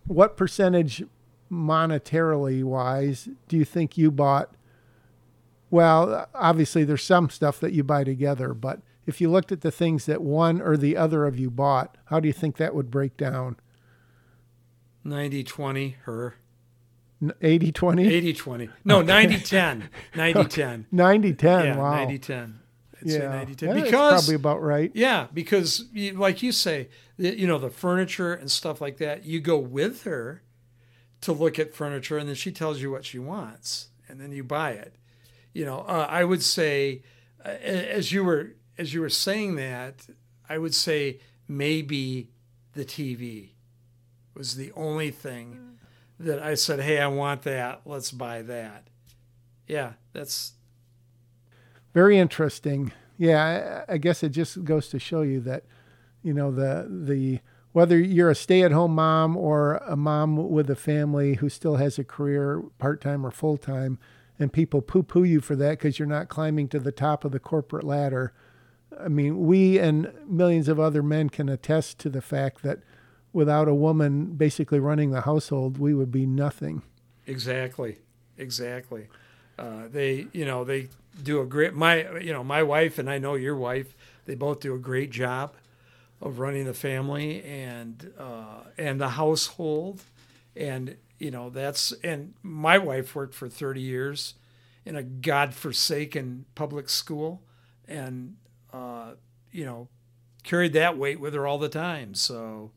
what 0.05 0.37
percentage 0.37 1.03
monetarily 1.51 2.63
wise 2.63 3.27
do 3.49 3.57
you 3.57 3.65
think 3.65 3.97
you 3.97 4.09
bought 4.09 4.55
well, 5.71 6.27
obviously, 6.35 6.83
there's 6.83 7.01
some 7.01 7.29
stuff 7.29 7.59
that 7.61 7.71
you 7.71 7.81
buy 7.81 8.03
together, 8.03 8.53
but 8.53 8.81
if 9.05 9.21
you 9.21 9.31
looked 9.31 9.53
at 9.53 9.61
the 9.61 9.71
things 9.71 10.05
that 10.05 10.21
one 10.21 10.61
or 10.61 10.75
the 10.75 10.97
other 10.97 11.25
of 11.25 11.39
you 11.39 11.49
bought, 11.49 11.97
how 12.05 12.19
do 12.19 12.27
you 12.27 12.33
think 12.33 12.57
that 12.57 12.75
would 12.75 12.91
break 12.91 13.15
down? 13.15 13.55
90 15.03 15.43
20, 15.43 15.97
her. 16.03 16.35
80 17.41 17.71
20? 17.71 18.07
80 18.13 18.33
20. 18.33 18.69
No, 18.83 19.01
90 19.01 19.39
10. 19.39 19.89
90 20.15 20.43
10. 20.45 20.85
90 20.91 21.33
10. 21.33 21.65
Yeah, 21.65 21.77
wow. 21.77 21.95
90 21.97 22.19
10. 22.19 22.59
I'd 23.01 23.07
yeah. 23.07 23.17
90 23.19 23.55
10. 23.55 23.69
Yeah, 23.69 23.83
Because, 23.83 24.11
probably 24.25 24.35
about 24.35 24.61
right. 24.61 24.91
yeah, 24.95 25.27
because, 25.33 25.85
you- 25.93 26.13
like 26.13 26.41
you 26.41 26.51
say, 26.51 26.89
you 27.17 27.45
know, 27.47 27.59
the 27.59 27.69
furniture 27.69 28.33
and 28.33 28.49
stuff 28.49 28.81
like 28.81 28.97
that, 28.97 29.25
you 29.25 29.39
go 29.39 29.57
with 29.57 30.03
her 30.03 30.41
to 31.21 31.31
look 31.31 31.59
at 31.59 31.73
furniture 31.75 32.17
and 32.17 32.27
then 32.27 32.35
she 32.35 32.51
tells 32.51 32.81
you 32.81 32.89
what 32.89 33.05
she 33.05 33.19
wants 33.19 33.89
and 34.09 34.19
then 34.19 34.31
you 34.31 34.43
buy 34.43 34.71
it. 34.71 34.95
You 35.53 35.65
know, 35.65 35.79
uh, 35.81 36.07
I 36.09 36.23
would 36.23 36.41
say, 36.41 37.03
uh, 37.45 37.49
as 37.49 38.11
you 38.11 38.23
were 38.23 38.53
as 38.77 38.93
you 38.93 39.01
were 39.01 39.09
saying 39.09 39.55
that, 39.55 40.07
I 40.49 40.57
would 40.57 40.73
say 40.73 41.19
maybe 41.47 42.29
the 42.73 42.85
TV 42.85 43.50
was 44.35 44.55
the 44.55 44.71
only 44.73 45.11
thing 45.11 45.77
that 46.19 46.39
I 46.41 46.55
said, 46.55 46.79
"Hey, 46.81 46.99
I 46.99 47.07
want 47.07 47.43
that. 47.43 47.81
Let's 47.85 48.11
buy 48.11 48.41
that." 48.43 48.87
Yeah, 49.67 49.93
that's 50.13 50.53
Very 51.93 52.17
interesting. 52.17 52.93
Yeah, 53.17 53.83
I, 53.87 53.93
I 53.93 53.97
guess 53.97 54.23
it 54.23 54.29
just 54.29 54.63
goes 54.63 54.87
to 54.89 54.99
show 54.99 55.21
you 55.21 55.41
that, 55.41 55.63
you 56.23 56.33
know, 56.33 56.51
the 56.51 56.87
the 56.89 57.39
whether 57.73 57.97
you're 57.97 58.29
a 58.29 58.35
stay-at-home 58.35 58.95
mom 58.95 59.37
or 59.37 59.77
a 59.87 59.95
mom 59.95 60.49
with 60.49 60.69
a 60.69 60.75
family 60.75 61.35
who 61.35 61.47
still 61.49 61.77
has 61.77 61.97
a 61.97 62.03
career, 62.03 62.61
part-time 62.79 63.25
or 63.25 63.31
full-time, 63.31 63.97
and 64.37 64.51
people 64.51 64.81
poo-poo 64.81 65.23
you 65.23 65.39
for 65.39 65.55
that 65.55 65.71
because 65.79 65.97
you're 65.97 66.07
not 66.07 66.27
climbing 66.27 66.67
to 66.67 66.79
the 66.79 66.91
top 66.91 67.23
of 67.23 67.31
the 67.31 67.39
corporate 67.39 67.85
ladder. 67.85 68.33
I 68.99 69.07
mean, 69.07 69.45
we 69.45 69.79
and 69.79 70.11
millions 70.27 70.67
of 70.67 70.79
other 70.81 71.01
men 71.01 71.29
can 71.29 71.47
attest 71.47 71.97
to 71.99 72.09
the 72.09 72.21
fact 72.21 72.61
that 72.63 72.79
without 73.33 73.67
a 73.67 73.73
woman 73.73 74.33
basically 74.33 74.79
running 74.79 75.11
the 75.11 75.21
household, 75.21 75.77
we 75.77 75.93
would 75.93 76.11
be 76.11 76.25
nothing. 76.25 76.81
Exactly, 77.27 77.99
exactly. 78.37 79.07
Uh, 79.57 79.87
they, 79.91 80.27
you 80.33 80.45
know, 80.45 80.63
they 80.63 80.89
do 81.21 81.41
a 81.41 81.45
great. 81.45 81.73
My, 81.73 82.19
you 82.19 82.33
know, 82.33 82.43
my 82.43 82.63
wife 82.63 82.97
and 82.97 83.09
I 83.09 83.17
know 83.17 83.35
your 83.35 83.55
wife. 83.55 83.95
They 84.25 84.35
both 84.35 84.59
do 84.59 84.73
a 84.73 84.79
great 84.79 85.11
job 85.11 85.55
of 86.21 86.39
running 86.39 86.65
the 86.65 86.73
family 86.73 87.43
and 87.43 88.13
uh, 88.17 88.61
and 88.77 88.99
the 89.01 89.09
household, 89.09 90.01
and 90.55 90.95
you 91.17 91.31
know 91.31 91.49
that's. 91.49 91.91
And 92.03 92.33
my 92.41 92.77
wife 92.77 93.15
worked 93.15 93.33
for 93.33 93.49
thirty 93.49 93.81
years 93.81 94.35
in 94.85 94.95
a 94.95 95.03
godforsaken 95.03 96.45
public 96.55 96.89
school, 96.89 97.41
and 97.87 98.35
uh, 98.73 99.11
you 99.51 99.65
know, 99.65 99.87
carried 100.43 100.73
that 100.73 100.97
weight 100.97 101.19
with 101.19 101.33
her 101.33 101.45
all 101.45 101.57
the 101.57 101.69
time. 101.69 102.13
So, 102.13 102.71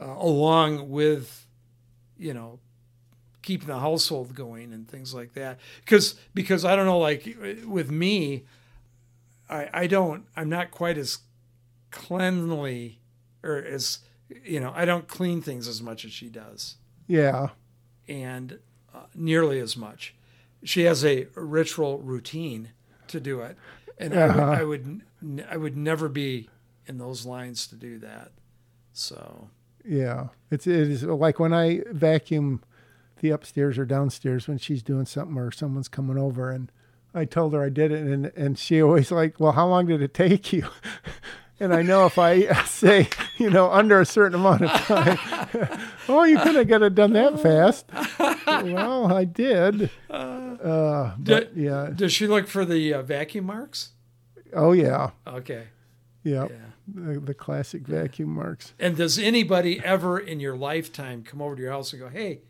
uh, 0.00 0.04
along 0.18 0.90
with, 0.90 1.46
you 2.18 2.34
know, 2.34 2.58
keeping 3.42 3.68
the 3.68 3.78
household 3.78 4.34
going 4.34 4.72
and 4.72 4.88
things 4.88 5.14
like 5.14 5.34
that. 5.34 5.58
Because 5.80 6.14
because 6.34 6.64
I 6.64 6.74
don't 6.76 6.86
know, 6.86 6.98
like 6.98 7.36
with 7.66 7.90
me, 7.90 8.44
I 9.48 9.68
I 9.72 9.86
don't 9.86 10.24
I'm 10.36 10.48
not 10.48 10.70
quite 10.70 10.98
as 10.98 11.18
cleanly 11.90 13.00
or 13.42 13.56
as 13.56 14.00
you 14.44 14.60
know 14.60 14.72
I 14.74 14.84
don't 14.84 15.06
clean 15.08 15.40
things 15.40 15.68
as 15.68 15.80
much 15.80 16.04
as 16.04 16.12
she 16.12 16.28
does, 16.28 16.76
Yeah. 17.06 17.48
and 18.08 18.58
uh, 18.94 19.02
nearly 19.14 19.60
as 19.60 19.76
much. 19.76 20.14
She 20.64 20.82
has 20.82 21.04
a 21.04 21.28
ritual 21.36 21.98
routine 22.00 22.70
to 23.08 23.20
do 23.20 23.40
it, 23.42 23.56
and 23.98 24.12
I, 24.14 24.26
would, 24.26 24.30
Uh-huh. 24.40 24.50
I 24.50 24.64
would 24.64 25.02
I 25.50 25.56
would 25.56 25.76
never 25.76 26.08
be 26.08 26.48
in 26.86 26.98
those 26.98 27.24
lines 27.24 27.66
to 27.68 27.76
do 27.76 27.98
that. 28.00 28.32
So 28.92 29.48
Yeah, 29.86 30.28
it's 30.50 30.66
it 30.66 30.88
is 30.90 31.02
like 31.04 31.38
when 31.38 31.52
I 31.54 31.82
vacuum 31.90 32.62
the 33.20 33.30
upstairs 33.30 33.78
or 33.78 33.84
downstairs 33.86 34.46
when 34.48 34.58
she's 34.58 34.82
doing 34.82 35.06
something 35.06 35.36
or 35.38 35.50
someone's 35.52 35.88
coming 35.88 36.18
over, 36.18 36.50
and 36.50 36.70
I 37.14 37.24
told 37.24 37.54
her 37.54 37.62
I 37.62 37.68
did 37.68 37.92
it, 37.92 38.02
and 38.06 38.26
and 38.36 38.58
she 38.58 38.82
always 38.82 39.10
like, 39.10 39.38
well, 39.40 39.52
how 39.52 39.66
long 39.68 39.86
did 39.86 40.02
it 40.02 40.14
take 40.14 40.52
you? 40.52 40.66
And 41.58 41.72
I 41.72 41.80
know 41.80 42.04
if 42.04 42.18
I 42.18 42.52
say, 42.66 43.08
you 43.38 43.48
know, 43.48 43.70
under 43.72 43.98
a 43.98 44.04
certain 44.04 44.34
amount 44.38 44.60
of 44.60 44.70
time, 44.72 45.18
oh, 46.06 46.24
you 46.24 46.38
couldn't 46.38 46.68
get 46.68 46.82
it 46.82 46.94
done 46.94 47.14
that 47.14 47.40
fast. 47.40 47.86
well, 48.46 49.10
I 49.10 49.24
did. 49.24 49.88
Uh, 50.10 51.12
but 51.16 51.56
yeah, 51.56 51.92
does 51.96 52.12
she 52.12 52.26
look 52.26 52.46
for 52.46 52.66
the 52.66 52.92
uh, 52.92 53.00
vacuum 53.00 53.46
marks? 53.46 53.92
oh 54.52 54.72
yeah, 54.72 55.12
Okay. 55.26 55.68
yeah, 56.24 56.46
Yeah. 56.50 56.56
The, 56.92 57.18
the 57.20 57.34
classic 57.34 57.86
vacuum 57.86 58.30
marks. 58.30 58.72
And 58.78 58.96
does 58.96 59.18
anybody 59.18 59.80
ever 59.84 60.18
in 60.18 60.40
your 60.40 60.56
lifetime 60.56 61.22
come 61.24 61.40
over 61.42 61.56
to 61.56 61.62
your 61.62 61.72
house 61.72 61.92
and 61.92 62.00
go, 62.00 62.08
"Hey, 62.08 62.40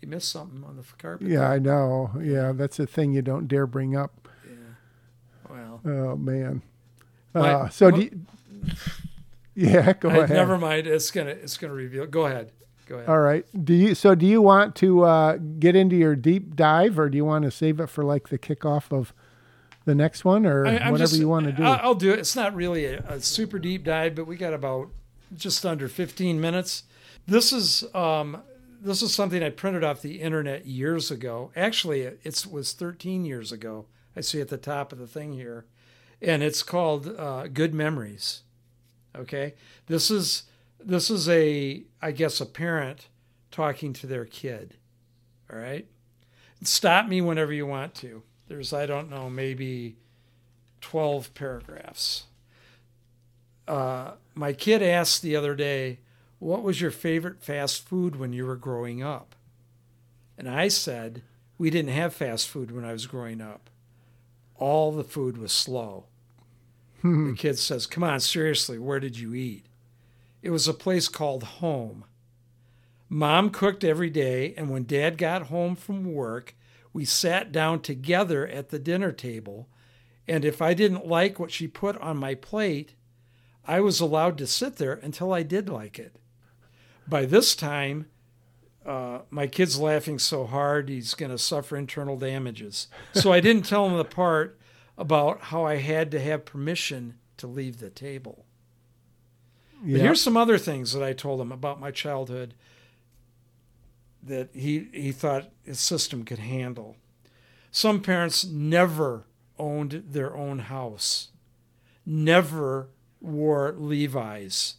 You 0.00 0.08
missed 0.08 0.30
something 0.30 0.64
on 0.64 0.76
the 0.76 0.84
carpet. 0.98 1.28
Yeah, 1.28 1.48
I 1.48 1.58
know. 1.58 2.10
Yeah, 2.20 2.52
that's 2.52 2.78
a 2.80 2.86
thing 2.86 3.12
you 3.12 3.22
don't 3.22 3.46
dare 3.48 3.66
bring 3.66 3.94
up. 3.96 4.28
Yeah. 4.44 4.56
Well, 5.50 5.80
Oh 5.84 6.16
man. 6.16 6.62
My- 7.34 7.52
Uh, 7.52 7.68
so 7.68 7.90
do 7.90 8.02
you, 8.02 8.20
yeah, 9.54 9.92
go 9.92 10.08
I- 10.10 10.16
ahead. 10.18 10.30
never 10.30 10.58
mind. 10.58 10.86
It's 10.86 11.10
gonna 11.10 11.30
it's 11.30 11.56
gonna 11.56 11.72
reveal. 11.74 12.06
Go 12.06 12.26
ahead. 12.26 12.52
Go 12.86 12.96
ahead. 12.96 13.08
All 13.08 13.20
right. 13.20 13.44
Do 13.64 13.74
you 13.74 13.94
so 13.94 14.14
do 14.14 14.26
you 14.26 14.42
want 14.42 14.74
to 14.76 15.04
uh, 15.04 15.36
get 15.58 15.76
into 15.76 15.96
your 15.96 16.16
deep 16.16 16.56
dive 16.56 16.98
or 16.98 17.08
do 17.08 17.16
you 17.16 17.24
want 17.24 17.44
to 17.44 17.50
save 17.50 17.80
it 17.80 17.88
for 17.88 18.02
like 18.04 18.28
the 18.28 18.38
kickoff 18.38 18.90
of 18.90 19.12
the 19.84 19.94
next 19.94 20.24
one 20.24 20.46
or 20.46 20.66
I- 20.66 20.72
whatever 20.90 20.98
just- 20.98 21.18
you 21.18 21.28
want 21.28 21.46
to 21.46 21.52
do? 21.52 21.62
I'll 21.64 21.94
do 21.94 22.12
it. 22.12 22.18
It's 22.18 22.36
not 22.36 22.54
really 22.54 22.86
a, 22.86 23.00
a 23.08 23.20
super 23.20 23.58
deep 23.58 23.84
dive, 23.84 24.14
but 24.14 24.26
we 24.26 24.36
got 24.36 24.54
about 24.54 24.90
just 25.34 25.64
under 25.64 25.88
15 25.88 26.40
minutes. 26.40 26.84
This 27.26 27.52
is 27.52 27.84
um, 27.94 28.42
this 28.80 29.00
is 29.02 29.14
something 29.14 29.42
I 29.42 29.50
printed 29.50 29.84
off 29.84 30.02
the 30.02 30.20
internet 30.20 30.66
years 30.66 31.10
ago. 31.10 31.52
Actually, 31.54 32.02
it 32.02 32.46
was 32.50 32.72
13 32.72 33.24
years 33.24 33.52
ago. 33.52 33.86
I 34.16 34.20
see 34.20 34.40
at 34.40 34.48
the 34.48 34.58
top 34.58 34.92
of 34.92 34.98
the 34.98 35.06
thing 35.06 35.32
here, 35.32 35.64
and 36.20 36.42
it's 36.42 36.62
called 36.62 37.08
uh, 37.16 37.46
"Good 37.46 37.72
Memories." 37.74 38.42
Okay, 39.16 39.54
this 39.86 40.10
is 40.10 40.44
this 40.84 41.10
is 41.10 41.28
a 41.28 41.84
I 42.00 42.10
guess 42.10 42.40
a 42.40 42.46
parent 42.46 43.08
talking 43.50 43.92
to 43.94 44.06
their 44.06 44.24
kid. 44.24 44.76
All 45.50 45.58
right, 45.58 45.86
stop 46.62 47.06
me 47.06 47.20
whenever 47.20 47.52
you 47.52 47.66
want 47.66 47.94
to. 47.96 48.22
There's 48.52 48.74
I 48.74 48.84
don't 48.84 49.08
know 49.08 49.30
maybe 49.30 49.96
12 50.82 51.32
paragraphs. 51.32 52.24
Uh, 53.66 54.10
my 54.34 54.52
kid 54.52 54.82
asked 54.82 55.22
the 55.22 55.34
other 55.34 55.54
day, 55.54 56.00
What 56.38 56.62
was 56.62 56.78
your 56.78 56.90
favorite 56.90 57.42
fast 57.42 57.88
food 57.88 58.16
when 58.16 58.34
you 58.34 58.44
were 58.44 58.56
growing 58.56 59.02
up? 59.02 59.34
And 60.36 60.50
I 60.50 60.68
said, 60.68 61.22
We 61.56 61.70
didn't 61.70 61.94
have 61.94 62.12
fast 62.12 62.46
food 62.46 62.70
when 62.70 62.84
I 62.84 62.92
was 62.92 63.06
growing 63.06 63.40
up. 63.40 63.70
All 64.56 64.92
the 64.92 65.02
food 65.02 65.38
was 65.38 65.50
slow. 65.50 66.04
the 67.02 67.34
kid 67.34 67.58
says, 67.58 67.86
Come 67.86 68.04
on, 68.04 68.20
seriously, 68.20 68.78
where 68.78 69.00
did 69.00 69.18
you 69.18 69.32
eat? 69.32 69.64
It 70.42 70.50
was 70.50 70.68
a 70.68 70.74
place 70.74 71.08
called 71.08 71.44
home. 71.44 72.04
Mom 73.08 73.48
cooked 73.48 73.82
every 73.82 74.10
day, 74.10 74.52
and 74.58 74.68
when 74.68 74.84
dad 74.84 75.16
got 75.16 75.44
home 75.44 75.74
from 75.74 76.12
work, 76.12 76.54
we 76.92 77.04
sat 77.04 77.52
down 77.52 77.80
together 77.80 78.46
at 78.46 78.68
the 78.68 78.78
dinner 78.78 79.12
table. 79.12 79.68
And 80.28 80.44
if 80.44 80.62
I 80.62 80.74
didn't 80.74 81.06
like 81.06 81.38
what 81.38 81.50
she 81.50 81.66
put 81.66 81.96
on 81.98 82.16
my 82.16 82.34
plate, 82.34 82.94
I 83.66 83.80
was 83.80 84.00
allowed 84.00 84.38
to 84.38 84.46
sit 84.46 84.76
there 84.76 84.94
until 84.94 85.32
I 85.32 85.42
did 85.42 85.68
like 85.68 85.98
it. 85.98 86.16
By 87.08 87.24
this 87.26 87.56
time, 87.56 88.06
uh, 88.84 89.20
my 89.30 89.46
kid's 89.46 89.78
laughing 89.78 90.18
so 90.18 90.44
hard 90.46 90.88
he's 90.88 91.14
going 91.14 91.30
to 91.30 91.38
suffer 91.38 91.76
internal 91.76 92.16
damages. 92.16 92.88
So 93.14 93.32
I 93.32 93.40
didn't 93.40 93.66
tell 93.66 93.86
him 93.86 93.96
the 93.96 94.04
part 94.04 94.58
about 94.98 95.40
how 95.44 95.64
I 95.64 95.76
had 95.76 96.10
to 96.10 96.20
have 96.20 96.44
permission 96.44 97.18
to 97.38 97.46
leave 97.46 97.78
the 97.78 97.90
table. 97.90 98.44
yeah. 99.84 99.96
But 99.98 100.04
here's 100.04 100.20
some 100.20 100.36
other 100.36 100.58
things 100.58 100.92
that 100.92 101.02
I 101.02 101.12
told 101.12 101.40
him 101.40 101.52
about 101.52 101.80
my 101.80 101.90
childhood 101.90 102.54
that 104.22 104.50
he, 104.54 104.88
he 104.92 105.12
thought 105.12 105.50
his 105.64 105.80
system 105.80 106.24
could 106.24 106.38
handle. 106.38 106.96
Some 107.70 108.00
parents 108.00 108.44
never 108.44 109.26
owned 109.58 110.04
their 110.08 110.36
own 110.36 110.60
house, 110.60 111.28
never 112.06 112.88
wore 113.20 113.74
Levi's, 113.76 114.76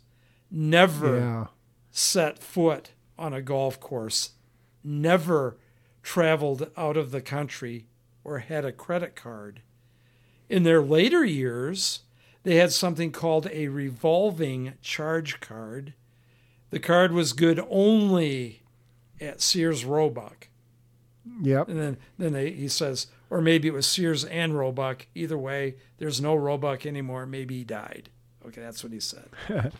never 0.49 1.19
yeah. 1.19 1.45
set 1.91 2.39
foot 2.39 2.91
on 3.17 3.33
a 3.33 3.41
golf 3.41 3.79
course, 3.79 4.31
never 4.83 5.57
traveled 6.01 6.69
out 6.75 6.97
of 6.97 7.11
the 7.11 7.21
country 7.21 7.87
or 8.23 8.39
had 8.39 8.65
a 8.65 8.71
credit 8.71 9.15
card. 9.15 9.61
In 10.49 10.63
their 10.63 10.81
later 10.81 11.23
years, 11.23 12.01
they 12.43 12.55
had 12.55 12.71
something 12.71 13.11
called 13.11 13.47
a 13.51 13.69
revolving 13.69 14.73
charge 14.81 15.39
card. 15.39 15.93
The 16.69 16.79
card 16.79 17.11
was 17.13 17.33
good 17.33 17.65
only 17.69 18.62
at 19.19 19.41
Sears 19.41 19.85
Roebuck. 19.85 20.47
Yep. 21.41 21.69
And 21.69 21.79
then, 21.79 21.97
then 22.17 22.33
they, 22.33 22.51
he 22.51 22.67
says, 22.67 23.07
or 23.29 23.41
maybe 23.41 23.67
it 23.67 23.73
was 23.73 23.87
Sears 23.87 24.25
and 24.25 24.57
Roebuck. 24.57 25.07
Either 25.15 25.37
way, 25.37 25.75
there's 25.97 26.21
no 26.21 26.35
Roebuck 26.35 26.85
anymore. 26.85 27.25
Maybe 27.25 27.59
he 27.59 27.63
died. 27.63 28.09
Okay, 28.45 28.61
that's 28.61 28.83
what 28.83 28.93
he 28.93 28.99
said. 28.99 29.29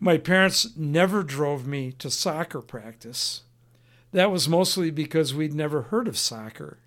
My 0.00 0.18
parents 0.18 0.76
never 0.76 1.22
drove 1.22 1.66
me 1.66 1.92
to 1.92 2.10
soccer 2.10 2.60
practice. 2.60 3.42
That 4.12 4.30
was 4.30 4.48
mostly 4.48 4.90
because 4.90 5.34
we'd 5.34 5.54
never 5.54 5.82
heard 5.82 6.08
of 6.08 6.18
soccer. 6.18 6.78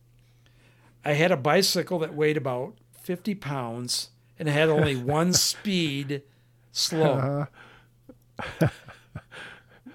I 1.03 1.13
had 1.13 1.31
a 1.31 1.37
bicycle 1.37 1.99
that 1.99 2.13
weighed 2.13 2.37
about 2.37 2.75
50 3.01 3.35
pounds 3.35 4.09
and 4.37 4.47
had 4.47 4.69
only 4.69 4.95
one 5.01 5.33
speed 5.33 6.23
slow. 6.71 7.47
Uh, 8.61 8.67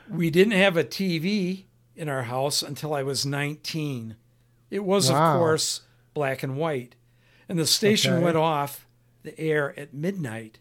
We 0.09 0.31
didn't 0.31 0.53
have 0.55 0.77
a 0.77 0.85
TV 0.85 1.65
in 1.97 2.09
our 2.09 2.23
house 2.25 2.63
until 2.63 2.95
I 2.95 3.03
was 3.03 3.25
19. 3.27 4.17
It 4.71 4.85
was, 4.85 5.11
Wow. 5.11 5.35
of 5.35 5.39
course, 5.39 5.83
black 6.15 6.43
and 6.43 6.57
white. 6.57 6.95
And 7.49 7.59
the 7.59 7.67
station 7.67 8.15
Okay. 8.15 8.25
went 8.25 8.37
off 8.37 8.87
the 9.23 9.39
air 9.39 9.79
at 9.79 9.93
midnight 9.95 10.59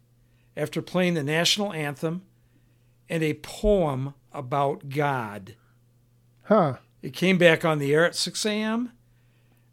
after 0.57 0.81
playing 0.81 1.13
the 1.13 1.23
national 1.23 1.71
anthem 1.73 2.23
and 3.09 3.23
a 3.23 3.33
poem 3.35 4.13
about 4.33 4.89
God. 4.89 5.55
huh. 6.43 6.77
It 7.01 7.13
came 7.13 7.37
back 7.37 7.63
on 7.65 7.79
the 7.79 7.93
air 7.93 8.05
at 8.05 8.15
6 8.15 8.45
a.m., 8.45 8.91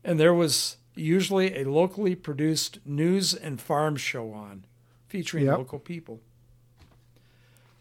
and 0.04 0.18
there 0.18 0.32
was 0.32 0.76
usually 0.94 1.54
a 1.60 1.64
locally 1.70 2.14
produced 2.14 2.78
news 2.86 3.34
and 3.34 3.60
farm 3.60 3.96
show 3.96 4.32
on 4.32 4.64
featuring 5.08 5.44
Yep. 5.46 5.58
local 5.58 5.78
people. 5.78 6.20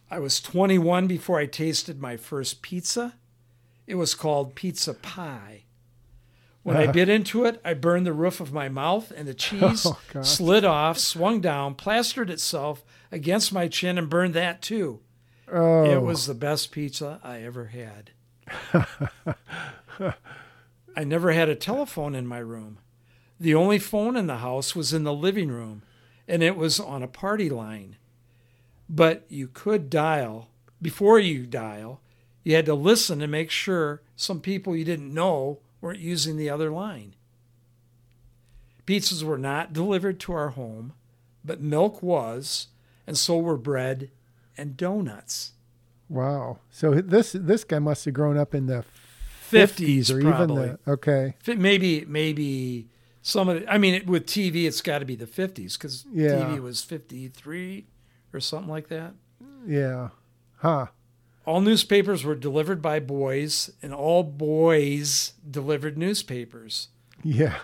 I 0.10 0.20
was 0.20 0.40
21 0.40 1.08
before 1.08 1.40
I 1.40 1.46
tasted 1.46 2.02
my 2.02 2.18
first 2.18 2.62
pizza. 2.62 3.16
It 3.86 3.96
was 3.96 4.16
called 4.16 4.56
pizza 4.56 4.94
pie. 4.94 5.64
When 6.64 6.76
I 6.76 6.84
uh-huh. 6.84 6.92
bit 6.92 7.10
into 7.10 7.46
it, 7.46 7.62
I 7.64 7.74
burned 7.74 8.06
the 8.06 8.12
roof 8.12 8.42
of 8.42 8.52
my 8.52 8.68
mouth, 8.68 9.12
and 9.16 9.26
the 9.26 9.32
oh, 9.32 9.36
cheese 9.36 9.86
Oh, 9.86 10.22
slid 10.22 10.66
off, 10.66 10.98
swung 10.98 11.40
down, 11.40 11.76
plastered 11.76 12.30
itself 12.30 12.84
against 13.12 13.54
my 13.54 13.68
chin, 13.70 13.98
and 13.98 14.10
burned 14.10 14.34
that 14.34 14.62
too. 14.62 15.00
Oh. 15.50 15.86
It 15.86 16.02
was 16.02 16.28
oh. 16.28 16.34
the 16.34 16.40
best 16.40 16.72
pizza 16.72 17.22
I 17.24 17.42
ever 17.42 17.68
had. 17.68 18.12
I 20.96 21.04
never 21.04 21.32
had 21.32 21.48
a 21.48 21.56
telephone 21.56 22.16
in 22.16 22.28
my 22.28 22.40
room. 22.40 22.80
The 23.40 23.56
only 23.56 23.80
phone 23.80 24.18
in 24.18 24.28
the 24.28 24.38
house 24.38 24.76
was 24.76 24.94
in 24.94 25.04
the 25.04 25.14
living 25.14 25.50
room, 25.50 25.84
and 26.28 26.44
it 26.44 26.58
was 26.58 26.80
on 26.80 27.04
a 27.04 27.08
party 27.08 27.50
line. 27.50 27.98
But 28.90 29.26
you 29.30 29.48
could 29.48 29.90
dial. 29.90 30.50
Before 30.82 31.20
you 31.20 31.46
dial, 31.46 32.02
you 32.44 32.56
had 32.56 32.66
to 32.68 32.74
listen 32.74 33.22
and 33.22 33.32
make 33.32 33.52
sure 33.52 34.02
some 34.16 34.40
people 34.40 34.76
you 34.76 34.86
didn't 34.86 35.14
know 35.14 35.60
weren't 35.82 36.00
using 36.00 36.38
the 36.38 36.50
other 36.50 36.72
line. 36.72 37.16
Pizzas 38.86 39.24
were 39.24 39.38
not 39.38 39.74
delivered 39.74 40.20
to 40.22 40.34
our 40.34 40.50
home, 40.50 40.94
but 41.44 41.60
milk 41.60 42.02
was, 42.02 42.68
and 43.06 43.18
so 43.18 43.38
were 43.38 43.58
bread 43.58 44.10
and 44.58 44.78
donuts. 44.78 45.52
Wow. 46.10 46.60
So 46.72 46.94
this 47.02 47.34
this 47.34 47.66
guy 47.66 47.80
must 47.80 48.06
have 48.06 48.14
grown 48.14 48.38
up 48.38 48.56
in 48.56 48.68
the 48.68 48.86
50s, 49.52 50.10
or 50.10 50.22
probably. 50.22 50.64
even 50.64 50.78
the 50.86 50.92
okay. 50.94 51.34
Maybe 51.48 52.06
maybe 52.08 52.88
some 53.22 53.50
of 53.50 53.60
the, 53.62 53.72
I 53.72 53.78
mean 53.78 54.06
with 54.06 54.26
TV 54.26 54.66
it's 54.66 54.82
got 54.82 55.00
to 55.00 55.06
be 55.06 55.16
the 55.16 55.26
50s 55.26 55.78
cuz 55.78 56.06
Yeah. 56.14 56.30
TV 56.30 56.62
was 56.62 56.82
53 56.82 57.86
or 58.38 58.40
something 58.40 58.70
like 58.70 58.88
that. 58.90 59.14
Yeah. 59.66 60.10
Huh. 60.58 60.88
All 61.46 61.60
newspapers 61.60 62.24
were 62.24 62.36
delivered 62.36 62.82
by 62.82 63.00
boys 63.00 63.72
and 63.82 63.94
all 63.94 64.22
boys 64.22 65.34
delivered 65.50 65.98
newspapers. 65.98 66.90
Yeah. 67.24 67.58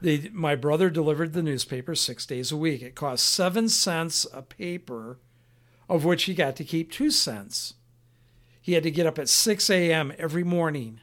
They, 0.00 0.28
my 0.32 0.56
brother 0.56 0.90
delivered 0.90 1.32
the 1.32 1.42
newspaper 1.42 1.94
6 1.94 2.26
days 2.26 2.50
a 2.50 2.56
week. 2.56 2.82
It 2.82 2.96
cost 2.96 3.24
7 3.28 3.68
cents 3.68 4.26
a 4.32 4.42
paper 4.42 5.20
of 5.88 6.04
which 6.04 6.24
he 6.24 6.34
got 6.34 6.56
to 6.56 6.64
keep 6.64 6.90
2 6.90 7.10
cents. 7.10 7.74
He 8.60 8.72
had 8.72 8.82
to 8.82 8.90
get 8.90 9.06
up 9.06 9.18
at 9.18 9.28
6 9.28 9.70
a.m. 9.70 10.12
every 10.18 10.42
morning. 10.42 11.00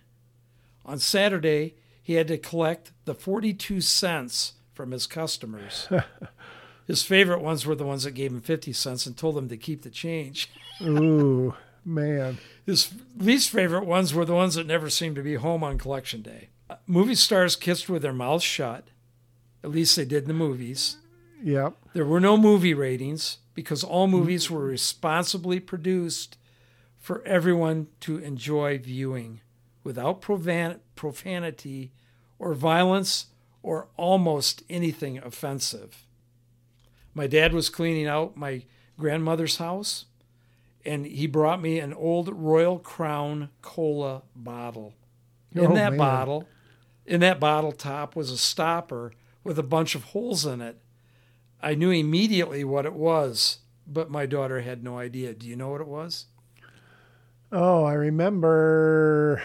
On 0.85 0.99
Saturday, 0.99 1.75
he 2.01 2.13
had 2.13 2.27
to 2.27 2.37
collect 2.37 2.91
the 3.05 3.13
42 3.13 3.79
cents 3.79 4.53
from 4.73 4.91
his 4.91 5.07
customers. 5.07 5.87
his 6.89 7.03
favorite 7.03 7.41
ones 7.41 7.67
were 7.67 7.75
the 7.75 7.85
ones 7.85 8.03
that 8.03 8.15
gave 8.15 8.31
him 8.31 8.41
50 8.41 8.73
cents 8.73 9.05
and 9.05 9.15
told 9.15 9.37
him 9.37 9.47
to 9.49 9.57
keep 9.57 9.83
the 9.83 9.91
change. 9.91 10.49
Ooh, 10.81 11.53
man. 11.85 12.39
His 12.65 12.91
least 13.15 13.51
favorite 13.51 13.85
ones 13.85 14.11
were 14.11 14.25
the 14.25 14.33
ones 14.33 14.55
that 14.55 14.65
never 14.65 14.89
seemed 14.89 15.15
to 15.17 15.21
be 15.21 15.35
home 15.35 15.63
on 15.63 15.77
collection 15.77 16.23
day. 16.23 16.49
Uh, 16.67 16.77
Movie 16.87 17.13
stars 17.13 17.55
kissed 17.55 17.89
with 17.89 18.01
their 18.01 18.11
mouths 18.11 18.43
shut. 18.43 18.87
At 19.63 19.69
least 19.69 19.95
they 19.95 20.03
did 20.03 20.23
in 20.23 20.29
the 20.29 20.33
movies. 20.33 20.97
Yep. 21.43 21.75
There 21.93 22.05
were 22.05 22.19
no 22.19 22.37
movie 22.37 22.73
ratings 22.73 23.37
because 23.53 23.83
all 23.83 24.07
movies 24.07 24.49
were 24.49 24.63
responsibly 24.65 25.59
produced 25.59 26.37
for 26.97 27.21
everyone 27.23 27.85
to 27.99 28.17
enjoy 28.17 28.79
viewing 28.79 29.41
without 29.83 30.23
profan- 30.23 30.79
profanity 30.95 31.91
or 32.39 32.55
violence 32.55 33.27
or 33.61 33.89
almost 33.95 34.63
anything 34.71 35.19
offensive. 35.19 36.07
My 37.19 37.27
dad 37.27 37.51
was 37.53 37.67
cleaning 37.69 38.07
out 38.07 38.37
my 38.37 38.63
grandmother's 38.97 39.57
house, 39.57 40.05
and 40.85 41.05
he 41.05 41.27
brought 41.27 41.61
me 41.61 41.77
an 41.77 41.91
old 41.93 42.29
Royal 42.33 42.79
Crown 42.79 43.49
Cola 43.61 44.21
bottle. 44.33 44.93
In 45.51 45.65
Oh, 45.65 45.75
that 45.75 45.89
man. 45.89 45.97
bottle, 45.97 46.47
in 47.05 47.19
that 47.19 47.37
bottle 47.37 47.73
top 47.73 48.15
was 48.15 48.31
a 48.31 48.37
stopper 48.37 49.11
with 49.43 49.59
a 49.59 49.63
bunch 49.63 49.95
of 49.95 50.05
holes 50.05 50.45
in 50.45 50.61
it. 50.61 50.77
I 51.61 51.75
knew 51.75 51.91
immediately 51.91 52.63
what 52.63 52.85
it 52.85 52.93
was, 52.93 53.57
but 53.85 54.09
my 54.09 54.25
daughter 54.25 54.61
had 54.61 54.81
no 54.81 54.97
idea. 54.97 55.33
Do 55.33 55.45
you 55.45 55.57
know 55.57 55.71
what 55.71 55.81
it 55.81 55.87
was? 55.87 56.27
Oh, 57.51 57.83
I 57.83 57.95
remember. 57.95 59.43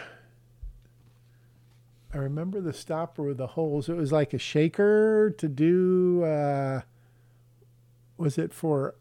I 2.13 2.19
remember 2.19 2.61
the 2.61 2.73
stopper 2.73 3.25
with 3.25 3.39
the 3.39 3.49
holes. 3.49 3.89
It 3.89 3.97
was 3.97 4.13
like 4.13 4.33
a 4.33 4.39
shaker 4.39 5.35
to 5.39 5.49
do. 5.49 6.23
Uh, 6.23 6.83
was 8.25 8.39
it 8.39 8.53
for? 8.53 8.95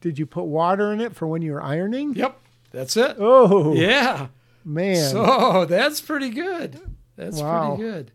Did 0.00 0.18
you 0.18 0.26
put 0.26 0.44
water 0.44 0.92
in 0.92 1.00
it 1.00 1.14
for 1.14 1.26
when 1.26 1.40
you 1.42 1.52
were 1.52 1.62
ironing? 1.62 2.14
Yep, 2.14 2.38
that's 2.72 2.96
it. 2.96 3.16
Oh, 3.18 3.74
Yeah. 3.74 4.28
man. 4.64 5.10
So 5.10 5.64
that's 5.64 6.00
pretty 6.00 6.30
good. 6.30 6.80
That's 7.16 7.40
Wow. 7.40 7.76
pretty 7.76 7.82
good. 7.90 8.10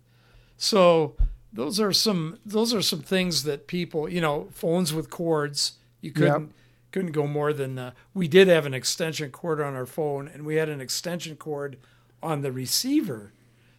So 0.58 1.16
those 1.54 1.80
are 1.80 1.92
some 1.94 2.38
those 2.46 2.74
are 2.74 2.82
some 2.82 3.00
things 3.02 3.44
that 3.44 3.66
people, 3.68 4.08
you 4.08 4.22
know, 4.22 4.50
phones 4.52 4.94
with 4.94 5.10
cords. 5.10 5.74
You 6.02 6.12
couldn't 6.12 6.52
couldn't 6.92 7.12
go 7.14 7.26
more 7.26 7.54
than. 7.54 7.80
Uh, 7.80 7.92
we 8.14 8.28
did 8.28 8.48
have 8.48 8.66
an 8.66 8.74
extension 8.74 9.32
cord 9.32 9.60
on 9.62 9.74
our 9.76 9.86
phone, 9.86 10.28
and 10.28 10.46
we 10.46 10.56
had 10.56 10.70
an 10.70 10.82
extension 10.82 11.36
cord 11.38 11.78
on 12.22 12.42
the 12.42 12.52
receiver, 12.52 13.32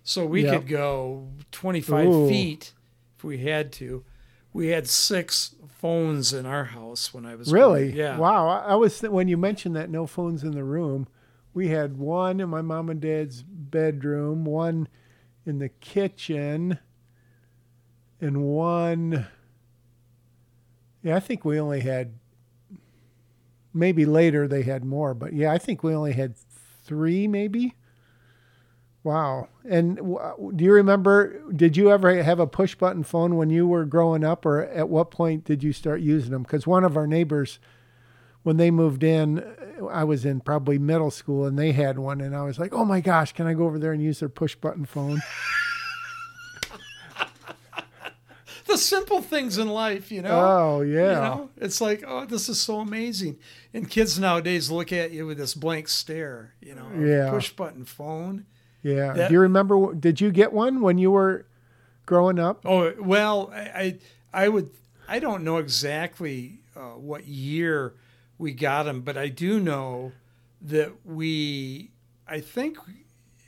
so 0.03 0.24
we 0.26 0.43
Yep. 0.45 0.62
could 0.62 0.68
go 0.68 1.28
25 1.53 2.09
Ooh. 2.09 2.28
feet 2.28 2.72
if 3.18 3.22
we 3.22 3.39
had 3.39 3.70
to. 3.74 4.03
We 4.53 4.68
had 4.68 4.88
six 4.88 5.55
phones 5.68 6.32
in 6.32 6.46
our 6.46 6.64
house 6.64 7.12
when 7.14 7.24
I 7.26 7.34
was 7.34 7.50
Really? 7.53 7.84
growing- 7.92 7.96
Yeah. 7.96 8.18
Wow. 8.18 8.46
I, 8.48 8.74
was 8.74 9.00
th- 9.00 9.11
when 9.11 9.28
you 9.28 9.36
mentioned 9.36 9.74
that 9.76 9.90
no 9.90 10.07
phones 10.07 10.44
in 10.44 10.53
the 10.53 10.64
room. 10.64 11.09
We 11.55 11.68
had 11.68 11.98
one 11.98 12.40
in 12.40 12.48
my 12.48 12.62
mom 12.62 12.88
and 12.88 13.00
dad's 13.00 13.42
bedroom, 13.42 14.44
one 14.44 14.88
in 15.44 15.59
the 15.59 15.68
kitchen, 15.68 16.78
and 18.20 18.42
one. 18.44 19.26
Yeah, 21.03 21.16
I 21.16 21.20
think 21.20 21.44
we 21.44 21.59
only 21.61 21.80
had. 21.80 22.14
Maybe 23.74 24.05
later 24.05 24.46
they 24.46 24.62
had 24.62 24.84
more, 24.84 25.14
but 25.14 25.32
yeah, 25.32 25.50
I 25.53 25.57
think 25.59 25.82
we 25.82 25.94
only 25.94 26.12
had 26.12 26.34
three, 26.84 27.26
maybe. 27.26 27.74
Wow. 29.05 29.48
And 29.68 29.96
do 29.96 30.64
you 30.64 30.72
remember? 30.72 31.42
Did 31.50 31.76
you 31.76 31.90
ever 31.90 32.22
have 32.22 32.38
a 32.38 32.46
push 32.46 32.74
button 32.76 33.03
phone 33.03 33.36
when 33.36 33.50
you 33.50 33.66
were 33.66 33.84
growing 33.84 34.22
up, 34.24 34.46
or 34.46 34.62
at 34.62 34.88
what 34.88 35.11
point 35.11 35.44
did 35.44 35.62
you 35.64 35.72
start 35.72 36.00
using 36.00 36.30
them? 36.30 36.42
Because 36.42 36.66
one 36.68 36.84
of 36.84 36.96
our 36.96 37.07
neighbors, 37.09 37.59
when 38.44 38.59
they 38.59 38.70
moved 38.70 39.03
in, 39.03 39.40
uh, 39.40 39.86
I 39.86 40.05
was 40.05 40.24
in 40.24 40.40
probably 40.40 40.78
middle 40.78 41.11
school, 41.11 41.46
and 41.46 41.59
they 41.59 41.72
had 41.72 41.98
one, 41.98 42.20
and 42.20 42.36
I 42.36 42.42
was 42.42 42.61
like, 42.61 42.72
"Oh 42.72 42.84
my 42.84 43.00
gosh, 43.00 43.32
can 43.32 43.48
I 43.48 43.55
go 43.55 43.64
over 43.64 43.78
there 43.78 43.92
and 43.92 44.00
use 44.03 44.20
their 44.20 44.28
push 44.28 44.55
button 44.55 44.84
phone?" 44.84 45.20
The 48.66 48.78
simple 48.78 49.20
things 49.20 49.59
in 49.59 49.68
life, 49.68 50.11
you 50.11 50.22
know. 50.22 50.30
Oh 50.40 50.80
You 50.82 50.94
yeah, 50.94 51.20
know, 51.20 51.50
it's 51.59 51.80
like, 51.80 52.03
oh, 52.07 52.24
this 52.24 52.48
is 52.48 52.59
so 52.61 52.78
amazing. 52.80 53.38
And 53.74 53.90
kids 53.90 54.18
nowadays 54.18 54.70
look 54.70 54.92
at 54.92 55.11
you 55.11 55.26
with 55.26 55.36
this 55.36 55.53
blank 55.53 55.88
stare, 55.88 56.55
you 56.61 56.74
know, 56.74 56.86
Yeah. 56.96 57.28
push 57.28 57.50
button 57.53 57.84
phone. 57.84 58.46
Yeah. 58.83 59.12
that- 59.12 59.28
do 59.28 59.35
you 59.35 59.41
remember? 59.41 59.95
Did 59.95 60.20
you 60.20 60.30
get 60.30 60.53
one 60.53 60.80
when 60.80 60.99
you 60.99 61.11
were 61.11 61.47
growing 62.07 62.39
up? 62.39 62.62
Oh, 62.64 62.93
well, 63.01 63.51
I, 63.55 63.61
I, 63.61 63.99
I 64.45 64.49
would, 64.49 64.70
I 65.09 65.18
don't 65.18 65.45
know 65.45 65.59
exactly 65.59 66.61
uh, 66.76 66.91
what 66.97 67.26
year 67.26 67.95
we 68.39 68.53
got 68.53 68.85
them, 68.85 69.03
but 69.03 69.16
I 69.16 69.28
do 69.28 69.61
know 69.61 70.12
that 70.61 70.93
we, 71.05 71.91
I 72.26 72.41
think 72.41 72.78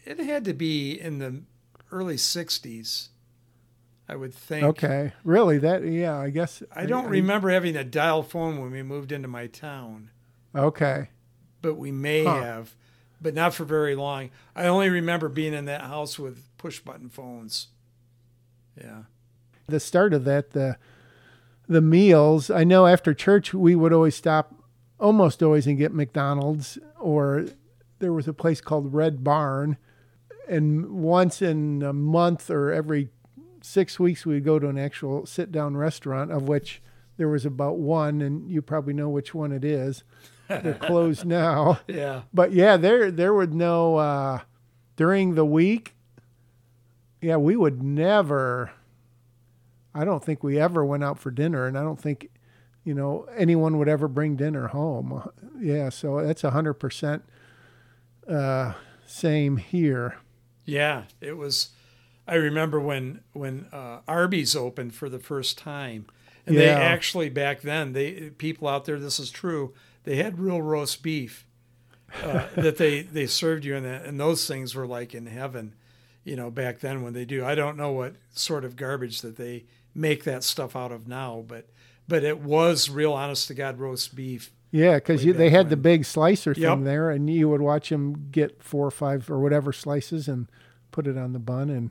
it 0.04 0.18
had 0.18 0.44
to 0.44 0.52
be 0.54 1.00
in 1.00 1.18
the 1.18 1.42
early 1.90 2.16
60s, 2.16 3.08
I 4.08 4.16
would 4.16 4.34
think. 4.34 4.64
Okay, 4.64 5.12
really? 5.24 5.58
That 5.58 5.84
yeah, 5.86 6.16
I 6.18 6.30
guess 6.30 6.62
I 6.74 6.86
don't 6.86 7.08
remember 7.08 7.50
having 7.50 7.76
a 7.76 7.84
dial 7.84 8.22
phone 8.22 8.60
when 8.60 8.70
we 8.70 8.82
moved 8.82 9.12
into 9.12 9.28
my 9.28 9.46
town. 9.46 10.10
Okay, 10.54 11.08
but 11.62 11.74
we 11.74 11.90
may 11.90 12.24
Huh. 12.24 12.42
have, 12.42 12.74
but 13.24 13.34
not 13.34 13.54
for 13.54 13.64
very 13.64 13.96
long. 13.96 14.30
I 14.54 14.66
only 14.66 14.90
remember 14.90 15.28
being 15.28 15.54
in 15.54 15.64
that 15.64 15.80
house 15.80 16.18
with 16.18 16.46
push 16.58 16.78
button 16.78 17.08
phones. 17.08 17.68
Yeah. 18.80 19.04
the 19.66 19.80
start 19.80 20.12
of 20.12 20.24
that 20.24 20.50
the 20.50 20.76
the 21.68 21.80
meals 21.80 22.50
i 22.50 22.64
know 22.64 22.86
after 22.88 23.14
church 23.14 23.54
we 23.54 23.76
would 23.76 23.92
always 23.92 24.16
stop 24.16 24.52
almost 24.98 25.44
always 25.44 25.68
and 25.68 25.78
get 25.78 25.94
mcdonald's 25.94 26.76
or 26.98 27.46
there 28.00 28.12
was 28.12 28.26
a 28.26 28.32
place 28.32 28.60
called 28.60 28.92
red 28.92 29.22
barn 29.22 29.76
and 30.48 30.90
once 30.90 31.40
in 31.40 31.84
a 31.84 31.92
month 31.92 32.50
or 32.50 32.72
every 32.72 33.10
six 33.62 34.00
weeks 34.00 34.26
we'd 34.26 34.44
go 34.44 34.58
to 34.58 34.66
an 34.66 34.76
actual 34.76 35.24
sit 35.24 35.52
down 35.52 35.76
restaurant 35.76 36.32
of 36.32 36.48
which 36.48 36.82
there 37.16 37.28
was 37.28 37.44
about 37.46 37.78
one 37.78 38.20
and 38.22 38.50
you 38.50 38.60
probably 38.62 38.92
know 38.94 39.08
which 39.08 39.34
one 39.34 39.52
it 39.52 39.64
is 39.64 40.02
they're 40.48 40.74
closed 40.74 41.24
now 41.26 41.80
Yeah. 41.86 42.22
but 42.32 42.52
yeah, 42.52 42.76
there 42.76 43.10
there 43.10 43.32
would 43.34 43.54
no 43.54 43.96
uh, 43.96 44.40
during 44.96 45.34
the 45.34 45.44
week. 45.44 45.94
Yeah, 47.22 47.36
we 47.36 47.56
would 47.56 47.82
never. 47.82 48.70
I 49.94 50.04
don't 50.04 50.22
think 50.22 50.42
we 50.42 50.58
ever 50.60 50.84
went 50.84 51.02
out 51.02 51.18
for 51.18 51.30
dinner, 51.30 51.66
and 51.66 51.78
I 51.78 51.82
don't 51.82 51.98
think, 52.00 52.28
you 52.84 52.92
know, 52.94 53.26
anyone 53.34 53.78
would 53.78 53.88
ever 53.88 54.08
bring 54.08 54.36
dinner 54.36 54.66
home. 54.68 55.26
Yeah, 55.58 55.88
so 55.88 56.20
that's 56.22 56.44
a 56.44 56.50
hundred 56.50 56.74
percent. 56.74 57.22
Uh, 58.28 58.74
same 59.06 59.56
here. 59.56 60.18
Yeah. 60.66 61.04
It 61.20 61.38
was. 61.38 61.70
I 62.28 62.34
remember 62.34 62.78
when 62.80 63.20
when 63.32 63.66
uh, 63.72 64.00
Arby's 64.06 64.54
opened 64.54 64.94
for 64.94 65.08
the 65.08 65.18
first 65.18 65.56
time, 65.56 66.06
and 66.46 66.56
they 66.56 66.68
actually 66.68 67.28
back 67.28 67.62
then 67.62 67.92
they 67.92 68.30
people 68.30 68.68
out 68.68 68.84
there 68.84 68.98
this 68.98 69.18
is 69.18 69.30
true 69.30 69.72
they 70.04 70.16
had 70.16 70.38
real 70.38 70.60
roast 70.62 71.02
beef 71.02 71.46
uh, 72.22 72.46
that 72.56 72.76
they 72.76 73.02
they 73.02 73.26
served 73.26 73.64
you 73.64 73.74
in 73.74 73.82
that 73.82 74.04
and 74.04 74.18
those 74.20 74.46
things 74.46 74.74
were 74.74 74.86
like 74.86 75.14
in 75.14 75.26
heaven, 75.26 75.74
you 76.22 76.36
know 76.36 76.50
back 76.50 76.80
then 76.80 77.02
when 77.02 77.12
they 77.12 77.24
do 77.24 77.44
I 77.44 77.54
don't 77.54 77.76
know 77.76 77.92
what 77.92 78.14
sort 78.32 78.64
of 78.64 78.76
garbage 78.76 79.20
that 79.22 79.36
they 79.36 79.64
make 79.94 80.24
that 80.24 80.42
stuff 80.44 80.74
out 80.76 80.92
of 80.92 81.06
now 81.08 81.44
but 81.46 81.68
but 82.08 82.22
it 82.24 82.40
was 82.40 82.90
real 82.90 83.12
honest 83.12 83.48
to 83.48 83.54
god 83.54 83.78
roast 83.78 84.14
beef 84.14 84.52
Yeah, 84.70 84.96
because 84.96 85.24
they 85.24 85.50
had 85.50 85.70
the 85.70 85.76
big 85.76 86.04
slicer 86.04 86.50
Yep. 86.50 86.56
thing 86.56 86.84
there, 86.84 87.10
and 87.10 87.30
you 87.30 87.48
would 87.48 87.60
watch 87.62 87.88
them 87.90 88.28
get 88.30 88.62
four 88.62 88.86
or 88.86 88.90
five 88.90 89.30
or 89.30 89.38
whatever 89.38 89.72
slices 89.72 90.26
and 90.28 90.48
put 90.90 91.06
it 91.06 91.16
on 91.16 91.32
the 91.32 91.38
bun, 91.38 91.70
and 91.70 91.90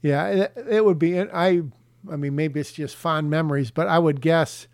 yeah, 0.00 0.26
it, 0.26 0.52
it 0.68 0.84
would 0.84 0.98
be. 0.98 1.20
I, 1.20 1.62
I 2.10 2.16
mean, 2.16 2.34
maybe 2.34 2.60
it's 2.60 2.72
just 2.72 2.96
fond 2.96 3.30
memories, 3.30 3.70
but 3.70 3.86
I 3.86 3.98
would 3.98 4.20
guess 4.20 4.66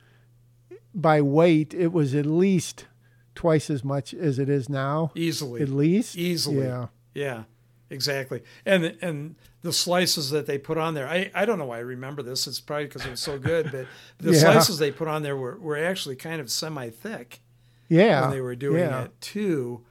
by 0.94 1.20
weight 1.20 1.74
it 1.74 1.92
was 1.92 2.14
at 2.14 2.26
least 2.26 2.86
twice 3.34 3.70
as 3.70 3.84
much 3.84 4.14
as 4.14 4.38
it 4.38 4.48
is 4.48 4.68
now. 4.68 5.12
easily 5.14 5.62
At 5.62 5.68
least, 5.68 6.16
easily 6.16 6.64
Yeah, 6.64 6.86
Yeah, 7.14 7.44
exactly. 7.90 8.42
And 8.66 8.96
and 9.00 9.36
the 9.62 9.72
slices 9.72 10.30
that 10.30 10.46
they 10.46 10.58
put 10.58 10.78
on 10.78 10.94
there, 10.94 11.08
I, 11.08 11.30
I 11.34 11.44
don't 11.44 11.58
know 11.58 11.66
why 11.66 11.78
I 11.78 11.80
remember 11.80 12.22
this. 12.22 12.46
It's 12.46 12.60
probably 12.60 12.86
because 12.86 13.04
it 13.04 13.10
was 13.10 13.20
so 13.20 13.38
good, 13.38 13.70
but 13.70 13.86
the 14.18 14.32
Yeah. 14.32 14.38
slices 14.38 14.78
they 14.78 14.90
put 14.90 15.08
on 15.08 15.22
there 15.22 15.36
were, 15.36 15.58
were 15.58 15.76
actually 15.76 16.16
kind 16.16 16.40
of 16.40 16.50
semi 16.50 16.90
thick 16.90 17.40
yeah. 17.88 18.22
when 18.22 18.30
they 18.30 18.40
were 18.40 18.56
doing 18.56 18.80
yeah. 18.84 19.04
it 19.04 19.20
too. 19.20 19.84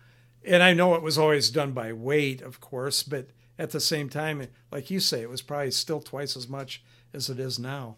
And 0.44 0.64
I 0.64 0.74
know 0.74 0.96
it 0.96 1.02
was 1.02 1.18
always 1.18 1.50
done 1.50 1.74
by 1.74 1.92
weight, 1.92 2.42
of 2.42 2.62
course, 2.62 3.04
but 3.04 3.28
at 3.60 3.72
the 3.72 3.80
same 3.80 4.10
time, 4.10 4.48
like 4.72 4.90
you 4.90 5.00
say, 5.00 5.22
it 5.22 5.30
was 5.30 5.42
probably 5.42 5.72
still 5.72 6.00
twice 6.00 6.38
as 6.38 6.48
much 6.48 6.84
as 7.18 7.30
it 7.30 7.40
is 7.40 7.60
now. 7.60 7.98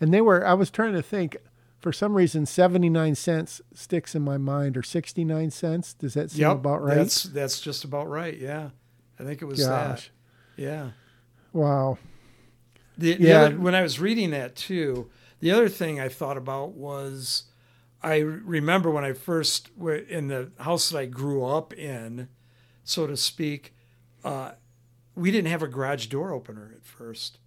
And 0.00 0.12
they 0.12 0.20
were. 0.20 0.46
I 0.46 0.52
was 0.54 0.70
trying 0.70 0.92
to 0.92 1.02
think. 1.02 1.36
For 1.80 1.92
some 1.92 2.16
reason, 2.16 2.44
seventy 2.44 2.88
nine 2.90 3.14
cents 3.14 3.60
sticks 3.72 4.16
in 4.16 4.22
my 4.22 4.36
mind, 4.36 4.76
or 4.76 4.82
sixty 4.82 5.24
nine 5.24 5.52
cents. 5.52 5.94
Does 5.94 6.14
that 6.14 6.32
seem 6.32 6.40
Yep, 6.40 6.50
about 6.56 6.82
right? 6.82 6.96
That's 6.96 7.22
that's 7.22 7.60
just 7.60 7.84
about 7.84 8.08
right. 8.08 8.36
Yeah, 8.36 8.70
I 9.18 9.22
think 9.22 9.40
it 9.42 9.44
was 9.44 9.60
Gosh, 9.64 10.10
that. 10.56 10.60
Yeah. 10.62 10.90
wow. 11.52 11.98
The, 12.98 13.14
the 13.14 13.22
Yeah. 13.28 13.40
other, 13.42 13.58
when 13.60 13.76
I 13.76 13.82
was 13.82 14.00
reading 14.00 14.30
that 14.32 14.56
too, 14.56 15.08
the 15.38 15.52
other 15.52 15.68
thing 15.68 16.00
I 16.00 16.08
thought 16.08 16.36
about 16.36 16.72
was 16.72 17.44
I 18.02 18.18
remember 18.18 18.90
when 18.90 19.04
I 19.04 19.12
first 19.12 19.70
were 19.76 19.94
in 19.94 20.26
the 20.26 20.50
house 20.58 20.90
that 20.90 20.98
I 20.98 21.06
grew 21.06 21.44
up 21.44 21.72
in, 21.72 22.26
so 22.82 23.06
to 23.06 23.16
speak, 23.16 23.72
uh, 24.24 24.52
we 25.14 25.30
didn't 25.30 25.50
have 25.52 25.62
a 25.62 25.68
garage 25.68 26.06
door 26.06 26.32
opener 26.32 26.72
at 26.74 26.84
first. 26.84 27.38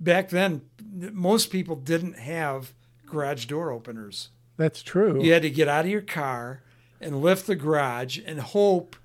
Back 0.00 0.30
then, 0.30 0.62
most 0.92 1.50
people 1.50 1.76
didn't 1.76 2.18
have 2.18 2.72
garage 3.06 3.44
door 3.44 3.70
openers. 3.70 4.30
That's 4.56 4.82
true. 4.82 5.22
You 5.22 5.32
had 5.32 5.42
to 5.42 5.50
get 5.50 5.68
out 5.68 5.84
of 5.84 5.90
your 5.90 6.00
car 6.00 6.62
and 7.00 7.20
lift 7.20 7.46
the 7.46 7.56
garage 7.56 8.18
and 8.24 8.40
hope 8.40 8.96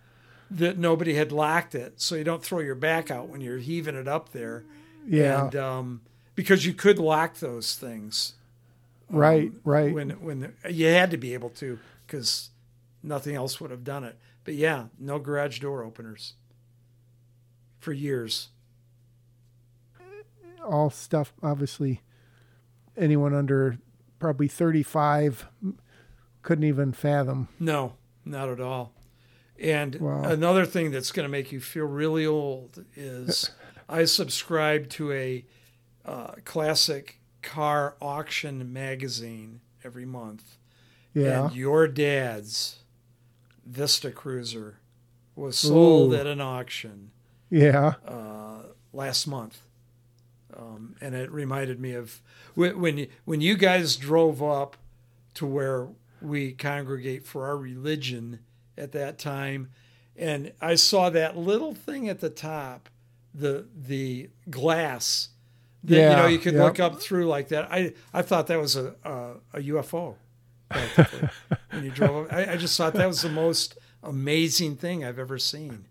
that 0.49 0.77
nobody 0.77 1.15
had 1.15 1.31
locked 1.31 1.75
it, 1.75 1.99
so 1.99 2.15
you 2.15 2.23
don't 2.23 2.43
throw 2.43 2.59
your 2.59 2.75
back 2.75 3.09
out 3.09 3.27
when 3.29 3.41
you're 3.41 3.57
heaving 3.57 3.95
it 3.95 4.07
up 4.07 4.31
there. 4.31 4.63
Yeah. 5.07 5.45
And 5.45 5.55
um, 5.55 6.01
because 6.35 6.65
you 6.65 6.73
could 6.73 6.99
lock 6.99 7.35
those 7.35 7.75
things. 7.75 8.33
right. 9.09 9.51
Right. 9.63 9.93
When 9.93 10.11
when 10.11 10.53
you 10.69 10.87
had 10.87 11.11
to 11.11 11.17
be 11.17 11.33
able 11.33 11.49
to, 11.51 11.79
because 12.05 12.49
nothing 13.01 13.35
else 13.35 13.59
would 13.59 13.71
have 13.71 13.83
done 13.83 14.03
it. 14.03 14.17
But 14.43 14.55
yeah, 14.55 14.85
no 14.99 15.19
garage 15.19 15.59
door 15.59 15.83
openers 15.83 16.33
for 17.79 17.93
years. 17.93 18.49
All 20.65 20.89
stuff 20.89 21.33
obviously 21.43 22.01
anyone 22.97 23.33
under 23.33 23.77
probably 24.19 24.47
35 24.47 25.47
couldn't 26.41 26.63
even 26.63 26.91
fathom 26.93 27.47
No, 27.59 27.93
not 28.23 28.49
at 28.49 28.59
all. 28.59 28.93
And 29.59 29.95
Wow. 29.95 30.23
another 30.23 30.65
thing 30.65 30.91
that's 30.91 31.11
going 31.11 31.23
to 31.25 31.31
make 31.31 31.51
you 31.51 31.59
feel 31.61 31.85
really 31.85 32.25
old 32.25 32.83
is 32.95 33.51
I 33.89 34.05
subscribe 34.05 34.89
to 34.91 35.11
a 35.11 35.45
uh, 36.05 36.33
classic 36.43 37.19
car 37.41 37.95
auction 38.01 38.71
magazine 38.73 39.61
every 39.83 40.05
month. 40.05 40.57
yeah 41.13 41.45
And 41.47 41.55
your 41.55 41.87
dad's 41.87 42.79
Vista 43.65 44.11
Cruiser 44.11 44.79
was 45.35 45.57
sold 45.57 46.13
Ooh. 46.13 46.15
at 46.17 46.27
an 46.27 46.41
auction 46.41 47.11
yeah 47.49 47.93
uh, 48.07 48.63
last 48.93 49.25
month. 49.27 49.59
Um, 50.57 50.95
and 51.01 51.15
it 51.15 51.31
reminded 51.31 51.79
me 51.79 51.93
of 51.93 52.21
when 52.53 53.07
when 53.25 53.41
you, 53.41 53.55
guys 53.55 53.95
drove 53.97 54.41
up 54.41 54.77
to 55.35 55.45
where 55.45 55.87
we 56.21 56.53
congregate 56.53 57.25
for 57.25 57.45
our 57.45 57.57
religion 57.57 58.39
at 58.77 58.91
that 58.93 59.17
time, 59.19 59.69
and 60.15 60.53
I 60.61 60.75
saw 60.75 61.09
that 61.09 61.37
little 61.37 61.73
thing 61.73 62.07
at 62.07 62.21
the 62.21 62.29
top, 62.29 62.89
the 63.33 63.67
the 63.75 64.29
glass 64.49 65.29
that 65.83 65.95
you 65.95 66.15
know 66.15 66.27
you 66.27 66.39
could 66.39 66.53
yep. 66.53 66.63
look 66.63 66.79
up 66.79 67.01
through 67.01 67.27
like 67.27 67.49
that. 67.49 67.71
I 67.71 67.93
I 68.13 68.21
thought 68.21 68.47
that 68.47 68.59
was 68.59 68.75
a 68.75 68.95
a, 69.03 69.31
a 69.53 69.61
UFO. 69.61 70.15
when 71.71 71.83
you 71.83 71.91
drove, 71.91 72.25
up. 72.25 72.33
I, 72.33 72.53
I 72.53 72.57
just 72.57 72.75
thought 72.77 72.93
that 72.93 73.07
was 73.07 73.21
the 73.21 73.29
most 73.29 73.77
amazing 74.01 74.77
thing 74.77 75.05
I've 75.05 75.19
ever 75.19 75.37
seen. 75.37 75.85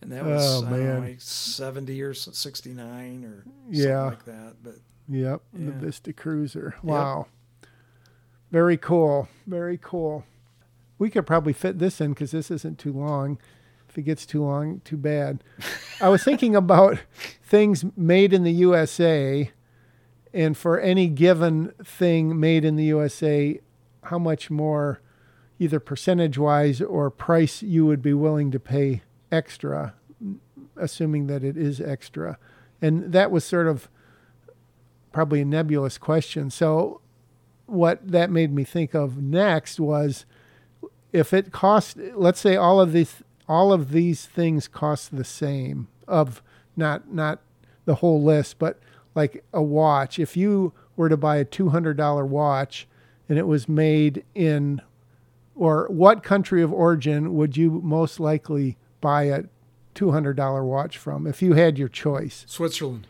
And 0.00 0.12
that 0.12 0.24
was 0.24 0.62
Oh, 0.62 0.66
don't 0.68 0.84
know, 0.84 1.00
like 1.00 1.20
seventy 1.20 2.00
or 2.02 2.14
sixty 2.14 2.72
nine 2.72 3.24
or 3.24 3.44
Yeah. 3.70 3.82
something 3.82 4.04
like 4.10 4.24
that. 4.26 4.56
But 4.62 4.74
yep 5.08 5.42
the 5.52 5.72
vista 5.72 6.12
cruiser. 6.12 6.74
Wow. 6.82 7.26
Very 8.50 8.76
cool 8.76 9.28
very 9.46 9.78
cool. 9.80 10.24
We 10.98 11.10
could 11.10 11.26
probably 11.26 11.52
fit 11.52 11.78
this 11.78 12.00
in 12.00 12.10
because 12.10 12.30
this 12.32 12.50
isn't 12.50 12.78
too 12.78 12.92
long. 12.92 13.38
If 13.88 13.96
it 13.98 14.02
gets 14.02 14.26
too 14.26 14.42
long 14.42 14.80
too 14.84 14.96
bad. 14.96 15.42
I 16.00 16.08
was 16.10 16.22
thinking 16.22 16.54
about 16.54 16.98
things 17.42 17.84
made 17.96 18.32
in 18.32 18.42
the 18.44 18.52
usa 18.52 19.50
and 20.34 20.56
for 20.56 20.78
any 20.78 21.08
given 21.08 21.72
thing 21.82 22.38
made 22.38 22.64
in 22.64 22.76
the 22.76 22.84
usa 22.84 23.60
how 24.04 24.18
much 24.18 24.50
more 24.50 25.00
either 25.58 25.80
percentage 25.80 26.36
wise 26.38 26.80
or 26.80 27.10
price 27.10 27.62
you 27.62 27.84
would 27.86 28.00
be 28.02 28.12
willing 28.12 28.50
to 28.50 28.60
pay 28.60 29.02
extra 29.30 29.94
assuming 30.76 31.26
that 31.26 31.44
it 31.44 31.56
is 31.56 31.80
extra. 31.80 32.38
And 32.80 33.12
that 33.12 33.30
was 33.30 33.44
sort 33.44 33.66
of 33.66 33.88
probably 35.12 35.40
a 35.40 35.44
nebulous 35.44 35.98
question. 35.98 36.50
So 36.50 37.00
what 37.66 38.06
that 38.06 38.30
made 38.30 38.52
me 38.52 38.64
think 38.64 38.94
of 38.94 39.20
next 39.22 39.78
was 39.78 40.24
if 41.12 41.32
it 41.32 41.52
cost 41.52 41.98
let's 42.14 42.40
say 42.40 42.56
all 42.56 42.80
of 42.80 42.92
these 42.92 43.22
all 43.46 43.72
of 43.72 43.90
these 43.90 44.26
things 44.26 44.68
cost 44.68 45.14
the 45.14 45.24
same 45.24 45.88
of 46.06 46.42
not 46.76 47.12
not 47.12 47.40
the 47.84 47.96
whole 47.96 48.22
list 48.22 48.58
but 48.58 48.78
like 49.14 49.44
a 49.52 49.62
watch. 49.62 50.18
If 50.18 50.36
you 50.36 50.72
were 50.96 51.08
to 51.08 51.16
buy 51.16 51.36
a 51.36 51.44
$200 51.44 52.26
watch 52.26 52.86
and 53.28 53.38
it 53.38 53.46
was 53.46 53.68
made 53.68 54.24
in 54.34 54.80
or 55.54 55.88
what 55.88 56.22
country 56.22 56.62
of 56.62 56.72
origin 56.72 57.34
would 57.34 57.56
you 57.56 57.80
most 57.82 58.20
likely 58.20 58.76
buy 59.00 59.24
a 59.24 59.44
$200 59.94 60.64
watch 60.64 60.96
from 60.98 61.26
if 61.26 61.42
you 61.42 61.54
had 61.54 61.76
your 61.78 61.88
choice 61.88 62.44
Switzerland, 62.48 63.06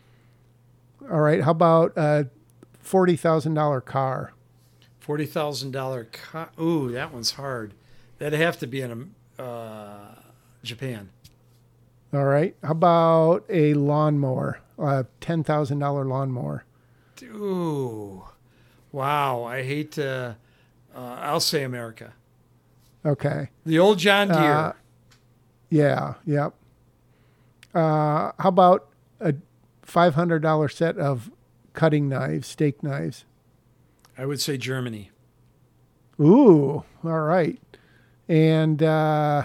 all 1.11 1.21
right 1.21 1.43
how 1.43 1.51
about 1.51 1.93
a 1.95 2.27
$40,000 2.83 3.85
car 3.85 4.33
forty 5.09 5.25
thousand 5.25 5.71
dollar. 5.71 6.03
car. 6.03 6.49
Ooh, 6.61 6.91
that 6.91 7.11
one's 7.11 7.31
hard. 7.31 7.73
That'd 8.19 8.39
have 8.39 8.59
to 8.59 8.67
be 8.67 8.81
in 8.81 8.91
um, 8.91 9.15
uh, 9.39 10.13
Japan. 10.61 11.09
All 12.13 12.25
right. 12.25 12.55
How 12.61 12.73
about 12.73 13.43
a 13.49 13.73
lawnmower, 13.73 14.59
a 14.77 15.07
ten 15.19 15.43
thousand 15.43 15.79
dollar 15.79 16.05
lawnmower? 16.05 16.63
Ooh, 17.23 18.23
wow. 18.91 19.43
I 19.45 19.63
hate 19.63 19.93
to. 19.93 20.37
Uh, 20.95 21.17
I'll 21.19 21.39
say 21.39 21.63
America. 21.63 22.13
Okay. 23.03 23.49
The 23.65 23.79
old 23.79 23.97
John 23.97 24.27
Deere. 24.27 24.37
Uh, 24.37 24.73
yeah. 25.69 26.15
Yep. 26.25 26.53
Uh, 27.73 28.31
how 28.39 28.49
about 28.49 28.87
a 29.19 29.35
five 29.83 30.15
hundred 30.15 30.41
dollar 30.41 30.69
set 30.69 30.97
of 30.97 31.31
cutting 31.73 32.09
knives, 32.09 32.47
steak 32.47 32.81
knives? 32.83 33.25
I 34.17 34.25
would 34.25 34.41
say 34.41 34.57
Germany. 34.57 35.11
Ooh. 36.19 36.83
All 37.03 37.21
right. 37.21 37.59
And 38.27 38.83
uh, 38.83 39.43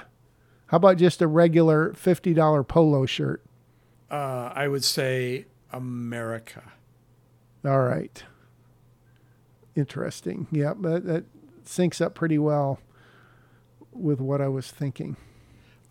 how 0.66 0.76
about 0.76 0.96
just 0.96 1.22
a 1.22 1.26
regular 1.26 1.92
fifty 1.94 2.34
dollar 2.34 2.64
polo 2.64 3.06
shirt? 3.06 3.42
Uh, 4.10 4.52
I 4.54 4.68
would 4.68 4.84
say 4.84 5.46
America. 5.72 6.72
All 7.64 7.82
right. 7.82 8.22
Interesting. 9.76 10.46
Yep. 10.52 10.76
That, 10.82 11.06
that 11.06 11.24
syncs 11.64 12.00
up 12.00 12.14
pretty 12.14 12.38
well 12.38 12.78
with 13.92 14.20
what 14.20 14.40
I 14.40 14.48
was 14.48 14.70
thinking. 14.70 15.16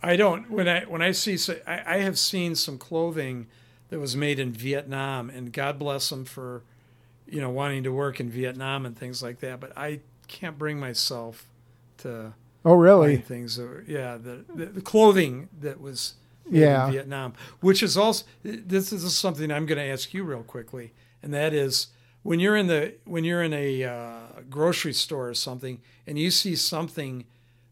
I 0.04 0.16
don't 0.18 0.50
when 0.52 0.68
I 0.68 0.82
when 0.84 1.02
I 1.02 1.12
see 1.12 1.38
so 1.38 1.58
I, 1.66 1.96
I 1.96 1.98
have 2.00 2.20
seen 2.20 2.56
some 2.56 2.78
clothing 2.78 3.48
that 3.90 4.00
was 4.00 4.16
made 4.16 4.38
in 4.40 4.52
Vietnam 4.52 5.30
and 5.30 5.54
God 5.54 5.80
bless 5.80 6.10
them 6.10 6.26
for 6.26 6.64
you 7.28 7.40
know 7.40 7.50
wanting 7.50 7.84
to 7.84 7.92
work 7.94 8.20
in 8.20 8.30
Vietnam 8.30 8.86
and 8.86 8.98
things 8.98 9.24
like 9.24 9.40
that 9.40 9.60
but 9.60 9.72
I 9.78 10.02
can't 10.28 10.58
bring 10.58 10.80
myself 10.80 11.46
to 12.00 12.34
Oh, 12.66 12.76
really? 12.76 13.18
things 13.18 13.58
that 13.58 13.64
were, 13.64 13.84
yeah 13.88 14.18
the, 14.18 14.44
the 14.54 14.66
the 14.68 14.82
clothing 14.82 15.48
that 15.62 15.80
was 15.80 16.16
Yeah. 16.50 16.88
in 16.88 16.92
Vietnam 16.92 17.34
which 17.62 17.82
is 17.82 17.96
also 17.98 18.26
this 18.44 18.92
is 18.92 19.16
something 19.16 19.52
I'm 19.52 19.66
going 19.66 19.78
to 19.78 19.86
ask 19.86 20.14
you 20.14 20.24
real 20.26 20.44
quickly 20.44 20.92
and 21.22 21.34
that 21.34 21.54
is 21.54 21.88
when 22.24 22.40
you're 22.42 22.58
in 22.58 22.68
the 22.68 22.96
when 23.06 23.24
you're 23.24 23.44
in 23.44 23.54
a 23.54 23.84
uh, 23.84 24.18
grocery 24.50 24.94
store 24.94 25.30
or 25.30 25.34
something 25.34 25.80
and 26.08 26.18
you 26.20 26.30
see 26.32 26.56
something 26.58 27.26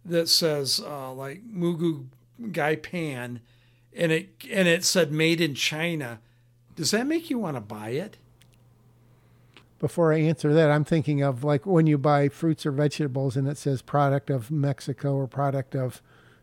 that 0.05 0.27
says 0.29 0.81
uh, 0.85 1.11
like 1.13 1.41
Moo 1.45 1.75
Goo 1.77 2.07
Gai 2.51 2.75
Pan, 2.75 3.41
and 3.93 4.11
it 4.11 4.29
and 4.49 4.67
it 4.67 4.83
said 4.83 5.11
made 5.11 5.41
in 5.41 5.53
China. 5.55 6.19
Does 6.75 6.91
that 6.91 7.05
make 7.07 7.29
you 7.29 7.37
want 7.37 7.57
to 7.57 7.61
buy 7.61 7.89
it? 7.89 8.17
Before 9.79 10.13
I 10.13 10.19
answer 10.19 10.53
that, 10.53 10.69
I'm 10.69 10.83
thinking 10.85 11.21
of 11.23 11.43
like 11.43 11.65
when 11.65 11.87
you 11.87 11.97
buy 11.97 12.29
fruits 12.29 12.65
or 12.65 12.71
vegetables 12.71 13.35
and 13.35 13.47
it 13.47 13.57
says 13.57 13.81
product 13.81 14.29
of 14.29 14.51
Mexico 14.51 15.15
or 15.15 15.27
product 15.27 15.75
of, 15.75 16.01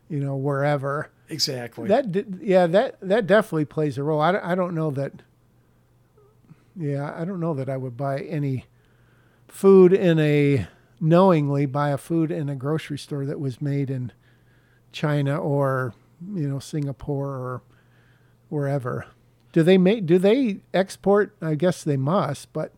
you 0.09 0.19
know, 0.19 0.35
wherever. 0.35 1.09
Exactly. 1.29 1.87
That 1.87 2.13
yeah, 2.41 2.67
that 2.67 2.97
that 3.01 3.27
definitely 3.27 3.65
plays 3.65 3.97
a 3.97 4.03
role. 4.03 4.19
I, 4.19 4.31
don't- 4.33 4.43
I 4.43 4.55
don't 4.55 4.75
know 4.75 4.91
that. 4.91 5.21
Yeah, 6.75 7.13
I 7.15 7.25
don't 7.25 7.39
know 7.39 7.53
that 7.53 7.69
I 7.69 7.77
would 7.77 7.97
buy 7.97 8.19
any 8.21 8.65
food 9.47 9.93
in 9.93 10.19
a 10.19 10.67
knowingly 10.99 11.65
buy 11.65 11.89
a 11.89 11.97
food 11.97 12.31
in 12.31 12.49
a 12.49 12.55
grocery 12.55 12.97
store 12.97 13.25
that 13.25 13.39
was 13.39 13.61
made 13.61 13.89
in 13.89 14.11
China 14.91 15.37
or 15.37 15.93
you 16.33 16.47
know 16.47 16.59
Singapore 16.59 17.27
or 17.27 17.61
wherever. 18.49 19.05
Do 19.51 19.63
they 19.63 19.77
make? 19.77 20.05
Do 20.05 20.17
they 20.17 20.57
export? 20.73 21.35
I 21.41 21.55
guess 21.55 21.83
they 21.83 21.97
must. 21.97 22.53
But 22.53 22.73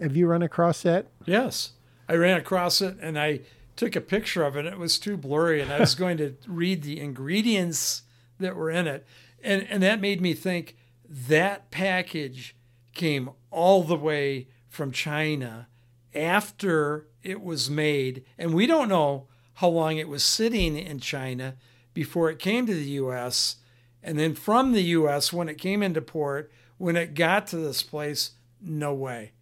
have 0.00 0.16
you 0.16 0.26
run 0.26 0.42
across 0.42 0.82
that? 0.82 1.06
yes, 1.24 1.72
I 2.08 2.14
ran 2.14 2.38
across 2.38 2.80
it 2.80 2.96
and 3.00 3.18
I 3.18 3.40
took 3.74 3.94
a 3.94 4.00
picture 4.00 4.42
of 4.42 4.56
it. 4.56 4.64
It 4.64 4.78
was 4.78 4.98
too 4.98 5.16
blurry, 5.16 5.60
and 5.60 5.72
I 5.72 5.80
was 5.80 5.94
going 5.96 6.16
to 6.18 6.34
read 6.46 6.82
the 6.82 7.00
ingredients 7.00 8.02
that 8.38 8.56
were 8.56 8.70
in 8.70 8.86
it, 8.86 9.06
and 9.42 9.66
and 9.68 9.82
that 9.82 10.00
made 10.00 10.20
me 10.20 10.34
think 10.34 10.76
that 11.08 11.70
package 11.70 12.56
came 12.94 13.30
all 13.50 13.82
the 13.82 13.96
way 13.96 14.48
from 14.68 14.90
China 14.90 15.68
after 16.14 17.06
it 17.22 17.42
was 17.42 17.68
made, 17.70 18.24
and 18.38 18.54
we 18.54 18.66
don't 18.66 18.88
know 18.88 19.26
how 19.56 19.68
long 19.68 19.96
it 19.96 20.08
was 20.08 20.22
sitting 20.22 20.76
in 20.76 21.00
China 21.00 21.56
before 21.94 22.28
it 22.30 22.38
came 22.38 22.66
to 22.66 22.74
the 22.74 22.90
U.S. 22.90 23.56
And 24.02 24.18
then 24.18 24.34
from 24.34 24.72
the 24.72 24.82
U.S., 24.82 25.32
when 25.32 25.48
it 25.48 25.56
came 25.56 25.82
into 25.82 26.02
port, 26.02 26.52
when 26.76 26.94
it 26.94 27.14
got 27.14 27.46
to 27.48 27.56
this 27.56 27.82
place, 27.82 28.32
no 28.60 28.92
way, 28.92 29.32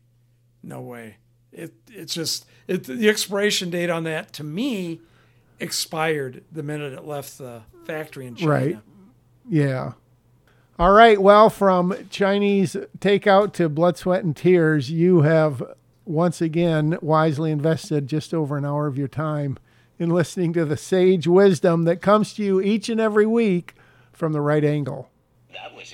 no 0.63 0.81
way. 0.81 1.17
It 1.53 1.75
it's 1.93 2.15
just 2.15 2.47
it, 2.69 2.85
the 2.85 3.09
expiration 3.09 3.71
date 3.71 3.91
on 3.91 4.05
that 4.05 4.33
to 4.35 4.45
me 4.45 5.01
expired 5.59 6.45
the 6.51 6.63
minute 6.63 6.93
it 6.93 7.05
left 7.05 7.39
the 7.39 7.63
factory 7.85 8.27
in 8.27 8.37
China. 8.37 8.51
Right. 8.51 8.79
Yeah. 9.49 9.93
All 10.79 10.93
right. 10.93 11.21
Well, 11.21 11.51
from 11.51 11.95
Chinese 12.11 12.77
takeout 12.99 13.53
to 13.55 13.69
blood, 13.69 13.97
sweat, 13.97 14.25
and 14.25 14.37
tears, 14.37 14.91
you 14.91 15.23
have 15.23 15.63
once 16.05 16.41
again 16.41 16.99
wisely 17.01 17.51
invested 17.51 18.07
just 18.07 18.33
over 18.33 18.57
an 18.57 18.65
hour 18.65 18.87
of 18.87 18.97
your 18.97 19.09
time 19.09 19.59
in 19.99 20.11
listening 20.11 20.53
to 20.53 20.65
the 20.65 20.77
sage 20.77 21.27
wisdom 21.27 21.85
that 21.85 22.03
comes 22.03 22.35
to 22.35 22.43
you 22.43 22.61
each 22.61 22.89
and 22.89 23.01
every 23.01 23.27
week 23.27 23.75
from 24.13 24.33
the 24.33 24.41
right 24.41 24.65
angle. 24.65 25.11
That 25.53 25.75
was. 25.75 25.94